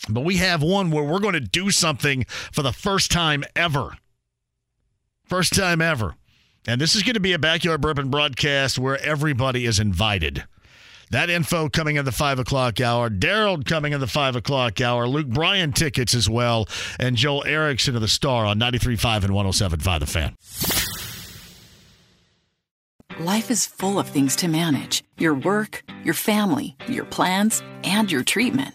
[0.09, 3.97] But we have one where we're going to do something for the first time ever.
[5.24, 6.16] First time ever.
[6.66, 10.44] And this is going to be a Backyard Bourbon broadcast where everybody is invited.
[11.10, 13.09] That info coming in the five o'clock hour.
[13.09, 15.09] Daryl coming in the five o'clock hour.
[15.09, 16.68] Luke Bryan tickets as well.
[16.98, 20.36] And Joel Erickson of the Star on 93.5 and 107.5 The Fan.
[23.18, 28.22] Life is full of things to manage your work, your family, your plans, and your
[28.22, 28.74] treatment.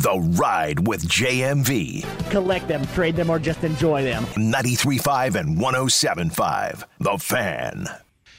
[0.00, 2.30] The Ride with JMV.
[2.30, 4.24] Collect them, trade them, or just enjoy them.
[4.24, 6.84] 93.5 and 107.5.
[7.00, 7.86] The Fan.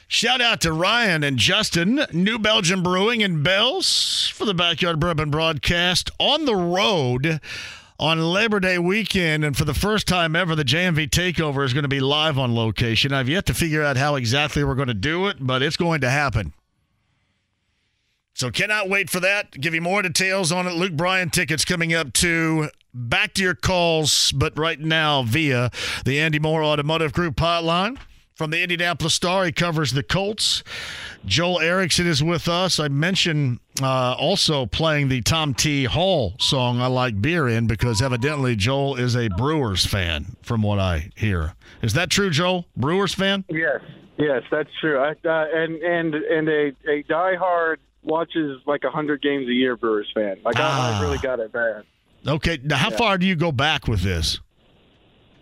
[0.08, 5.30] Shout out to Ryan and Justin, New Belgium Brewing and Bells for the Backyard Bourbon
[5.30, 7.40] broadcast on the road
[7.96, 9.44] on Labor Day weekend.
[9.44, 12.56] And for the first time ever, the JMV Takeover is going to be live on
[12.56, 13.12] location.
[13.12, 16.00] I've yet to figure out how exactly we're going to do it, but it's going
[16.00, 16.54] to happen.
[18.42, 19.52] So cannot wait for that.
[19.52, 20.72] Give you more details on it.
[20.72, 25.70] Luke Bryan tickets coming up to back to your calls, but right now via
[26.04, 27.98] the Andy Mohr Automotive Group hotline.
[28.34, 30.64] From the Indianapolis Star, he covers the Colts.
[31.24, 32.80] Joel Erickson is with us.
[32.80, 35.84] I mentioned uh, also playing the Tom T.
[35.84, 40.80] Hall song I Like Beer in because evidently Joel is a Brewers fan, from what
[40.80, 41.54] I hear.
[41.80, 42.66] Is that true, Joel?
[42.76, 43.44] Brewers fan?
[43.48, 43.82] Yes,
[44.18, 44.98] yes, that's true.
[44.98, 49.76] I, uh, and and and a a diehard watches like a hundred games a year
[49.76, 50.38] Brewers fan.
[50.44, 51.84] Like I, I really got it bad.
[52.26, 52.96] Okay, now how Yeah.
[52.96, 54.38] far do you go back with this?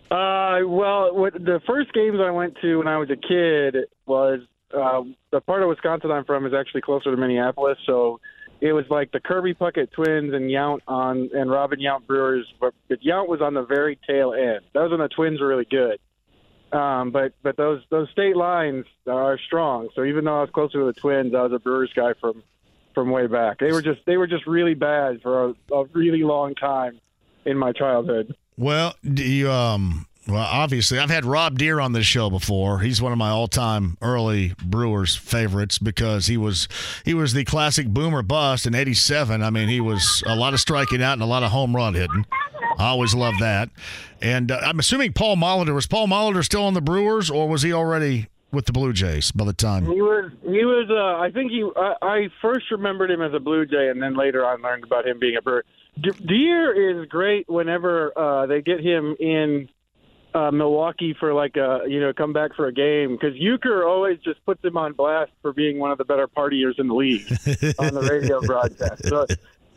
[0.09, 4.41] Uh, well, what, the first games I went to when I was a kid was
[4.73, 8.19] uh, the part of Wisconsin I'm from is actually closer to Minneapolis, so
[8.59, 12.73] it was like the Kirby Puckett Twins and Yount on and Robin Yount Brewers, but,
[12.89, 14.61] but Yount was on the very tail end.
[14.73, 15.97] That was when the Twins were really good.
[16.77, 19.89] Um, but but those those state lines are strong.
[19.93, 22.43] So even though I was closer to the Twins, I was a Brewers guy from
[22.93, 23.59] from way back.
[23.59, 26.99] They were just they were just really bad for a, a really long time
[27.45, 28.35] in my childhood.
[28.57, 32.79] Well, do you um well obviously I've had Rob Deer on this show before.
[32.79, 36.67] He's one of my all-time early Brewers favorites because he was
[37.05, 39.41] he was the classic boomer bust in 87.
[39.41, 41.93] I mean, he was a lot of striking out and a lot of home run
[41.95, 42.25] hitting.
[42.77, 43.69] I always loved that.
[44.21, 47.63] And uh, I'm assuming Paul Molitor was Paul Molitor still on the Brewers or was
[47.63, 49.85] he already with the Blue Jays by the time?
[49.85, 53.39] He was he was uh, I think he I, I first remembered him as a
[53.39, 55.65] Blue Jay, and then later on learned about him being a Brewer.
[55.99, 59.69] D- Deer is great whenever uh, they get him in
[60.33, 64.19] uh, Milwaukee for like a you know come back for a game because Uecker always
[64.19, 67.27] just puts him on blast for being one of the better partiers in the league
[67.79, 69.07] on the radio broadcast.
[69.07, 69.25] So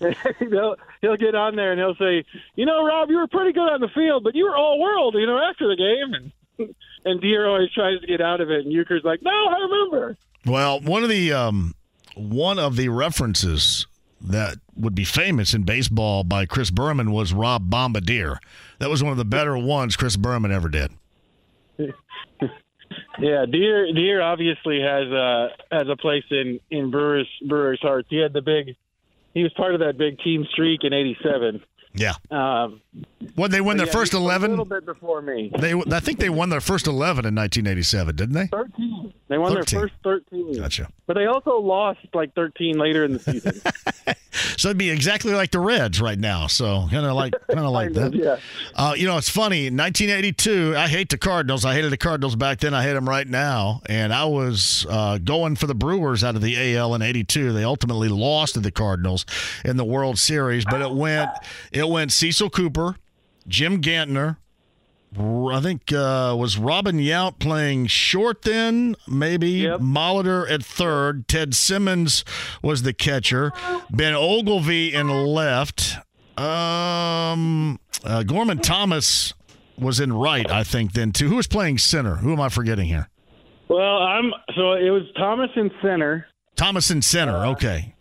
[0.39, 2.25] he'll he'll get on there and he'll say,
[2.57, 5.15] you know, Rob, you were pretty good on the field, but you were all world,
[5.19, 6.33] you know, after the game.
[6.59, 6.75] And
[7.05, 10.17] and Deer always tries to get out of it, and Uecker's like, no, I remember.
[10.47, 11.75] Well, one of the um,
[12.17, 13.87] one of the references
[14.21, 18.39] that would be famous in baseball by Chris Berman was Rob Bombardier.
[18.79, 20.93] That was one of the better ones Chris Berman ever did.
[23.19, 28.09] Yeah, Deer Deere obviously has uh has a place in in Brewers Brewers hearts.
[28.11, 28.77] He had the big,
[29.33, 31.63] he was part of that big team streak in '87.
[31.95, 32.15] Yeah.
[32.31, 32.81] Um,
[33.37, 35.51] When they win their yeah, first eleven, a little bit before me.
[35.59, 38.47] they I think they won their first eleven in 1987, didn't they?
[38.49, 39.13] Thirteen.
[39.29, 39.79] They won 13.
[39.79, 40.57] their first thirteen.
[40.61, 40.89] Gotcha.
[41.07, 43.61] But they also lost like thirteen later in the season.
[44.57, 46.49] So it'd be exactly like the Reds right now.
[46.49, 48.13] So kind of like kind of like that.
[48.15, 48.39] yeah.
[48.75, 49.67] Uh, you know, it's funny.
[49.67, 51.65] 1982, I hate the Cardinals.
[51.65, 52.75] I hated the Cardinals back then.
[52.75, 53.81] I hate them right now.
[53.87, 57.53] And I was uh, going for the Brewers out of the AL in '82.
[57.53, 59.25] They ultimately lost to the Cardinals
[59.65, 61.31] in the World Series, but it went
[61.71, 62.97] it went Cecil Cooper,
[63.47, 64.39] Jim Gantner.
[65.17, 71.29] I think uh, was Robin Yount playing short then, maybe Molitor at third.
[71.29, 72.25] Ted Simmons
[72.63, 73.53] was the catcher.
[73.91, 75.99] Ben Oglivie in left.
[76.37, 79.35] Um, uh, Gorman Thomas
[79.79, 80.95] was in right, I think.
[80.95, 81.29] Then too.
[81.29, 82.17] Who was playing center?
[82.17, 83.09] Who am I forgetting here?
[83.69, 86.27] well, I'm so it was Thomas in center.
[86.57, 87.37] Thomas in center.
[87.47, 87.95] Okay.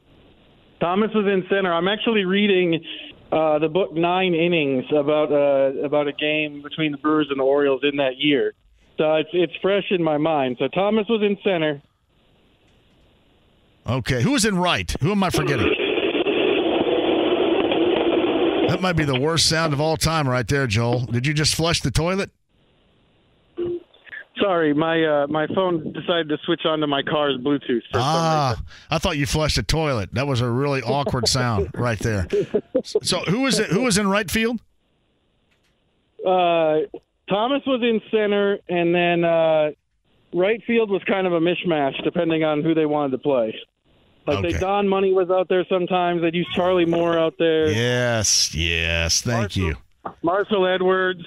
[0.80, 1.74] Thomas was in center.
[1.74, 2.84] I'm actually reading
[3.34, 7.44] uh, the book Nine Innings about uh, about a game between the Brewers and the
[7.44, 8.54] Orioles in that year.
[8.98, 10.58] So it's it's fresh in my mind.
[10.60, 11.82] So Thomas was in center.
[13.88, 14.22] Okay.
[14.22, 14.94] Who was in right?
[15.02, 15.74] Who am I forgetting?
[18.70, 21.06] That might be the worst sound of all time, right there, Joel.
[21.06, 22.32] Did you just flush the toilet?
[24.42, 27.82] Sorry, my uh, my phone decided to switch on to my car's Bluetooth.
[27.94, 30.10] Ah, I thought you flushed a toilet.
[30.14, 32.28] That was a really awkward sound right there.
[32.84, 33.68] So who was it?
[33.70, 34.60] Who was in right field?
[36.26, 36.80] Uh,
[37.30, 39.72] Thomas was in center, and then uh,
[40.34, 43.56] right field was kind of a mishmash depending on who they wanted to play.
[44.26, 44.54] Like Okay.
[44.54, 46.22] they Don Money was out there sometimes.
[46.22, 47.70] They'd use Charlie Moore out there.
[47.70, 49.22] Yes, yes.
[49.22, 49.76] Thank you.
[50.22, 51.26] Marshall Edwards.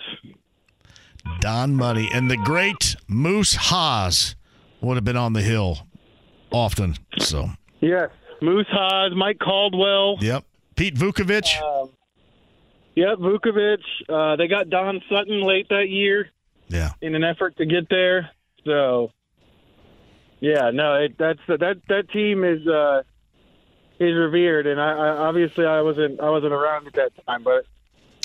[1.41, 4.35] Don Money and the great Moose Haas
[4.81, 5.87] would have been on the hill
[6.51, 6.97] often.
[7.19, 7.51] So,
[7.81, 8.11] Yes.
[8.41, 10.17] Moose Haas, Mike Caldwell.
[10.21, 10.45] yep.
[10.77, 11.61] Pete Vuckovich.
[11.63, 11.91] Um,
[12.95, 13.83] yep, Vuckovich.
[14.09, 16.31] Uh, they got Don Sutton late that year.
[16.69, 16.91] Yeah.
[17.01, 18.31] In an effort to get there.
[18.65, 19.11] So,
[20.41, 23.03] yeah, no, it, that's that that team is uh,
[24.01, 27.65] is revered, and I, I obviously I wasn't I wasn't around at that time, but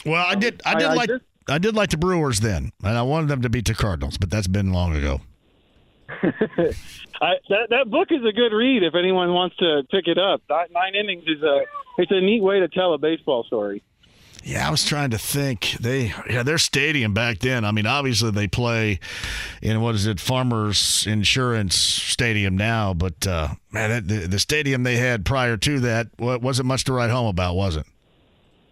[0.05, 0.61] Well, I did.
[0.65, 1.09] I I- did I like.
[1.09, 4.17] just- I did like the Brewers then, and I wanted them to beat the Cardinals,
[4.17, 5.21] but that's been long ago.
[7.21, 10.41] I, that that book is a good read if anyone wants to pick it up.
[10.49, 11.61] Nine, innings is a
[11.97, 13.83] it's a neat way to tell a baseball story.
[14.43, 15.77] Yeah, I was trying to think.
[15.79, 17.63] They yeah, their stadium back then.
[17.63, 18.99] I mean, obviously they play
[19.61, 24.83] in what is it, Farmers Insurance Stadium now, but uh, man, that, the, the stadium
[24.83, 27.85] they had prior to that wasn't much to write home about, was it?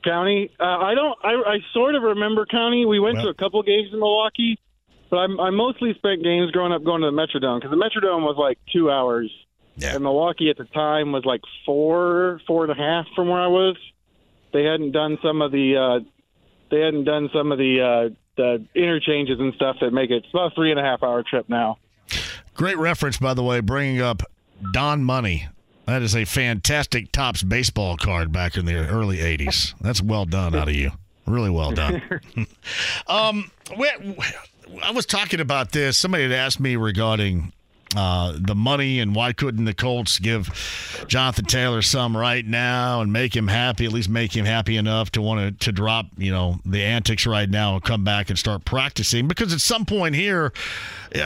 [0.04, 1.18] County, uh, I don't.
[1.24, 2.86] I, I sort of remember County.
[2.86, 4.60] We went to a couple games in Milwaukee,
[5.10, 8.24] but I, I mostly spent games growing up going to the Metrodome because the Metrodome
[8.24, 9.32] was like two hours,
[9.76, 9.96] yeah.
[9.96, 13.48] and Milwaukee at the time was like four, four and a half from where I
[13.48, 13.78] was.
[14.54, 15.76] They hadn't done some of the.
[15.78, 16.10] Uh,
[16.72, 20.24] they hadn't done some of the uh, the interchanges and stuff that make it.
[20.24, 21.78] It's about a three and a half hour trip now.
[22.54, 24.22] Great reference, by the way, bringing up
[24.72, 25.48] Don Money.
[25.90, 29.74] That is a fantastic Topps baseball card back in the early '80s.
[29.82, 30.92] That's well done out of you.
[31.26, 32.04] Really well done.
[33.08, 33.90] um, we,
[34.84, 35.98] I was talking about this.
[35.98, 37.54] Somebody had asked me regarding
[37.96, 43.12] uh, the money and why couldn't the Colts give Jonathan Taylor some right now and
[43.12, 46.32] make him happy, at least make him happy enough to want to, to drop, you
[46.32, 49.28] know, the antics right now and come back and start practicing.
[49.28, 50.54] Because at some point here,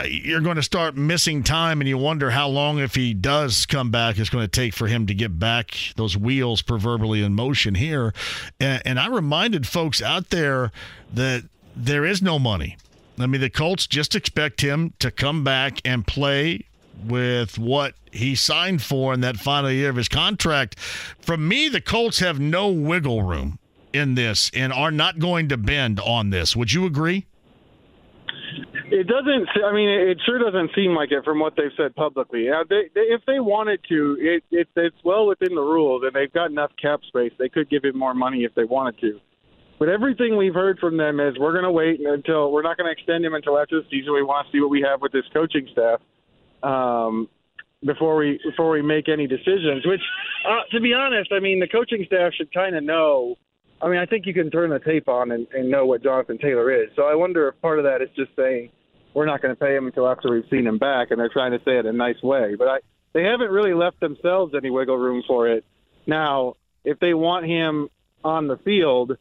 [0.06, 3.90] you're going to start missing time and you wonder how long, if he does come
[3.90, 7.74] back, it's going to take for him to get back those wheels proverbially in motion
[7.74, 8.14] here.
[8.58, 10.72] And, and I reminded folks out there
[11.12, 11.44] that
[11.76, 12.78] there is no money.
[13.18, 16.66] I mean, the Colts just expect him to come back and play
[17.06, 20.78] with what he signed for in that final year of his contract.
[20.78, 23.58] From me, the Colts have no wiggle room
[23.92, 26.56] in this and are not going to bend on this.
[26.56, 27.26] Would you agree?
[28.86, 29.48] It doesn't.
[29.64, 32.48] I mean, it sure doesn't seem like it from what they've said publicly.
[32.48, 36.12] Now, they, they, if they wanted to, it, it, it's well within the rules, and
[36.12, 37.32] they've got enough cap space.
[37.38, 39.20] They could give him more money if they wanted to.
[39.78, 42.86] But everything we've heard from them is we're going to wait until we're not going
[42.86, 44.14] to extend him until after the season.
[44.14, 46.00] We want to see what we have with this coaching staff
[46.62, 47.28] um,
[47.84, 49.84] before we before we make any decisions.
[49.84, 50.00] Which,
[50.48, 53.36] uh, to be honest, I mean the coaching staff should kind of know.
[53.82, 56.38] I mean, I think you can turn the tape on and, and know what Jonathan
[56.38, 56.90] Taylor is.
[56.96, 58.70] So I wonder if part of that is just saying
[59.12, 61.52] we're not going to pay him until after we've seen him back, and they're trying
[61.52, 62.54] to say it in a nice way.
[62.56, 62.78] But I,
[63.12, 65.64] they haven't really left themselves any wiggle room for it.
[66.06, 67.88] Now, if they want him
[68.24, 69.18] on the field,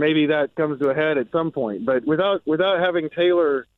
[0.00, 1.86] maybe that comes to a head at some point.
[1.86, 3.68] But without without having Taylor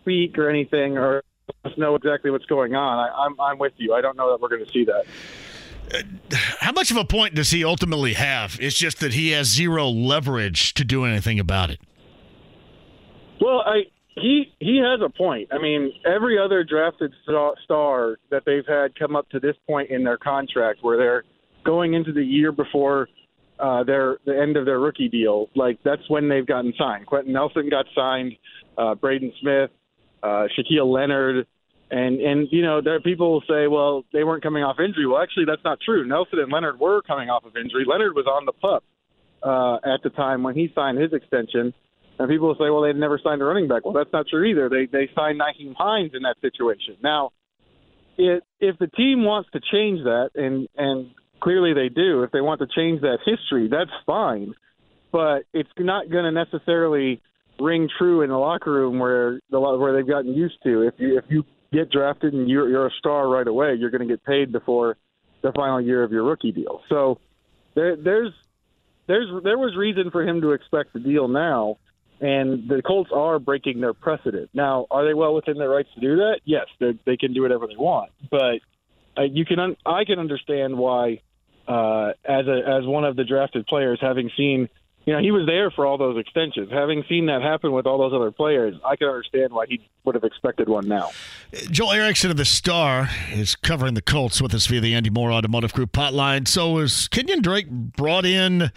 [0.00, 1.22] speak or anything or
[1.64, 3.92] us know exactly what's going on, I, I'm I'm with you.
[3.92, 5.04] I don't know that we're going to see that.
[6.60, 8.56] How much of a point does he ultimately have?
[8.58, 11.78] It's just that he has zero leverage to do anything about it.
[13.40, 13.82] Well, I
[14.16, 15.48] he he has a point.
[15.52, 17.12] I mean, every other drafted
[17.64, 21.24] star that they've had come up to this point in their contract, where they're
[21.64, 23.08] going into the year before
[23.58, 27.06] uh, their the end of their rookie deal, like that's when they've gotten signed.
[27.06, 28.32] Quenton Nelson got signed,
[28.76, 29.70] uh, Braden Smith,
[30.22, 31.46] uh, Shaquille Leonard,
[31.90, 35.06] and and you know there are people will say, well, they weren't coming off injury.
[35.06, 36.06] Well, actually, that's not true.
[36.06, 37.84] Nelson and Leonard were coming off of injury.
[37.86, 38.84] Leonard was on the pup
[39.42, 41.72] uh, at the time when he signed his extension.
[42.16, 43.84] And people will say, well, they've never signed a running back.
[43.84, 44.68] Well, that's not true either.
[44.68, 46.96] They they signed Nyheim Hines in that situation.
[47.02, 47.30] Now,
[48.16, 51.10] it, if the team wants to change that, and and
[51.44, 54.54] clearly they do, if they want to change that history, that's fine.
[55.12, 57.20] But it's not going to necessarily
[57.60, 60.82] ring true in the locker room where the where they've gotten used to.
[60.82, 64.06] If you if you get drafted and you're you're a star right away, you're going
[64.06, 64.96] to get paid before
[65.42, 66.80] the final year of your rookie deal.
[66.88, 67.20] So
[67.76, 68.32] there there's
[69.06, 71.78] there's there was reason for him to expect the deal now
[72.20, 74.50] and the Colts are breaking their precedent.
[74.54, 76.40] Now, are they well within their rights to do that?
[76.44, 78.60] Yes, they can do whatever they want, but
[79.16, 81.20] uh, you can un- I can understand why,
[81.66, 84.68] uh, as a as one of the drafted players, having seen
[85.06, 86.70] you know, he was there for all those extensions.
[86.70, 90.14] Having seen that happen with all those other players, I can understand why he would
[90.14, 91.10] have expected one now.
[91.70, 95.32] Joel Erickson of the Star is covering the Colts with us via the Andy Mohr
[95.32, 96.48] Automotive Group hotline.
[96.48, 98.70] So is Kenyan Drake brought in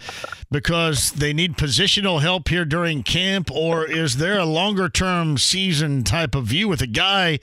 [0.50, 6.04] because they need positional help here during camp, or is there a longer term season
[6.04, 7.38] type of view with a guy,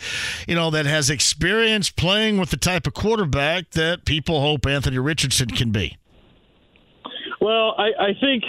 [0.47, 4.99] you know, that has experience playing with the type of quarterback that people hope Anthony
[4.99, 5.97] Richardson can be?
[7.45, 8.43] Well, I, I think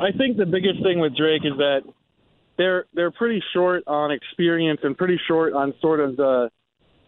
[0.00, 1.82] I think the biggest thing with Drake is that
[2.56, 6.48] they're they're pretty short on experience and pretty short on sort of the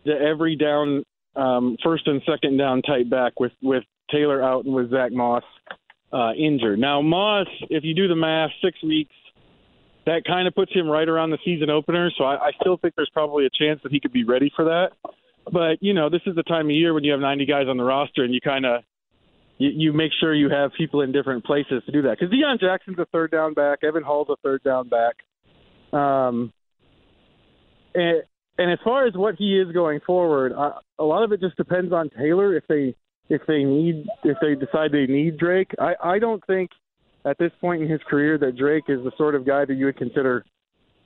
[0.05, 1.03] the every down
[1.35, 5.45] um, first and second down type back with with Taylor out and with Zach Moss
[6.13, 6.79] uh, injured.
[6.79, 9.15] Now Moss, if you do the math, six weeks.
[10.05, 12.95] That kind of puts him right around the season opener, so I, I still think
[12.97, 14.93] there's probably a chance that he could be ready for that.
[15.51, 17.79] But you know, this is the time of year when you have 90 guys on
[17.79, 18.85] the roster, and you kind of
[19.59, 22.19] you, you make sure you have people in different places to do that.
[22.19, 25.17] Because Deon Jackson's a third down back, Evan Hull's a third down back.
[25.93, 26.53] Um,
[27.95, 28.23] and,
[28.57, 31.93] and as far as what he is going forward, a lot of it just depends
[31.93, 32.57] on Taylor.
[32.57, 32.95] If they
[33.29, 36.71] if they need if they decide they need Drake, I I don't think
[37.25, 39.87] at this point in his career that Drake is the sort of guy that you
[39.87, 40.45] would consider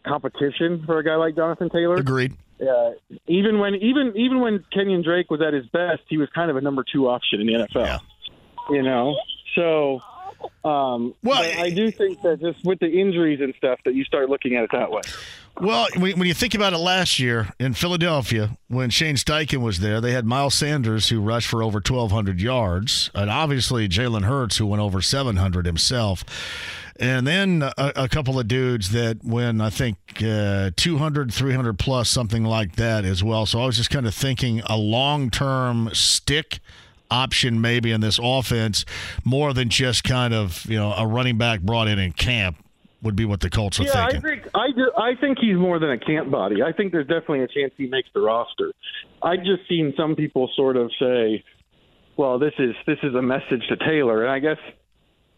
[0.06, 1.96] competition for a guy like Jonathan Taylor.
[1.96, 2.32] Agreed.
[2.60, 2.92] Uh,
[3.26, 6.56] even when even even when Kenyan Drake was at his best, he was kind of
[6.56, 7.86] a number two option in the NFL.
[7.86, 7.98] Yeah.
[8.70, 9.16] You know,
[9.54, 10.00] so
[10.64, 14.28] um, well, I do think that just with the injuries and stuff, that you start
[14.28, 15.02] looking at it that way.
[15.60, 20.00] Well, when you think about it last year in Philadelphia, when Shane Steichen was there,
[20.00, 24.66] they had Miles Sanders who rushed for over 1,200 yards, and obviously Jalen Hurts who
[24.66, 26.24] went over 700 himself.
[26.98, 32.08] And then a, a couple of dudes that went, I think, uh, 200, 300 plus,
[32.08, 33.44] something like that as well.
[33.44, 36.60] So I was just kind of thinking a long term stick
[37.12, 38.84] option maybe in this offense
[39.24, 42.56] more than just kind of, you know, a running back brought in in camp
[43.02, 44.18] would be what the Colts are yeah, thinking.
[44.18, 46.62] I think I, do, I think he's more than a camp body.
[46.62, 48.72] I think there's definitely a chance he makes the roster.
[49.22, 51.44] I've just seen some people sort of say,
[52.16, 54.58] "Well, this is this is a message to Taylor," and I guess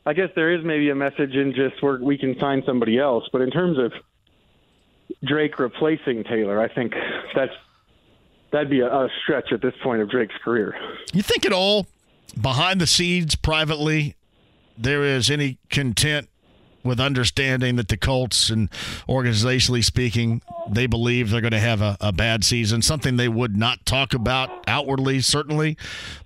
[0.07, 3.25] I guess there is maybe a message in just where we can sign somebody else.
[3.33, 3.93] But in terms of
[5.25, 6.93] Drake replacing Taylor, I think
[7.35, 7.53] that's
[8.55, 10.75] that'd be a, a stretch at this point of Drake's career.
[11.13, 11.87] You think at all
[12.41, 14.17] behind the scenes, privately,
[14.79, 16.29] there is any content
[16.85, 18.71] with understanding that the Colts and
[19.09, 23.57] organizationally speaking, they believe they're going to have a, a, bad season, something they would
[23.57, 25.79] not talk about outwardly, certainly.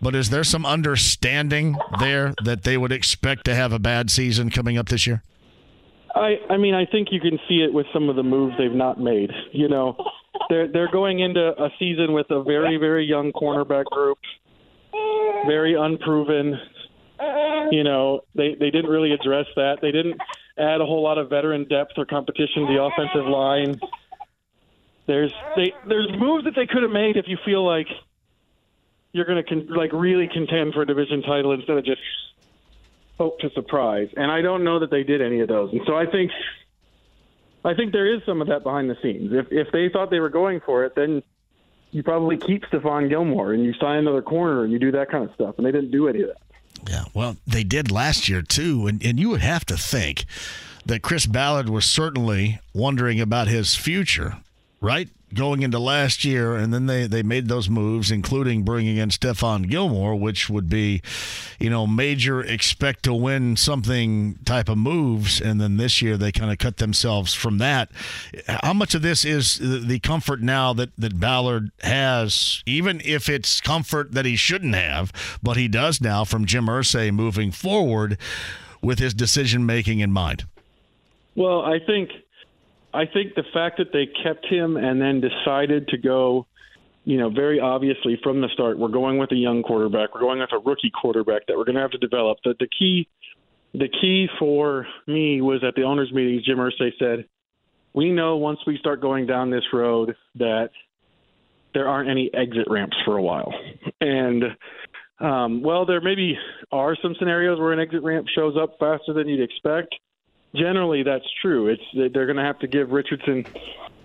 [0.02, 4.50] But is there some understanding there that they would expect to have a bad season
[4.50, 5.22] coming up this year?
[6.12, 8.72] I, I mean, I think you can see it with some of the moves they've
[8.72, 9.30] not made.
[9.52, 9.96] You know,
[10.48, 14.18] they're they're going into a season with a very very young cornerback group,
[15.46, 16.58] very unproven.
[17.70, 19.78] You know, they they didn't really address that.
[19.82, 20.20] They didn't
[20.58, 23.80] add a whole lot of veteran depth or competition to the offensive line.
[25.06, 27.86] There's they there's moves that they could have made if you feel like
[29.12, 32.00] you're going to con- like really contend for a division title instead of just
[33.16, 34.08] hope to surprise.
[34.16, 35.72] And I don't know that they did any of those.
[35.72, 36.30] And so I think
[37.68, 39.30] I think there is some of that behind the scenes.
[39.32, 41.22] If if they thought they were going for it, then
[41.90, 45.24] you probably keep Stephon Gilmore and you sign another corner and you do that kind
[45.24, 45.54] of stuff.
[45.58, 46.90] And they didn't do any of that.
[46.90, 50.24] Yeah, well, they did last year too, and and you would have to think
[50.86, 54.38] that Chris Ballard was certainly wondering about his future,
[54.80, 55.10] right?
[55.34, 59.68] Going into last year, and then they, they made those moves, including bringing in Stephon
[59.68, 61.02] Gilmore, which would be,
[61.58, 65.38] you know, major expect to win something type of moves.
[65.40, 67.90] And then this year they kind of cut themselves from that.
[68.46, 73.60] How much of this is the comfort now that, that Ballard has, even if it's
[73.60, 78.16] comfort that he shouldn't have, but he does now from Jim Irsay moving forward
[78.80, 80.46] with his decision making in mind?
[81.34, 82.10] Well, I think
[82.92, 86.46] I think the fact that they kept him and then decided to go,
[87.04, 90.14] you know, very obviously from the start, we're going with a young quarterback.
[90.14, 92.38] We're going with a rookie quarterback that we're going to have to develop.
[92.44, 93.08] The, the key,
[93.74, 96.44] the key for me was at the owners' meetings.
[96.44, 97.26] Jim Irsay said,
[97.92, 100.70] "We know once we start going down this road that
[101.74, 103.52] there aren't any exit ramps for a while."
[104.00, 104.44] And
[105.20, 106.38] um, well, there maybe
[106.72, 109.94] are some scenarios where an exit ramp shows up faster than you'd expect
[110.58, 111.68] generally that's true.
[111.68, 113.46] It's they're going to have to give Richardson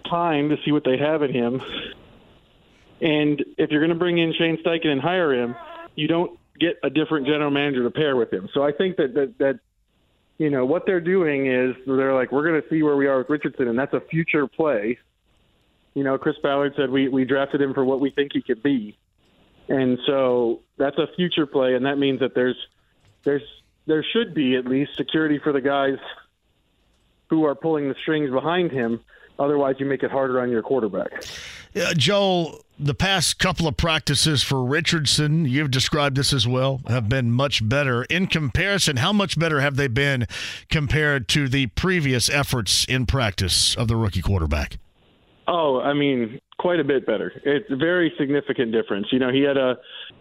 [0.09, 1.61] time to see what they have in him.
[3.01, 5.55] And if you're going to bring in Shane Steichen and hire him,
[5.95, 8.47] you don't get a different general manager to pair with him.
[8.53, 9.59] So I think that that, that
[10.37, 13.19] you know what they're doing is they're like we're going to see where we are
[13.19, 14.97] with Richardson, and that's a future play.
[15.93, 18.63] You know, Chris Ballard said we we drafted him for what we think he could
[18.63, 18.97] be,
[19.67, 22.57] and so that's a future play, and that means that there's
[23.23, 23.43] there's
[23.85, 25.97] there should be at least security for the guys
[27.33, 28.99] who are pulling the strings behind him.
[29.39, 31.09] Otherwise, you make it harder on your quarterback.
[31.73, 37.09] Yeah, Joel, the past couple of practices for Richardson, you've described this as well, have
[37.09, 38.03] been much better.
[38.03, 40.27] In comparison, how much better have they been
[40.69, 44.77] compared to the previous efforts in practice of the rookie quarterback?
[45.47, 47.33] Oh, I mean, quite a bit better.
[47.43, 49.07] It's a very significant difference.
[49.11, 49.77] You know, he had a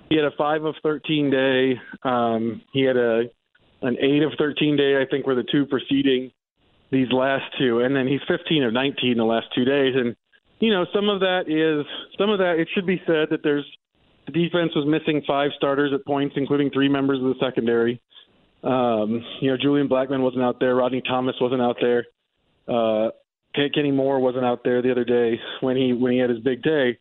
[0.09, 1.78] he had a five of thirteen day.
[2.02, 3.24] Um, he had a
[3.82, 5.01] an eight of thirteen day.
[5.01, 6.32] I think were the two preceding
[6.93, 9.94] these last two, and then he's fifteen of nineteen the last two days.
[9.97, 10.14] And
[10.60, 11.86] you know, some of that is
[12.19, 12.60] some of that.
[12.60, 13.64] It should be said that there's
[14.27, 18.01] the defense was missing five starters at points, including three members of the secondary.
[18.62, 20.77] Um, you know, Julian Blackmon wasn't out there.
[20.77, 22.06] Rodney Thomas wasn't out there.
[22.69, 23.10] Uh,
[23.55, 26.62] Kenny Moore wasn't out there the other day when he when he had his big
[26.62, 26.98] day.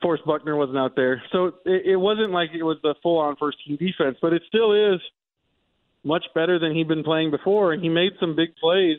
[0.00, 3.36] Forrest Buckner wasn't out there, so it, it wasn't like it was the full on
[3.36, 5.00] first team defense, but it still is
[6.02, 8.98] much better than he'd been playing before, and he made some big plays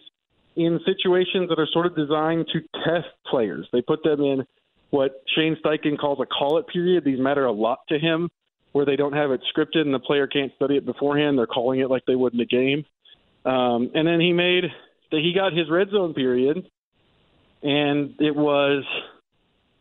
[0.56, 3.68] in situations that are sort of designed to test players.
[3.72, 4.46] They put them in
[4.90, 7.04] what Shane Steichen calls a call it period.
[7.04, 8.30] These matter a lot to him,
[8.72, 11.38] where they don't have it scripted and the player can't study it beforehand.
[11.38, 12.86] They're calling it like they would in a game.
[13.46, 14.66] Um, and then he made
[15.12, 16.68] that he got his red zone period
[17.66, 18.84] and it was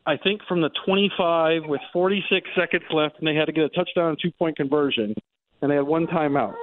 [0.07, 3.69] I think from the 25 with 46 seconds left, and they had to get a
[3.71, 5.15] touchdown and two point conversion,
[5.63, 6.55] and they had one timeout.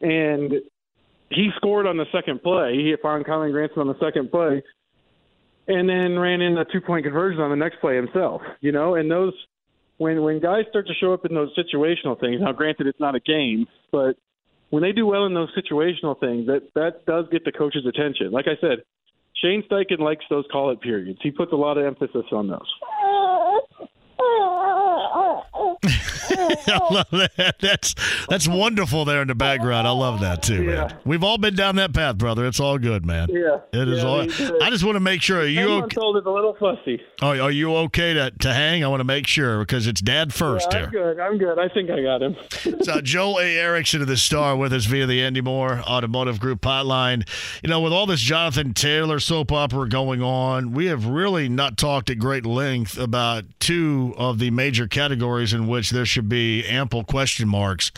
[0.00, 0.54] And
[1.30, 2.74] he scored on the second play.
[2.74, 4.62] He found Kylen Granson on the second play,
[5.68, 8.42] and then ran in a two point conversion on the next play himself.
[8.60, 9.32] You know, and those
[9.98, 12.40] when when guys start to show up in those situational things.
[12.40, 14.16] Now, granted, it's not a game, but
[14.70, 18.32] when they do well in those situational things, that that does get the coach's attention.
[18.32, 18.82] Like I said,
[19.36, 21.20] Shane Steichen likes those call it periods.
[21.22, 22.66] He puts a lot of emphasis on those.
[26.66, 27.56] I love that.
[27.60, 27.94] That's
[28.28, 29.86] that's wonderful there in the background.
[29.86, 30.70] I love that too, Yeah.
[30.70, 30.96] man.
[31.04, 32.46] We've all been down that path, brother.
[32.46, 33.28] It's all good, man.
[33.30, 33.58] Yeah.
[33.72, 34.20] It is Yeah, all.
[34.62, 35.40] I just want to make sure.
[35.40, 35.94] Are you okay?
[35.94, 37.00] Told old is a little fussy.
[37.22, 38.84] Are, are you okay to, to hang?
[38.84, 40.86] I want to make sure because it's dad first yeah, here.
[40.86, 41.20] I'm good.
[41.20, 41.58] I'm good.
[41.58, 42.36] I think I got him.
[42.82, 43.58] So Joel A.
[43.58, 47.28] Erickson of the Star with us via the Andy Mohr Automotive Group hotline.
[47.62, 51.76] You know, with all this Jonathan Taylor soap opera going on, we have really not
[51.76, 56.66] talked at great length about two of the major categories in which there should be
[56.66, 57.92] ample question marks,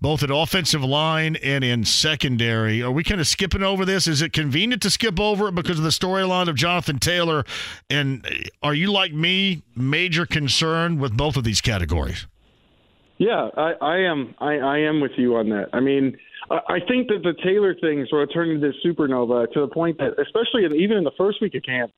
[0.00, 2.82] both at offensive line and in secondary.
[2.82, 4.06] Are we kind of skipping over this?
[4.06, 7.44] Is it convenient to skip over it because of the storyline of Jonathan Taylor?
[7.90, 8.26] And
[8.62, 12.26] are you like me, major concern with both of these categories?
[13.18, 14.34] Yeah, I, I am.
[14.38, 15.68] I, I am with you on that.
[15.72, 16.16] I mean,
[16.50, 19.98] I, I think that the Taylor thing sort of turned into supernova to the point
[19.98, 21.92] that, especially in, even in the first week of camp,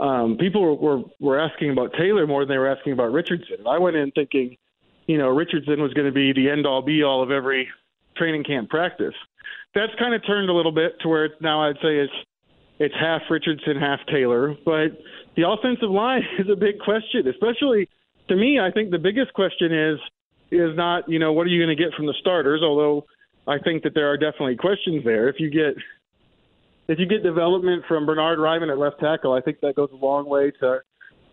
[0.00, 3.66] um, people were, were were asking about Taylor more than they were asking about Richardson.
[3.68, 4.56] I went in thinking,
[5.08, 7.68] you know, Richardson was going to be the end all be all of every
[8.16, 9.14] training camp practice.
[9.74, 12.12] That's kind of turned a little bit to where it's now I'd say it's
[12.78, 14.54] it's half Richardson, half Taylor.
[14.64, 15.00] But
[15.34, 17.88] the offensive line is a big question, especially
[18.28, 18.60] to me.
[18.60, 19.98] I think the biggest question is
[20.50, 23.06] is not you know what are you going to get from the starters, although
[23.46, 25.28] I think that there are definitely questions there.
[25.28, 25.74] If you get
[26.88, 29.96] if you get development from Bernhard Raimann at left tackle, I think that goes a
[29.96, 30.80] long way to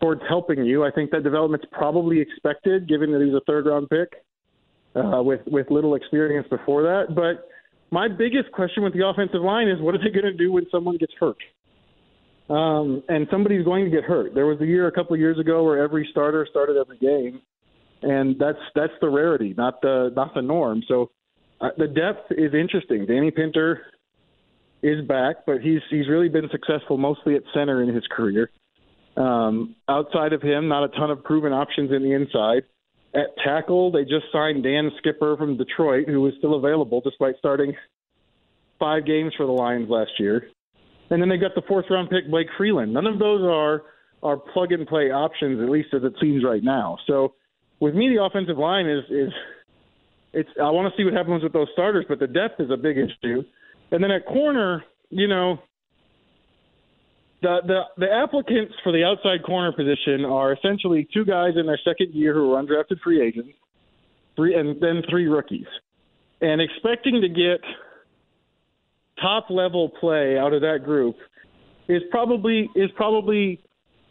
[0.06, 0.84] towards helping you.
[0.84, 4.14] I think that development's probably expected, given that he's a third round pick
[4.95, 7.15] uh, with with little experience before that.
[7.15, 7.49] But
[7.90, 10.68] my biggest question with the offensive line is what are they going to do when
[10.72, 11.38] someone gets hurt?
[12.48, 14.36] Um, and somebody's going to get hurt.
[14.36, 17.41] There was a year a couple of years ago where every starter started every game,
[18.03, 20.84] and that's that's the rarity, not the not the norm.
[20.88, 21.10] So
[21.61, 23.07] uh, the depth is interesting.
[23.07, 23.82] Danny Pinter
[24.84, 28.52] is back, but he's he's really been successful mostly at center in his career.
[29.18, 32.64] Um, outside of him, not a ton of proven options in the inside.
[33.14, 37.74] At tackle, they just signed Dan Skipper from Detroit, who was still available despite starting
[38.78, 40.50] five games for the Lions last year.
[41.10, 42.94] And then they got the fourth round pick Blake Freeland.
[42.94, 43.84] None of those are
[44.24, 46.98] are plug and play options, at least as it seems right now.
[47.06, 47.36] So
[47.80, 49.32] with me, the offensive line is is
[50.34, 52.78] it's I want to see what happens with those starters, but the depth is a
[52.78, 53.44] big issue.
[53.92, 55.60] And then at corner, you know,
[57.41, 61.80] the the the applicants for the outside corner position are essentially two guys in their
[61.84, 63.53] second year who are undrafted free agents,
[64.36, 65.68] three and then three rookies,
[66.41, 67.62] and expecting to get
[69.22, 71.16] top level play out of that group
[71.88, 73.62] is probably is probably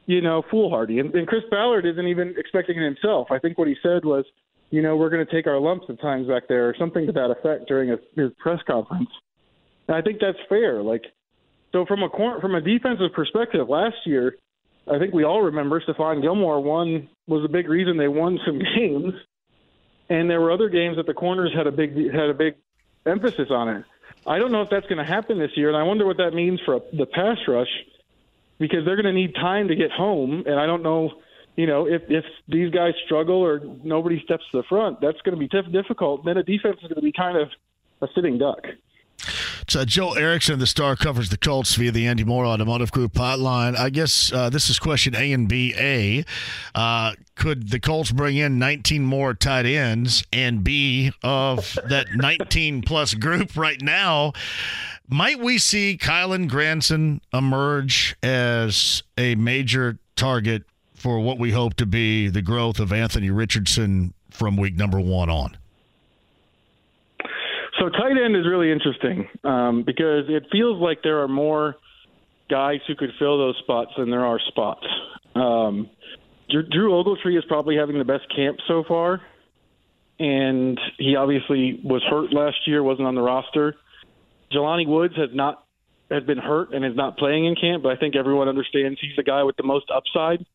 [0.07, 0.99] you know foolhardy.
[0.99, 3.29] And, and Chris Ballard isn't even expecting it himself.
[3.31, 4.25] I think what he said was,
[4.71, 7.13] you know, we're going to take our lumps at times back there, or something to
[7.13, 9.11] that effect during a, his press conference.
[9.89, 10.83] And I think that's fair.
[10.83, 11.03] Like,
[11.75, 12.09] so from a
[12.41, 14.37] from a defensive perspective, last year,
[14.89, 18.59] I think we all remember Stephon Gilmore won was a big reason they won some
[18.77, 19.13] games,
[20.09, 22.55] and there were other games that the corners had a big had a big
[23.05, 23.85] emphasis on it.
[24.25, 26.33] I don't know if that's going to happen this year, and I wonder what that
[26.33, 27.69] means for the pass rush
[28.59, 31.11] because they're going to need time to get home, and I don't know,
[31.57, 35.37] you know, if if these guys struggle or nobody steps to the front, that's going
[35.37, 36.25] to be diff- difficult.
[36.25, 37.49] Then a defense is going to be kind of
[38.01, 38.63] a sitting duck.
[39.75, 43.77] Uh, Joe Erickson, the star, covers the Colts via the Andy Mohr Automotive Group hotline.
[43.77, 45.75] I guess uh, this is question A and B.
[45.77, 46.25] A,
[46.75, 50.25] uh, could the Colts bring in 19 more tight ends?
[50.33, 54.33] And B, of that 19 plus group right now,
[55.09, 60.65] might we see Kylen Granson emerge as a major target
[60.95, 65.29] for what we hope to be the growth of Anthony Richardson from week number one
[65.29, 65.57] on?
[67.85, 71.77] So tight end is really interesting um, because it feels like there are more
[72.49, 74.87] guys who could fill those spots than there are spots.
[75.35, 75.91] Um,
[76.49, 79.21] Drew, Ogletree is probably having the best camp so far,
[80.19, 83.75] and he obviously was hurt last year, wasn't on the roster.
[84.51, 85.67] Jelani Woods has not
[86.11, 89.17] has been hurt and is not playing in camp, but I think everyone understands he's
[89.17, 90.47] the guy with the most upside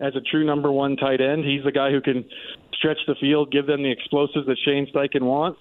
[0.00, 1.44] as a true number one tight end.
[1.44, 2.24] He's the guy who can
[2.72, 5.58] stretch the field, give them the explosives that Shane Steichen wants.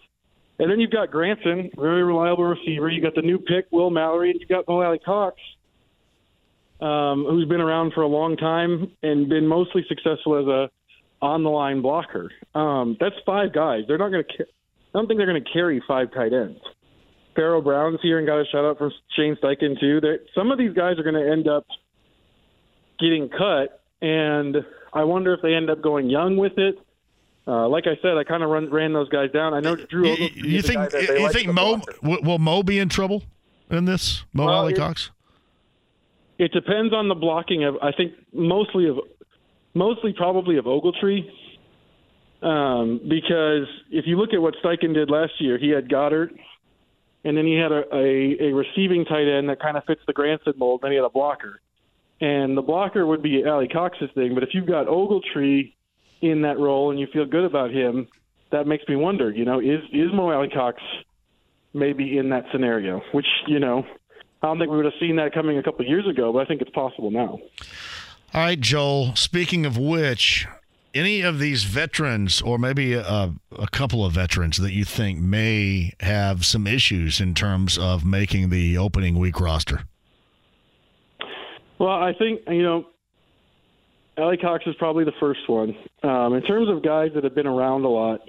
[0.60, 2.90] And then you've got Granson, very reliable receiver.
[2.90, 5.38] You got the new pick, Will Mallory, and you've got Mo Alie-Cox,
[6.82, 10.70] um, who's been around for a long time and been mostly successful as a
[11.22, 12.32] on the line blocker.
[12.56, 13.82] Um, that's five guys.
[13.88, 14.38] They're not going to.
[14.38, 14.52] Ca-
[14.94, 16.60] I don't think they're going to carry five tight ends.
[17.36, 20.02] Pharaoh Brown's here and got a shout out from Shane Steichen too.
[20.02, 21.66] That some of these guys are going to end up
[23.00, 24.58] getting cut, and
[24.94, 26.76] I wonder if they end up going young with it.
[27.50, 29.56] Uh, like I said, I kind of run, ran those guys down.
[29.56, 30.08] I know Drew.
[30.08, 33.24] You the think you like think Mo will Mo be in trouble
[33.72, 34.24] in this?
[34.34, 35.10] Mo Well, Cox?
[36.38, 37.78] It depends on the blocking of.
[37.82, 39.00] I think mostly of,
[39.74, 41.28] mostly probably of Ogletree,
[42.44, 46.30] um, because if you look at what Steichen did last year, he had Goedert,
[47.24, 50.14] and then he had a, a, a receiving tight end that kind of fits the
[50.14, 50.82] Granson mold.
[50.84, 51.62] Then he had a blocker,
[52.22, 54.36] and the blocker would be Alie-Cox's thing.
[54.36, 55.74] But if you've got Ogletree
[56.22, 58.08] in that role and you feel good about him,
[58.52, 59.32] that makes me wonder.
[59.32, 60.82] You know, is is Mo Alie-Cox
[61.74, 63.02] maybe in that scenario?
[63.12, 63.86] Which you know,
[64.42, 66.46] I don't think we would have seen that coming a couple years ago, but I
[66.46, 67.40] think it's possible now.
[68.34, 69.16] All right, Joel.
[69.16, 70.48] Speaking of which,
[70.94, 75.94] any of these veterans, or maybe a, a couple of veterans that you think may
[76.00, 79.84] have some issues in terms of making the opening week roster?
[81.80, 82.86] Well, I think you know,
[84.20, 85.76] Alie-Cox is probably the first one.
[86.04, 88.22] Um, in terms of guys that have been around a lot,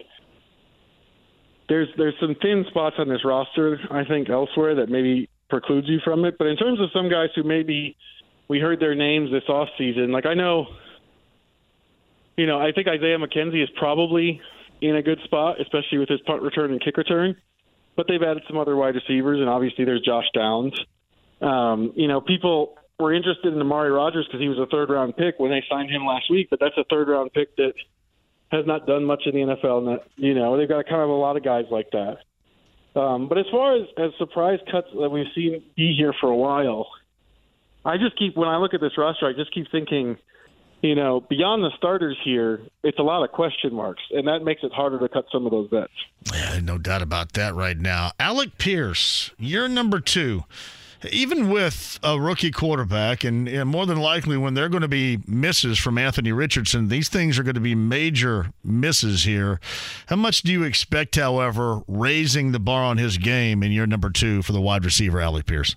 [1.68, 3.78] there's there's some thin spots on this roster.
[3.90, 6.36] I think elsewhere that maybe precludes you from it.
[6.38, 7.96] But in terms of some guys who maybe
[8.48, 10.66] we heard their names this off season, like I know,
[12.36, 14.40] you know, I think Isaiah McKenzie is probably
[14.80, 17.36] in a good spot, especially with his punt return and kick return.
[17.96, 20.72] But they've added some other wide receivers, and obviously there's Josh Downs.
[21.40, 25.16] Um, you know, people were interested in Amari Rodgers because he was a third round
[25.16, 27.72] pick when they signed him last week, but that's a third round pick that
[28.52, 29.88] has not done much in the NFL.
[29.88, 32.18] And you know, they've got kind of a lot of guys like that.
[32.94, 36.36] Um, but as far as, as surprise cuts that we've seen be here for a
[36.36, 36.88] while,
[37.84, 40.18] I just keep when I look at this roster, I just keep thinking,
[40.82, 44.62] you know, beyond the starters here, it's a lot of question marks, and that makes
[44.64, 45.92] it harder to cut some of those bets.
[46.32, 48.10] Yeah, no doubt about that right now.
[48.18, 50.44] Alec Pierce, you're number two.
[51.10, 55.18] Even with a rookie quarterback, and, and more than likely when they're going to be
[55.26, 59.60] misses from Anthony Richardson, these things are going to be major misses here.
[60.08, 64.10] How much do you expect, however, raising the bar on his game in year number
[64.10, 65.74] two for the wide receiver, Alec Pierce?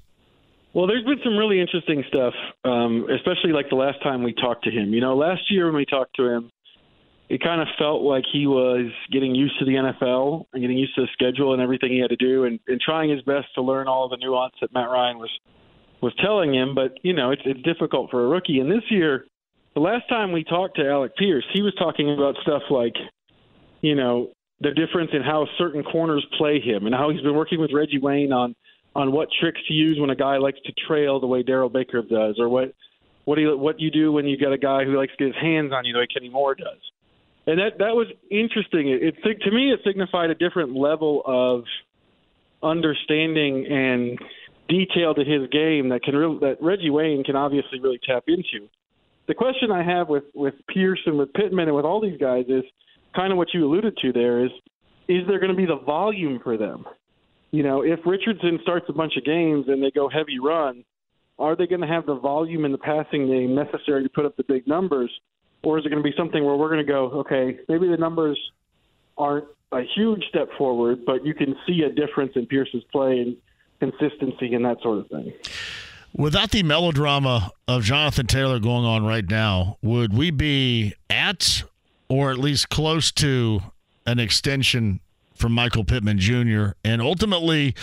[0.74, 2.34] Well, there's been some really interesting stuff,
[2.66, 4.94] um, especially like the last time we talked to him.
[4.94, 6.50] You know, last year when we talked to him,
[7.34, 10.94] it kind of felt like he was getting used to the NFL and getting used
[10.94, 13.64] to the schedule and everything he had to do, and, and trying his best to
[13.64, 15.32] learn all the nuance that Matt Ryan was
[16.00, 16.76] was telling him.
[16.76, 18.60] But you know, it's it's difficult for a rookie.
[18.60, 19.26] And this year,
[19.74, 22.94] the last time we talked to Alec Pierce, he was talking about stuff like,
[23.82, 24.30] you know,
[24.62, 27.98] the difference in how certain corners play him and how he's been working with Reggie
[27.98, 28.54] Wayne on
[28.96, 32.04] on what tricks to use when a guy likes to trail the way Darrell Baker
[32.04, 32.76] does, or what
[33.26, 35.34] what do you, what you do when you got a guy who likes to get
[35.34, 36.78] his hands on you the way Kenny Moore does.
[37.46, 38.90] And that that was interesting.
[38.90, 41.66] It, it to me it signified a different level of
[42.62, 44.18] understanding and
[44.70, 48.70] detail to his game that can really, that Reggie Wayne can obviously really tap into.
[49.28, 52.46] The question I have with with Pierce and with Pittman and with all these guys
[52.48, 52.64] is
[53.16, 54.52] kind of what you alluded to there is
[55.08, 56.86] is there going to be the volume for them?
[57.52, 60.84] You know, if Richardson starts a bunch of games and they go heavy run,
[61.38, 64.36] are they going to have the volume in the passing game necessary to put up
[64.38, 65.12] the big numbers?
[65.64, 67.98] Or is it going to be something where we're going to go, okay, maybe the
[67.98, 68.40] numbers
[69.18, 73.38] aren't a huge step forward, but you can see a difference in Pierce's play and
[73.80, 75.34] consistency and that sort of thing.
[76.16, 81.64] Without the melodrama of Jonathan Taylor going on right now, would we be at
[82.08, 83.62] or at least close to
[84.06, 85.00] an extension
[85.36, 86.72] from Michael Pittman Jr.?
[86.84, 87.76] And ultimately,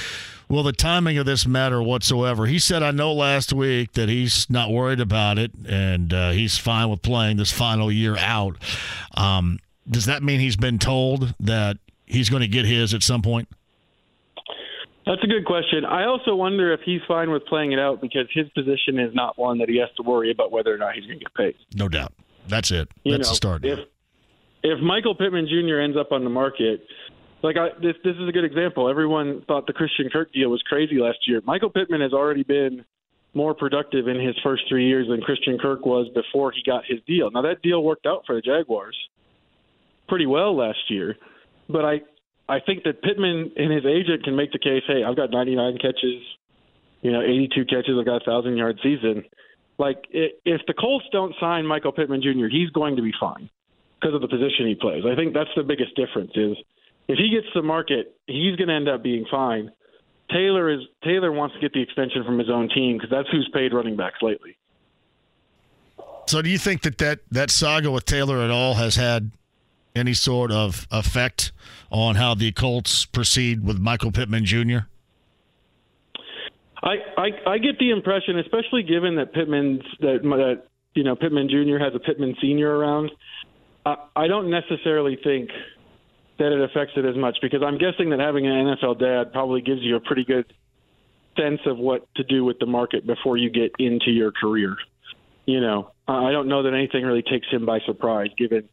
[0.48, 2.46] will the timing of this matter whatsoever?
[2.46, 6.58] He said, I know last week that he's not worried about it and uh, he's
[6.58, 8.56] fine with playing this final year out.
[9.16, 9.58] Um,
[9.88, 13.48] does that mean he's been told that he's going to get his at some point?
[15.06, 15.84] That's a good question.
[15.84, 19.38] I also wonder if he's fine with playing it out because his position is not
[19.38, 21.54] one that he has to worry about whether or not he's going to get paid.
[21.74, 22.12] No doubt.
[22.48, 22.88] That's it.
[23.04, 23.64] You That's know, the start.
[23.64, 23.80] If
[24.62, 25.80] if Michael Pittman Jr.
[25.80, 26.86] ends up on the market,
[27.42, 28.88] like I, this, this is a good example.
[28.88, 31.40] Everyone thought the Christian Kirk deal was crazy last year.
[31.44, 32.84] Michael Pittman has already been
[33.34, 36.98] more productive in his first three years than Christian Kirk was before he got his
[37.06, 37.30] deal.
[37.30, 38.96] Now that deal worked out for the Jaguars
[40.08, 41.16] pretty well last year,
[41.68, 42.00] but I
[42.48, 44.82] I think that Pittman and his agent can make the case.
[44.88, 46.20] Hey, I've got 99 catches,
[47.00, 47.94] you know, 82 catches.
[47.98, 49.24] I've got a thousand yard season.
[49.78, 53.48] Like if the Colts don't sign Michael Pittman Jr., he's going to be fine
[54.00, 55.04] because of the position he plays.
[55.10, 56.32] I think that's the biggest difference.
[56.34, 56.56] Is
[57.10, 59.70] if he gets to market, he's going to end up being fine.
[60.30, 63.50] Taylor is Taylor wants to get the extension from his own team because that's who's
[63.52, 64.56] paid running backs lately.
[66.28, 69.32] So, do you think that, that that saga with Taylor at all has had
[69.96, 71.50] any sort of effect
[71.90, 74.78] on how the Colts proceed with Michael Pittman Jr.?
[76.82, 80.62] I, I I get the impression, especially given that Pittman's that that
[80.94, 81.82] you know Pittman Jr.
[81.82, 83.10] has a Pittman Senior around.
[83.84, 85.50] I, I don't necessarily think
[86.40, 89.60] that it affects it as much because I'm guessing that having an NFL dad probably
[89.60, 90.50] gives you a pretty good
[91.36, 94.74] sense of what to do with the market before you get into your career.
[95.44, 98.70] You know, I don't know that anything really takes him by surprise, given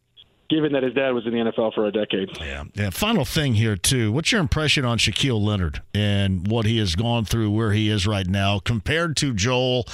[0.48, 2.30] given that his dad was in the NFL for a decade.
[2.40, 2.64] Yeah.
[2.74, 2.90] Yeah.
[2.90, 4.10] Final thing here too.
[4.12, 8.06] What's your impression on Shaquille Leonard and what he has gone through, where he is
[8.06, 9.84] right now, compared to Joel?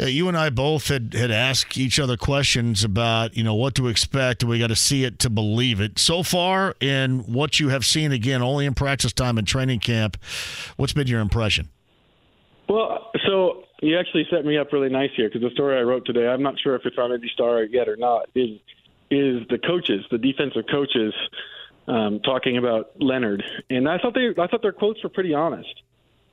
[0.00, 3.74] Uh, you and I both had had asked each other questions about you know what
[3.76, 5.98] to expect, and we got to see it to believe it.
[5.98, 10.16] So far, in what you have seen, again, only in practice time and training camp,
[10.76, 11.68] what's been your impression?
[12.68, 16.06] Well, so you actually set me up really nice here because the story I wrote
[16.06, 18.58] today, I'm not sure if it's on Indy Star yet or not, is
[19.12, 21.12] is the coaches, the defensive coaches,
[21.86, 25.74] um, talking about Leonard, and I thought they, I thought their quotes were pretty honest.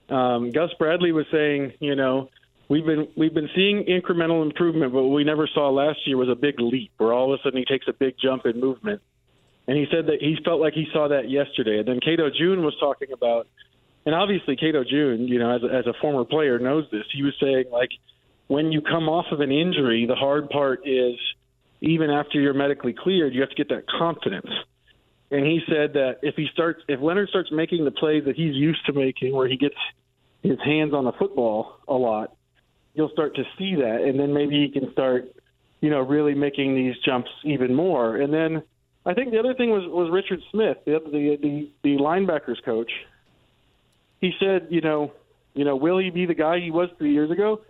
[0.09, 2.29] Um, Gus Bradley was saying, you know,
[2.69, 6.29] we've been we've been seeing incremental improvement, but what we never saw last year was
[6.29, 9.01] a big leap, where all of a sudden he takes a big jump in movement.
[9.67, 11.77] And he said that he felt like he saw that yesterday.
[11.77, 13.47] And then Cato June was talking about,
[14.03, 17.03] and obviously Cato June, you know, as a, as a former player knows this.
[17.13, 17.91] He was saying like,
[18.47, 21.19] when you come off of an injury, the hard part is
[21.81, 24.49] even after you're medically cleared, you have to get that confidence.
[25.31, 28.55] And he said that if he starts, if Leonard starts making the plays that he's
[28.55, 29.75] used to making, where he gets
[30.41, 32.35] his hands on the football a lot,
[32.93, 35.25] you'll start to see that, and then maybe he can start,
[35.81, 38.17] you know, really making these jumps even more.
[38.17, 38.63] And then
[39.05, 42.91] I think the other thing was was Richard Smith, the the the, the linebackers coach.
[44.19, 45.13] He said, you know,
[45.53, 47.61] you know, will he be the guy he was three years ago?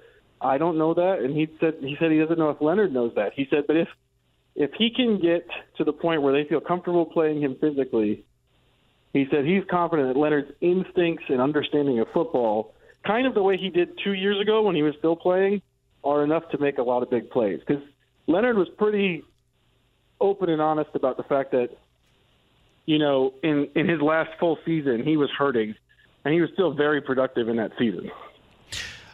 [0.41, 3.14] I don't know that, and he said he said he doesn't know if Leonard knows
[3.16, 3.34] that.
[3.36, 3.88] He said, but if
[4.56, 5.48] if he can get
[5.78, 8.26] to the point where they feel comfortable playing him physically,
[9.14, 12.74] he said he's confident that Leonard's instincts and understanding of football,
[13.06, 15.61] kind of the way he did two years ago when he was still playing,
[16.03, 17.60] are enough to make a lot of big plays.
[17.60, 17.84] Because
[18.28, 19.24] Leonard was pretty
[20.22, 21.70] open and honest about the fact that,
[22.86, 25.76] you know, in in his last full season, he was hurting,
[26.24, 28.10] and he was still very productive in that season.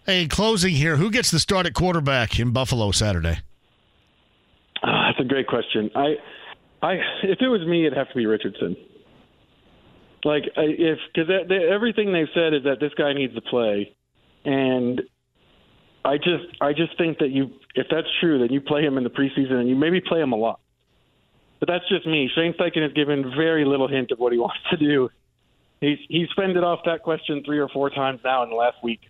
[0.06, 3.40] Hey, in closing here, who gets the start at quarterback in Buffalo Saturday?
[4.84, 5.90] Ah, that's a great question.
[5.96, 6.18] I,
[6.84, 8.76] I, if it was me, it'd have to be Richardson.
[10.24, 13.96] Like, if because everything they've said is that this guy needs to play,
[14.44, 15.02] and
[16.04, 19.04] I just, I just think that you, if that's true, then you play him in
[19.04, 20.60] the preseason and you maybe play him a lot.
[21.60, 22.30] But that's just me.
[22.36, 25.10] Shane Steichen has given very little hint of what he wants to do.
[25.82, 29.02] He's he's fended off that question three or four times now in the last week.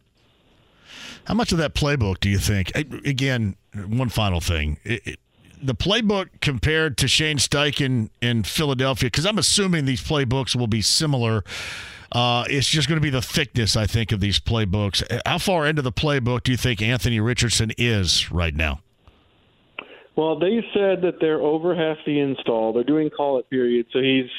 [1.25, 2.75] How much of that playbook do you think?
[2.75, 3.55] Again,
[3.87, 4.77] one final thing.
[4.83, 5.19] It, it,
[5.61, 10.81] the playbook compared to Shane Steichen in Philadelphia, because I'm assuming these playbooks will be
[10.81, 11.43] similar.
[12.11, 15.03] Uh, it's just going to be the thickness, I think, of these playbooks.
[15.25, 18.79] How far into the playbook do you think Anthony Richardson is right now?
[20.15, 22.71] Well, they said that they're over half the install.
[22.71, 24.29] They're doing call it period, so he's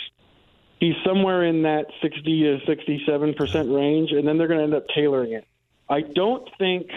[0.81, 4.74] he's somewhere in that 60 to 67 percent range, and then they're going to end
[4.74, 5.47] up tailoring it.
[5.89, 6.91] I don't think.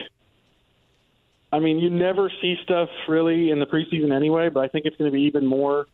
[1.51, 4.97] I mean, you never see stuff really in the preseason anyway, but I think it's
[4.97, 5.87] going to be even more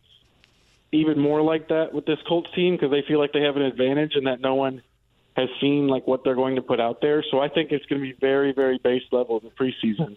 [0.92, 3.62] even more like that with this Colts team because they feel like they have an
[3.62, 4.82] advantage and that no one
[5.36, 7.24] has seen like what they're going to put out there.
[7.30, 10.16] So I think it's going to be very, very base level in the preseason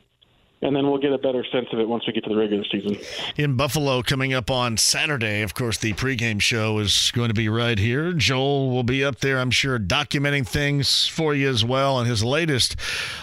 [0.62, 2.66] and then we'll get a better sense of it once we get to the regular
[2.66, 2.98] season.
[3.38, 7.48] In Buffalo, coming up on Saturday, of course, the pregame show is going to be
[7.48, 8.12] right here.
[8.12, 12.00] Joel will be up there, I'm sure, documenting things for you as well.
[12.00, 12.76] And his latest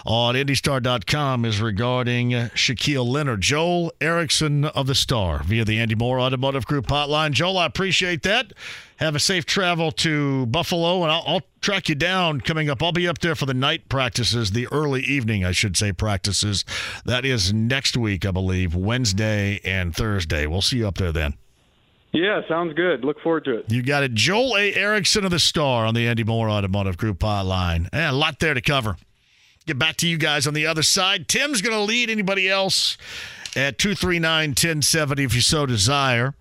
[0.06, 3.42] on IndyStar.com is regarding Shaquille Leonard.
[3.42, 7.32] Joel Erickson of the Star via the Andy Mohr Automotive Group hotline.
[7.32, 8.52] Joel, I appreciate that.
[8.98, 12.80] Have a safe travel to Buffalo, and I'll, I'll, track you down coming up.
[12.80, 16.64] I'll be up there for the night practices, the early evening, I should say, practices.
[17.04, 20.46] That is next week, I believe, Wednesday and Thursday.
[20.46, 21.34] We'll see you up there then.
[22.12, 23.04] Yeah, sounds good.
[23.04, 23.70] Look forward to it.
[23.70, 24.14] You got it.
[24.14, 24.74] Joel A.
[24.74, 27.88] Erickson of the Star on the Andy Mohr Automotive Group hotline.
[27.92, 28.96] Yeah, a lot there to cover.
[29.66, 31.26] Get back to you guys on the other side.
[31.26, 32.96] Tim's going to lead anybody else
[33.56, 36.34] at 239 1070 if you so desire.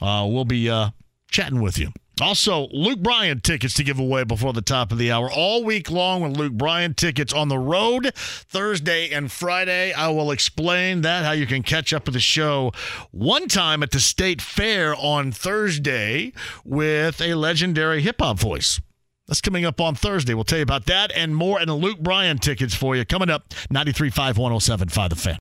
[0.00, 0.90] Uh, we'll be uh,
[1.34, 1.90] chatting with you.
[2.20, 5.28] Also, Luke Bryan tickets to give away before the top of the hour.
[5.28, 9.92] All week long with Luke Bryan tickets on the road Thursday and Friday.
[9.92, 12.70] I will explain that, how you can catch up with the show
[13.10, 16.32] one time at the State Fair on Thursday
[16.64, 18.80] with a legendary hip hop voice.
[19.26, 20.34] That's coming up on Thursday.
[20.34, 21.58] We'll tell you about that and more.
[21.58, 25.38] And the Luke Bryan tickets for you coming up 93.5 107.5 The Fan.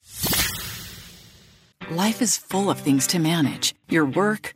[1.92, 4.56] Life is full of things to manage your work,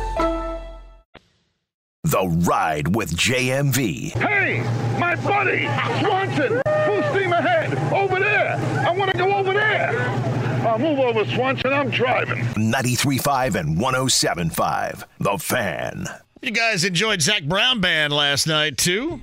[2.03, 4.13] The Ride with JMV.
[4.13, 4.61] Hey,
[4.99, 5.67] my buddy,
[5.99, 8.55] Swanson, full steam ahead, over there.
[8.87, 9.99] I want to go over there.
[10.67, 12.39] Uh, move over, Swanson, I'm driving.
[12.55, 15.03] 93.5 and 107.5.
[15.19, 16.07] The Fan.
[16.41, 19.21] You guys enjoyed Zac Brown Band last night, too,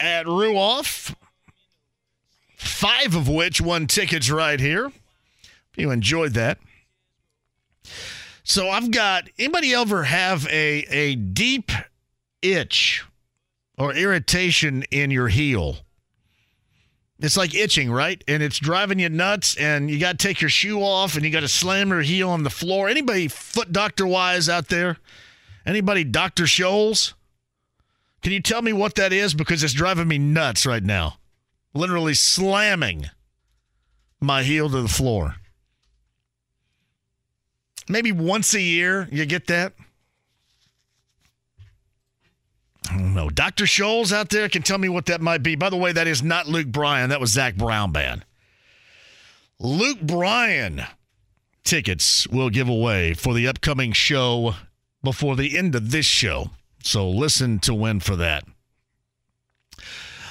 [0.00, 1.14] at Ruoff.
[2.56, 4.90] Five of which won tickets right here.
[5.76, 6.56] You enjoyed that.
[8.48, 11.70] So I've got anybody ever have a a deep
[12.40, 13.04] itch
[13.76, 15.76] or irritation in your heel?
[17.20, 18.24] It's like itching, right?
[18.26, 21.30] And it's driving you nuts, and you got to take your shoe off, and you
[21.30, 22.88] got to slam your heel on the floor.
[22.88, 24.96] Anybody foot doctor wise out there?
[25.66, 27.12] Anybody Doctor Scholl's?
[28.22, 29.34] Can you tell me what that is?
[29.34, 31.18] Because it's driving me nuts right now.
[31.74, 33.10] Literally slamming
[34.22, 35.36] my heel to the floor.
[37.88, 39.74] Maybe once a year you get that.
[42.90, 43.28] I don't know.
[43.28, 43.64] Dr.
[43.64, 45.56] Scholl's out there can tell me what that might be.
[45.56, 47.10] By the way, that is not Luke Bryan.
[47.10, 48.24] That was Zac Brown Band.
[49.58, 50.84] Luke Bryan
[51.64, 54.54] tickets will give away for the upcoming show
[55.02, 56.50] before the end of this show.
[56.82, 58.44] So listen to win for that.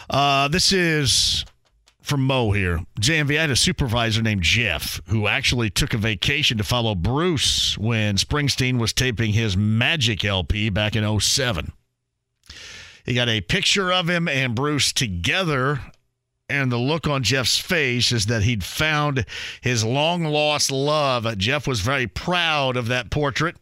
[0.10, 1.46] Uh, this is
[2.08, 2.80] from Mo here.
[3.00, 7.78] JMV, I had a supervisor named Jeff who actually took a vacation to follow Bruce
[7.78, 11.74] when Springsteen was taping his Magic LP back in 07.
[13.06, 15.82] He got a picture of him and Bruce together,
[16.50, 19.26] and the look on Jeff's face is that he'd found
[19.62, 21.38] his long lost love.
[21.38, 23.58] Jeff was very proud of that portrait.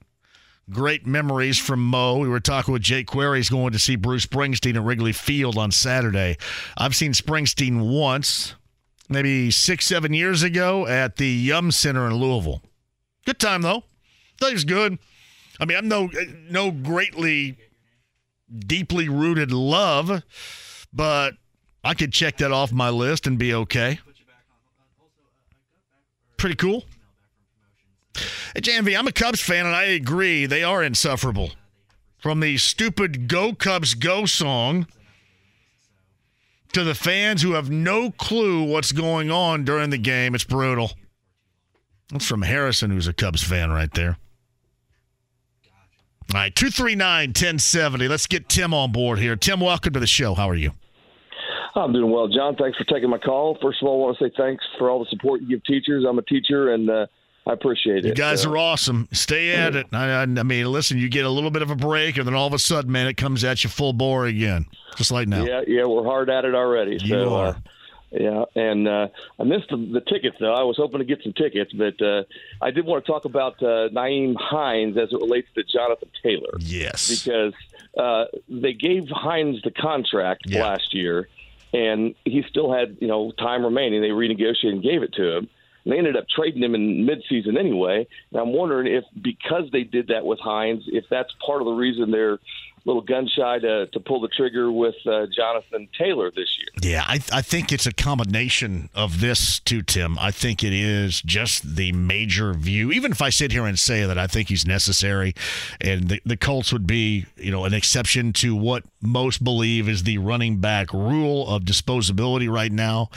[0.72, 2.18] Great memories from Mo.
[2.18, 3.38] We were talking with Jake Query.
[3.38, 6.38] He's going to see Bruce Springsteen at Wrigley Field on Saturday.
[6.76, 8.56] I've seen Springsteen once,
[9.08, 12.64] maybe six, seven years ago at the Yum Center in Louisville.
[13.26, 13.84] Good time though.
[14.40, 14.98] Thought he was good.
[15.60, 16.10] I mean, I'm no
[16.50, 17.58] no greatly
[18.58, 20.24] deeply rooted love,
[20.92, 21.36] but
[21.84, 24.00] I could check that off my list and be okay.
[26.38, 26.86] Pretty cool.
[28.54, 31.52] Hey, JMV, I'm a Cubs fan, and I agree they are insufferable.
[32.18, 34.88] From the stupid Go Cubs Go song
[36.74, 40.92] to the fans who have no clue what's going on during the game, it's brutal.
[42.12, 44.18] That's from Harrison, who's a Cubs fan right there.
[46.34, 48.08] All right, 239 1070.
[48.08, 49.36] Let's get Tim on board here.
[49.36, 50.34] Tim, welcome to the show.
[50.34, 50.72] How are you?
[51.76, 52.56] I'm doing well, John.
[52.56, 53.58] Thanks for taking my call.
[53.62, 56.06] First of all, I want to say thanks for all the support you give teachers.
[56.08, 57.06] I'm a teacher, and uh,
[57.48, 58.06] I appreciate it.
[58.06, 59.08] You guys So- are awesome.
[59.12, 59.88] Stay at it.
[59.94, 62.34] I, I, I mean, listen, you get a little bit of a break, and then
[62.34, 64.66] all of a sudden, man, it comes at you full bore again,
[64.96, 65.44] just like now.
[65.44, 66.98] Yeah, yeah, we're hard at it already.
[67.02, 67.48] You so, are.
[67.48, 67.54] Uh,
[68.12, 69.08] yeah, and uh,
[69.40, 70.54] I missed the, the tickets though.
[70.54, 72.24] I was hoping to get some tickets, but uh,
[72.62, 76.54] I did want to talk about uh, Nyheim Hines as it relates to Jonathan Taylor.
[76.60, 77.54] Yes, because
[77.98, 81.28] uh, they gave Hines the contract last year,
[81.74, 84.02] and he still had you know time remaining.
[84.02, 85.50] They renegotiated and gave it to him.
[85.86, 88.08] They ended up trading him in midseason anyway.
[88.32, 91.74] And I'm wondering if because they did that with Hines, if that's part of the
[91.74, 92.40] reason they're a
[92.86, 96.68] little gun shy to, to pull the trigger with uh, Jonathan Taylor this year.
[96.94, 100.18] Yeah, I, I think it's a combination of this too, Tim.
[100.20, 102.92] I think it is just the major view.
[102.92, 105.34] Even if I sit here and say that I think he's necessary,
[105.82, 110.04] and the, the Colts would be, you know, an exception to what most believe is
[110.04, 113.10] the running back rule of disposability right now.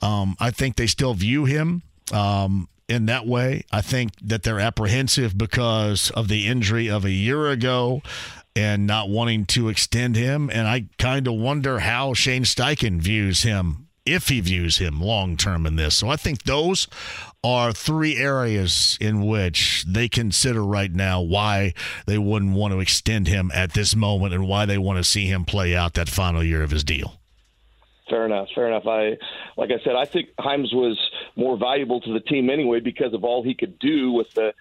[0.00, 1.82] Um, I think they still view him
[2.12, 3.64] um, in that way.
[3.70, 8.02] I think that they're apprehensive because of the injury of a year ago
[8.56, 10.50] and not wanting to extend him.
[10.52, 15.36] And I kind of wonder how Shane Steichen views him, if he views him long
[15.36, 15.96] term in this.
[15.96, 16.88] So I think those
[17.44, 21.74] are three areas in which they consider right now why
[22.06, 25.26] they wouldn't want to extend him at this moment and why they want to see
[25.26, 27.17] him play out that final year of his deal.
[28.08, 28.48] Fair enough.
[28.54, 28.86] Fair enough.
[28.86, 29.16] I,
[29.56, 30.98] like I said, I think Hines was
[31.36, 34.52] more valuable to the team anyway because of all he could do with the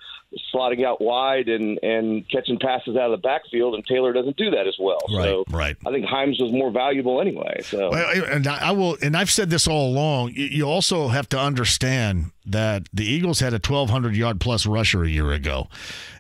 [0.53, 4.51] slotting out wide and and catching passes out of the backfield, and Taylor doesn't do
[4.51, 4.99] that as well.
[5.09, 5.77] Right, so right.
[5.85, 7.61] I think Hines was more valuable anyway.
[7.61, 10.31] So Well, and I I will, and I've said this all along.
[10.33, 15.03] You you also have to understand that the Eagles had a 1,200 yard plus rusher
[15.03, 15.67] a year ago,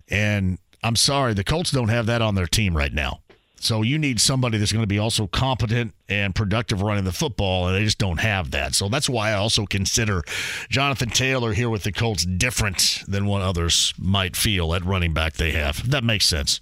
[0.09, 3.21] and I'm sorry, the Colts don't have that on their team right now.
[3.67, 7.67] So you need somebody that's going to be also competent and productive running the football,
[7.67, 8.73] and they just don't have that.
[8.73, 10.23] So that's why I also consider
[10.69, 15.33] Jonathan Taylor here with the Colts different than what others might feel at running back
[15.33, 15.79] they have.
[15.79, 16.61] If that makes sense.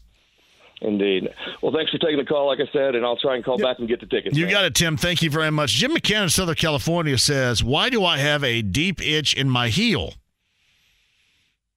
[0.82, 1.30] Indeed.
[1.62, 3.78] Well, thanks for taking the call, like I said, and I'll try and call back
[3.78, 4.36] and get the tickets.
[4.36, 4.54] You man.
[4.54, 4.98] got it, Tim.
[4.98, 5.74] Thank you very much.
[5.74, 9.70] Jim McCann in Southern California says, Why do I have a deep itch in my
[9.70, 10.16] heel?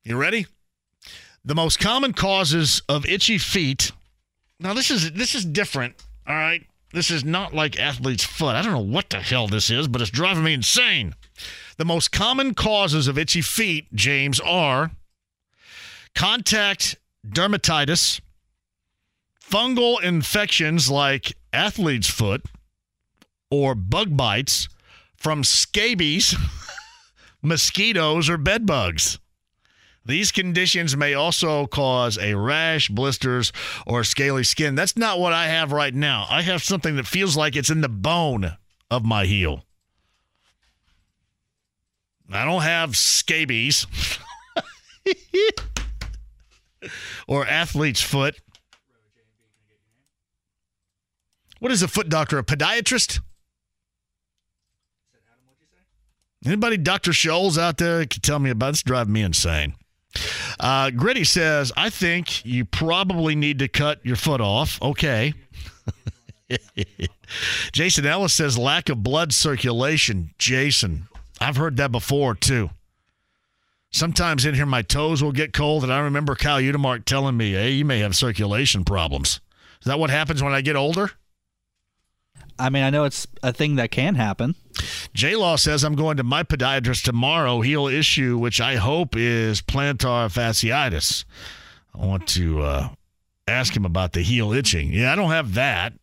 [0.05, 0.47] You ready?
[1.45, 3.93] The most common causes of itchy feet.
[4.61, 5.95] Now this is this is different.
[6.27, 6.67] All right.
[6.93, 8.57] This is not like athlete's foot.
[8.57, 11.15] I don't know what the hell this is, but it's driving me insane.
[11.77, 14.93] The most common causes of itchy feet, James, are
[16.15, 18.21] contact dermatitis,
[19.39, 22.43] fungal infections like athlete's foot,
[23.51, 24.69] or bug bites
[25.17, 26.35] from scabies,
[27.43, 29.19] mosquitoes, or bed bugs.
[30.09, 33.53] These conditions may also cause a rash, blisters,
[33.87, 34.75] or scaly skin.
[34.75, 36.27] That's not what I have right now.
[36.31, 38.57] I have something that feels like it's in the bone
[38.91, 39.67] of my heel.
[42.33, 43.87] I don't have scabies
[47.29, 48.41] or athlete's foot.
[51.59, 52.39] What is a foot doctor?
[52.39, 53.21] A podiatrist?
[56.47, 57.11] Anybody, Dr.
[57.11, 58.83] Scholl's out there can tell me about this?
[58.83, 59.75] Driving me insane.
[60.59, 64.81] Uh, Gritty says, I think you probably need to cut your foot off.
[64.83, 65.35] Okay.
[67.73, 70.31] Jason Ellis says, lack of blood circulation.
[70.39, 71.09] Jason,
[71.41, 72.71] I've heard that before too.
[73.91, 77.53] Sometimes in here, my toes will get cold, and I remember Kyle Udemark telling me,
[77.53, 79.41] hey, you may have circulation problems.
[79.81, 81.13] Is that what happens when I get older?
[82.59, 84.57] I mean, I know it's a thing that can happen.
[85.15, 87.61] J Law says I'm going to my podiatrist tomorrow.
[87.61, 91.25] He'll issue, which I hope is plantar fasciitis.
[91.95, 92.89] I want to uh,
[93.47, 94.93] ask him about the heel itching.
[94.93, 95.95] Yeah, I don't have that.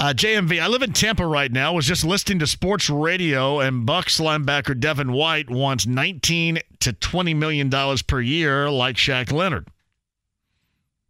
[0.00, 1.72] Uh, JMV, I live in Tampa right now.
[1.72, 7.34] Was just listening to sports radio, and Bucs linebacker Devin White wants 19 to 20
[7.34, 9.66] million dollars per year, like Shaq Leonard.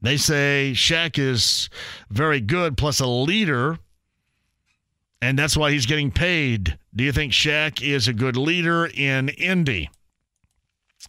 [0.01, 1.69] They say Shaq is
[2.09, 3.79] very good, plus a leader,
[5.21, 6.79] and that's why he's getting paid.
[6.95, 9.91] Do you think Shaq is a good leader in Indy?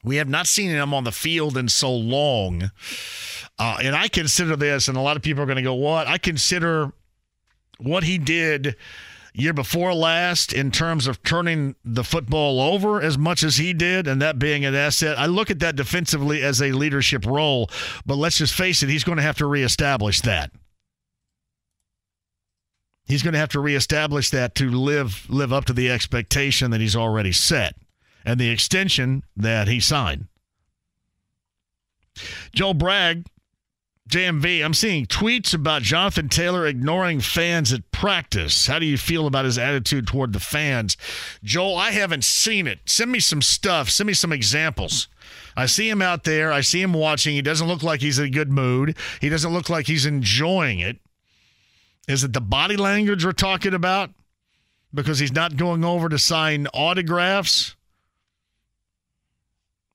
[0.03, 2.71] We have not seen him on the field in so long.
[3.57, 6.07] Uh, and I consider this, and a lot of people are going to go, What?
[6.07, 6.93] I consider
[7.77, 8.75] what he did
[9.33, 14.07] year before last in terms of turning the football over as much as he did
[14.07, 15.17] and that being an asset.
[15.17, 17.69] I look at that defensively as a leadership role,
[18.05, 20.51] but let's just face it, he's going to have to reestablish that.
[23.09, 26.79] He's going to have to reestablish that to live live up to the expectation that
[26.79, 27.75] he's already set
[28.23, 30.27] and the extension that he signed.
[32.53, 33.25] Joe Bragg
[34.09, 38.65] JMV, I'm seeing tweets about Jonathan Taylor ignoring fans at practice.
[38.65, 40.97] How do you feel about his attitude toward the fans?
[41.43, 42.79] Joel, I haven't seen it.
[42.85, 43.87] Send me some stuff.
[43.91, 45.09] Send me some examples.
[45.55, 46.51] I see him out there.
[46.51, 47.35] I see him watching.
[47.35, 48.97] He doesn't look like he's in a good mood.
[49.21, 50.97] He doesn't look like he's enjoying it.
[52.09, 54.09] Is it the body language we're talking about?
[54.93, 57.75] Because he's not going over to sign autographs?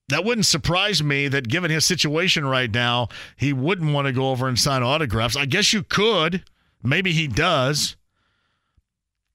[0.09, 4.31] that wouldn't surprise me that given his situation right now, he wouldn't want to go
[4.31, 5.37] over and sign autographs.
[5.37, 6.45] I guess you could.
[6.83, 7.97] Maybe he does.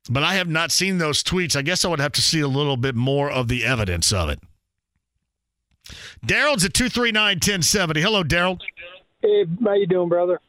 [0.09, 1.55] But I have not seen those tweets.
[1.55, 4.29] I guess I would have to see a little bit more of the evidence of
[4.29, 4.39] it.
[6.25, 8.01] Daryl's at 239 1070.
[8.01, 8.59] Hello, Daryl.
[9.21, 10.39] Hey, how you doing, brother?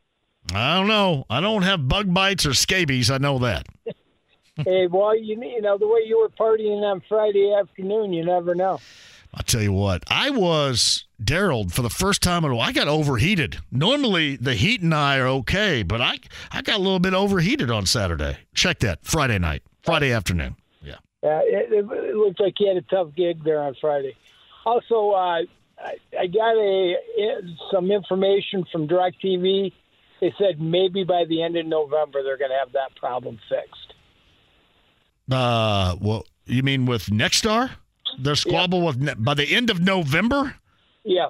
[0.52, 1.24] I don't know.
[1.30, 3.10] I don't have bug bites or scabies.
[3.10, 3.66] I know that.
[4.56, 8.54] hey, well, you, you know, the way you were partying on Friday afternoon, you never
[8.54, 8.80] know.
[9.32, 12.68] I'll tell you what, I was Daryl for the first time in a while.
[12.68, 13.58] I got overheated.
[13.70, 16.18] Normally the heat and I are okay, but I
[16.50, 18.38] I got a little bit overheated on Saturday.
[18.54, 20.56] Check that Friday night, Friday afternoon.
[20.82, 20.96] Yeah.
[21.22, 24.16] Yeah, it, it, looked like you had a tough gig there on Friday.
[24.64, 25.42] Also, uh,
[25.78, 26.96] I, I got a
[27.72, 29.72] some information from DirecTV.
[30.20, 33.94] They said maybe by the end of November they're going to have that problem fixed.
[35.30, 37.70] Uh, well, you mean with Nexstar?
[38.18, 40.56] Their squabble with by the end of November.
[41.04, 41.28] Yeah,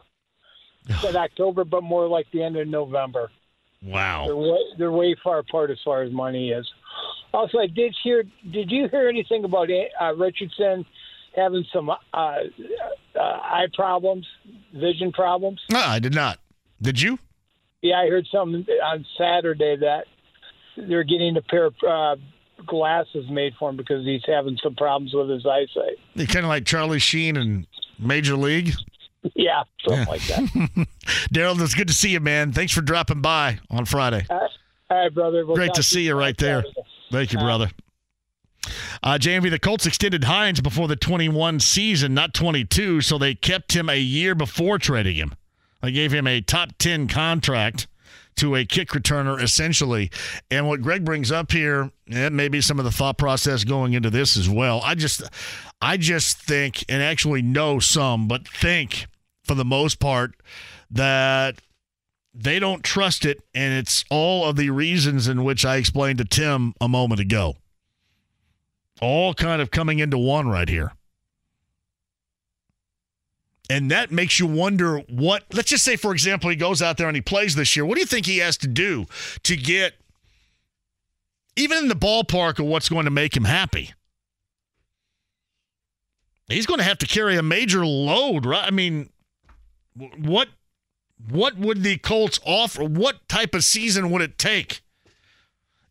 [1.00, 3.30] said October, but more like the end of November.
[3.82, 6.68] Wow, they're way, they're way far apart as far as money is.
[7.32, 8.24] Also, I did hear.
[8.50, 10.84] Did you hear anything about uh, Richardson
[11.36, 12.38] having some uh, uh,
[13.14, 14.26] eye problems,
[14.74, 15.60] vision problems?
[15.70, 16.40] No, I did not.
[16.82, 17.18] Did you?
[17.82, 20.04] Yeah, I heard something on Saturday that
[20.76, 22.16] they're getting a pair of uh,
[22.66, 25.96] glasses made for him because he's having some problems with his eyesight.
[26.14, 27.66] He kind of like Charlie Sheen in
[27.98, 28.72] Major League.
[29.34, 30.38] Yeah, something like that.
[31.30, 32.54] Daryl, it's good to see you, man.
[32.54, 34.24] Thanks for dropping by on Friday.
[34.30, 34.50] All right,
[34.88, 35.44] All right brother.
[35.44, 36.64] We'll Great to see you right there.
[37.12, 37.70] Thank you, brother.
[39.02, 43.76] Uh, JMV, the Colts extended Hines before the 21 season, not 22, so they kept
[43.76, 45.34] him a year before trading him.
[45.82, 47.86] They gave him a top 10 contract
[48.36, 50.10] to a kick returner, essentially.
[50.50, 54.10] And what Greg brings up here, and maybe some of the thought process going into
[54.10, 54.80] this as well.
[54.84, 55.22] I just,
[55.80, 59.06] I just think, and actually know some, but think
[59.44, 60.34] for the most part
[60.90, 61.60] that
[62.32, 66.24] they don't trust it, and it's all of the reasons in which I explained to
[66.24, 67.56] Tim a moment ago.
[69.00, 70.92] All kind of coming into one right here.
[73.70, 77.06] And that makes you wonder what, let's just say, for example, he goes out there
[77.06, 77.86] and he plays this year.
[77.86, 79.06] What do you think he has to do
[79.44, 79.94] to get
[81.54, 83.94] even in the ballpark of what's going to make him happy?
[86.48, 88.66] He's going to have to carry a major load, right?
[88.66, 89.10] I mean,
[90.18, 90.48] what
[91.28, 92.82] what would the Colts offer?
[92.82, 94.80] What type of season would it take?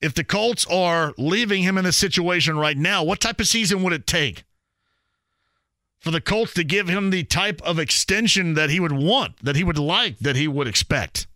[0.02, 3.84] If the Colts are leaving him in this situation right now, what type of season
[3.84, 4.44] would it take?
[6.00, 9.56] For the Colts to give him the type of extension that he would want, that
[9.56, 11.28] he would like, that he would expect.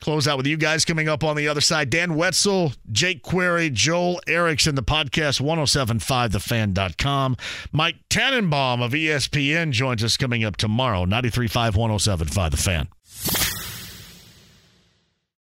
[0.00, 1.88] Close out with you guys coming up on the other side.
[1.88, 7.36] Dan Wetzel, Jake Query, Joel Erickson, the podcast 1075thefan.com.
[7.70, 11.06] Mike Tannenbaum of ESPN joins us coming up tomorrow.
[11.06, 13.61] 93.5 1075 The Fan.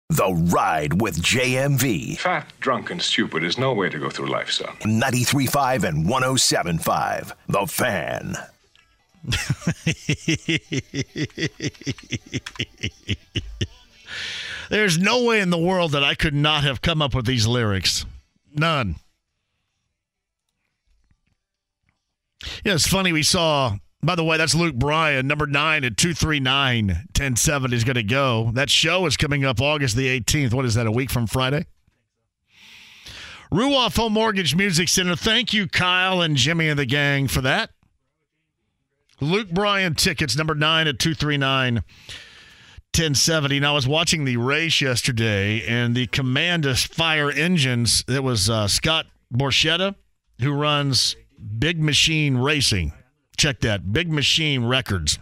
[0.10, 2.18] The Ride with JMV.
[2.18, 4.74] Fat, drunk, and stupid is no way to go through life, son.
[4.78, 7.34] 93.5 and 107.5.
[7.50, 8.36] The Fan.
[14.70, 17.46] There's no way in the world that I could not have come up with these
[17.46, 18.06] lyrics.
[18.54, 18.96] None.
[22.64, 23.12] Yeah, it's funny.
[23.12, 27.96] We saw by the way, that's Luke Bryan, number nine at 239 1070 is going
[27.96, 28.52] to go.
[28.54, 30.54] That show is coming up August the 18th.
[30.54, 31.66] What is that, a week from Friday?
[33.52, 35.16] Ruoff Home Mortgage Music Center.
[35.16, 37.72] Thank you, Kyle and Jimmy and the gang, for that.
[39.20, 41.76] Luke Bryan tickets, number nine at 239
[42.96, 43.60] 1070.
[43.60, 48.68] Now, I was watching the race yesterday, and the Commandus Fire Engines, it was uh,
[48.68, 49.96] Scott Borchetta,
[50.40, 51.16] who runs
[51.58, 52.94] Big Machine Racing
[53.38, 53.94] Check that.
[53.94, 55.20] Big Machine Records.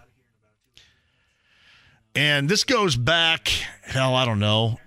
[2.16, 3.50] And this goes back,
[3.84, 4.80] hell, I don't know,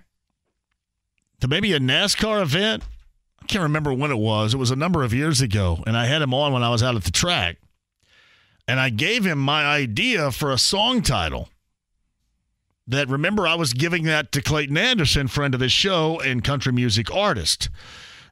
[1.41, 2.83] to maybe a NASCAR event.
[3.39, 4.53] I can't remember when it was.
[4.55, 5.83] It was a number of years ago.
[5.85, 7.57] And I had him on when I was out at the track.
[8.67, 11.49] And I gave him my idea for a song title.
[12.87, 16.73] That remember, I was giving that to Clayton Anderson, friend of this show and country
[16.73, 17.69] music artist.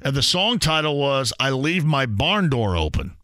[0.02, 3.17] And the song title was I Leave My Barn Door Open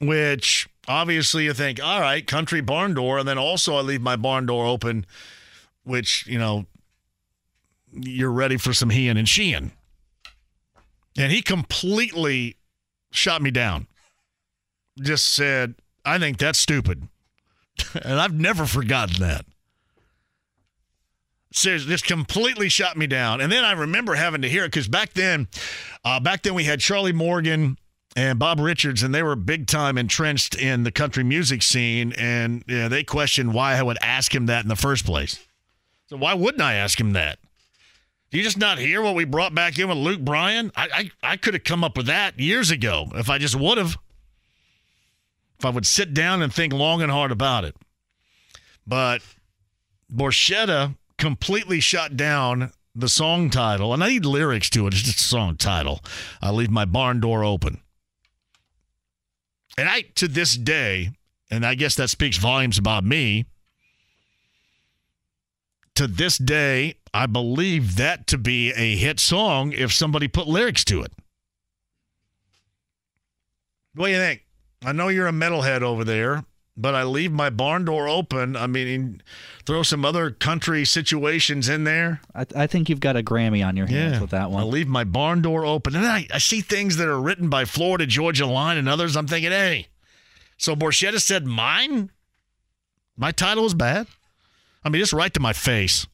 [0.00, 4.16] which obviously you think, all right, country barn door, and then also I leave my
[4.16, 5.06] barn door open,
[5.84, 6.66] which you know
[7.92, 9.72] you're ready for some heeing and sheeing.
[11.16, 12.56] And he completely
[13.10, 13.86] shot me down.
[15.00, 17.08] Just said, I think that's stupid.
[18.02, 19.44] and I've never forgotten that.
[21.52, 23.40] Seriously, just completely shot me down.
[23.40, 25.48] And then I remember having to hear it because back then,
[26.04, 27.78] uh, back then we had Charlie Morgan
[28.18, 32.12] and Bob Richards, and they were big time entrenched in the country music scene.
[32.14, 35.38] And you know, they questioned why I would ask him that in the first place.
[36.08, 37.38] So why wouldn't I ask him that?
[38.30, 40.72] Do you just not hear what we brought back in with Luke Bryan?
[40.74, 43.78] I I, I could have come up with that years ago if I just would
[43.78, 43.96] have.
[45.60, 47.76] If I would sit down and think long and hard about it.
[48.84, 49.22] But
[50.12, 54.94] Borchetta completely shut down the song title, and I need lyrics to it.
[54.94, 56.00] It's just a song title.
[56.42, 57.80] I leave my barn door open.
[59.78, 61.12] And I, to this day,
[61.52, 63.46] and I guess that speaks volumes about me,
[65.94, 70.84] to this day, I believe that to be a hit song if somebody put lyrics
[70.86, 71.12] to it.
[73.94, 74.44] What do you think?
[74.84, 76.44] I know you're a metalhead over there,
[76.80, 78.54] but I leave my barn door open.
[78.56, 79.20] I mean,
[79.66, 82.20] throw some other country situations in there.
[82.34, 84.20] I, I think you've got a Grammy on your hands Yeah.
[84.20, 84.62] with that one.
[84.62, 85.94] I leave my barn door open.
[85.96, 89.16] And then I, I see things that are written by Florida Georgia Line and others.
[89.16, 89.88] I'm thinking, hey,
[90.56, 92.10] so Borchetta said mine?
[93.16, 94.06] My title is bad?
[94.84, 96.06] I mean, just right to my face.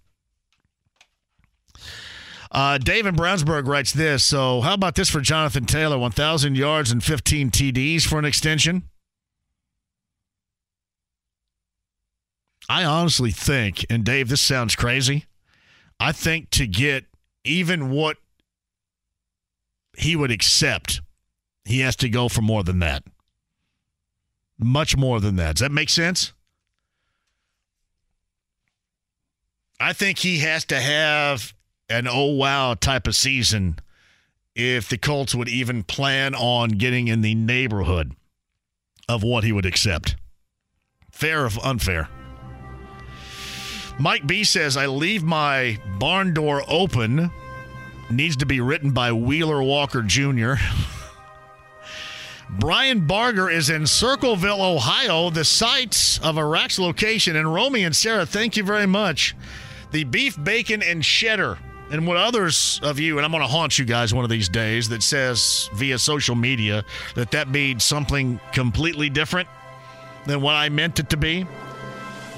[2.50, 4.24] Uh, Dave in Brownsburg writes this.
[4.24, 5.98] So, how about this for Jonathan Taylor?
[5.98, 8.84] 1,000 yards and 15 TDs for an extension?
[12.68, 15.26] I honestly think, and Dave, this sounds crazy.
[16.00, 17.04] I think to get
[17.44, 18.16] even what
[19.96, 21.00] he would accept,
[21.64, 23.04] he has to go for more than that.
[24.58, 25.56] Much more than that.
[25.56, 26.32] Does that make sense?
[29.80, 31.52] I think he has to have
[31.88, 33.78] an oh wow type of season
[34.54, 38.14] if the Colts would even plan on getting in the neighborhood
[39.08, 40.16] of what he would accept.
[41.10, 42.08] Fair or unfair?
[43.98, 47.30] Mike B says, I leave my barn door open.
[48.10, 50.54] Needs to be written by Wheeler Walker Jr.
[52.50, 57.36] Brian Barger is in Circleville, Ohio, the site of a Rax location.
[57.36, 59.34] And Romy and Sarah, thank you very much.
[59.92, 61.58] The beef, bacon, and cheddar.
[61.90, 64.48] And what others of you, and I'm going to haunt you guys one of these
[64.48, 69.48] days, that says via social media that that means something completely different
[70.26, 71.46] than what I meant it to be.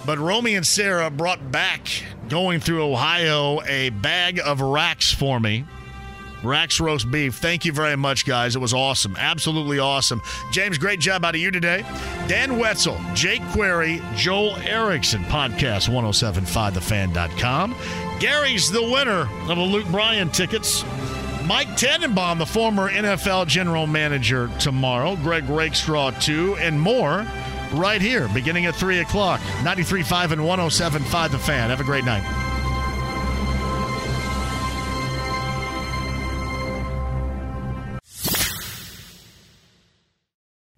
[0.06, 1.88] But Romy and Sarah brought back,
[2.28, 5.64] going through Ohio, a bag of Rax for me.
[6.44, 7.34] Rax roast beef.
[7.34, 8.54] Thank you very much, guys.
[8.54, 9.16] It was awesome.
[9.18, 10.22] Absolutely awesome.
[10.52, 11.82] James, great job out of you today.
[12.28, 17.74] Dan Wetzel, Jake Query, Joel Erickson, podcast 1075thefan.com.
[18.20, 20.84] Gary's the winner of the Luke Bryan tickets.
[21.46, 25.16] Mike Tannenbaum, the former NFL general manager, tomorrow.
[25.16, 27.26] Greg Rakestraw, too, and more
[27.72, 29.40] right here, beginning at 3 o'clock.
[29.62, 31.70] 93.5 and 107.5 The Fan.
[31.70, 32.24] Have a great night.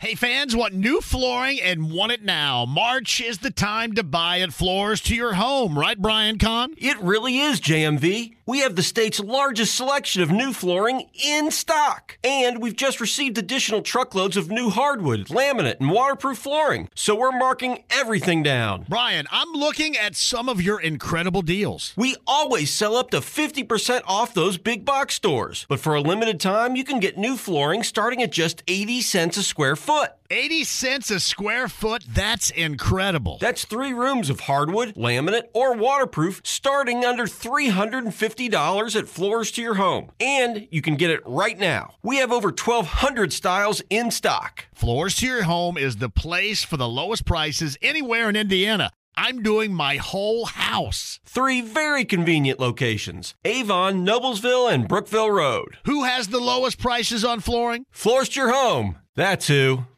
[0.08, 2.64] Hey fans, want new flooring and want it now.
[2.64, 6.72] March is the time to buy at Floors to your home, right, Brian Kahn?
[6.78, 8.32] It really is, JMV.
[8.46, 12.16] We have the state's largest selection of new flooring in stock.
[12.24, 16.88] And we've just received additional truckloads of new hardwood, laminate, and waterproof flooring.
[16.94, 18.86] So we're marking everything down.
[18.88, 21.92] Brian, I'm looking at some of your incredible deals.
[21.94, 25.66] We always sell up to 50% off those big box stores.
[25.68, 29.36] But for a limited time, you can get new flooring starting at just 80 cents
[29.36, 29.97] a square foot.
[30.30, 32.04] 80 cents a square foot?
[32.08, 33.38] That's incredible.
[33.40, 39.74] That's three rooms of hardwood, laminate, or waterproof starting under $350 at Floors to Your
[39.74, 40.10] Home.
[40.20, 41.94] And you can get it right now.
[42.02, 44.66] We have over 1,200 styles in stock.
[44.74, 48.90] Floors to Your Home is the place for the lowest prices anywhere in Indiana.
[49.20, 51.18] I'm doing my whole house.
[51.24, 55.78] Three very convenient locations Avon, Noblesville, and Brookville Road.
[55.86, 57.84] Who has the lowest prices on flooring?
[57.90, 58.96] Floors Your Home.
[59.16, 59.88] That's who.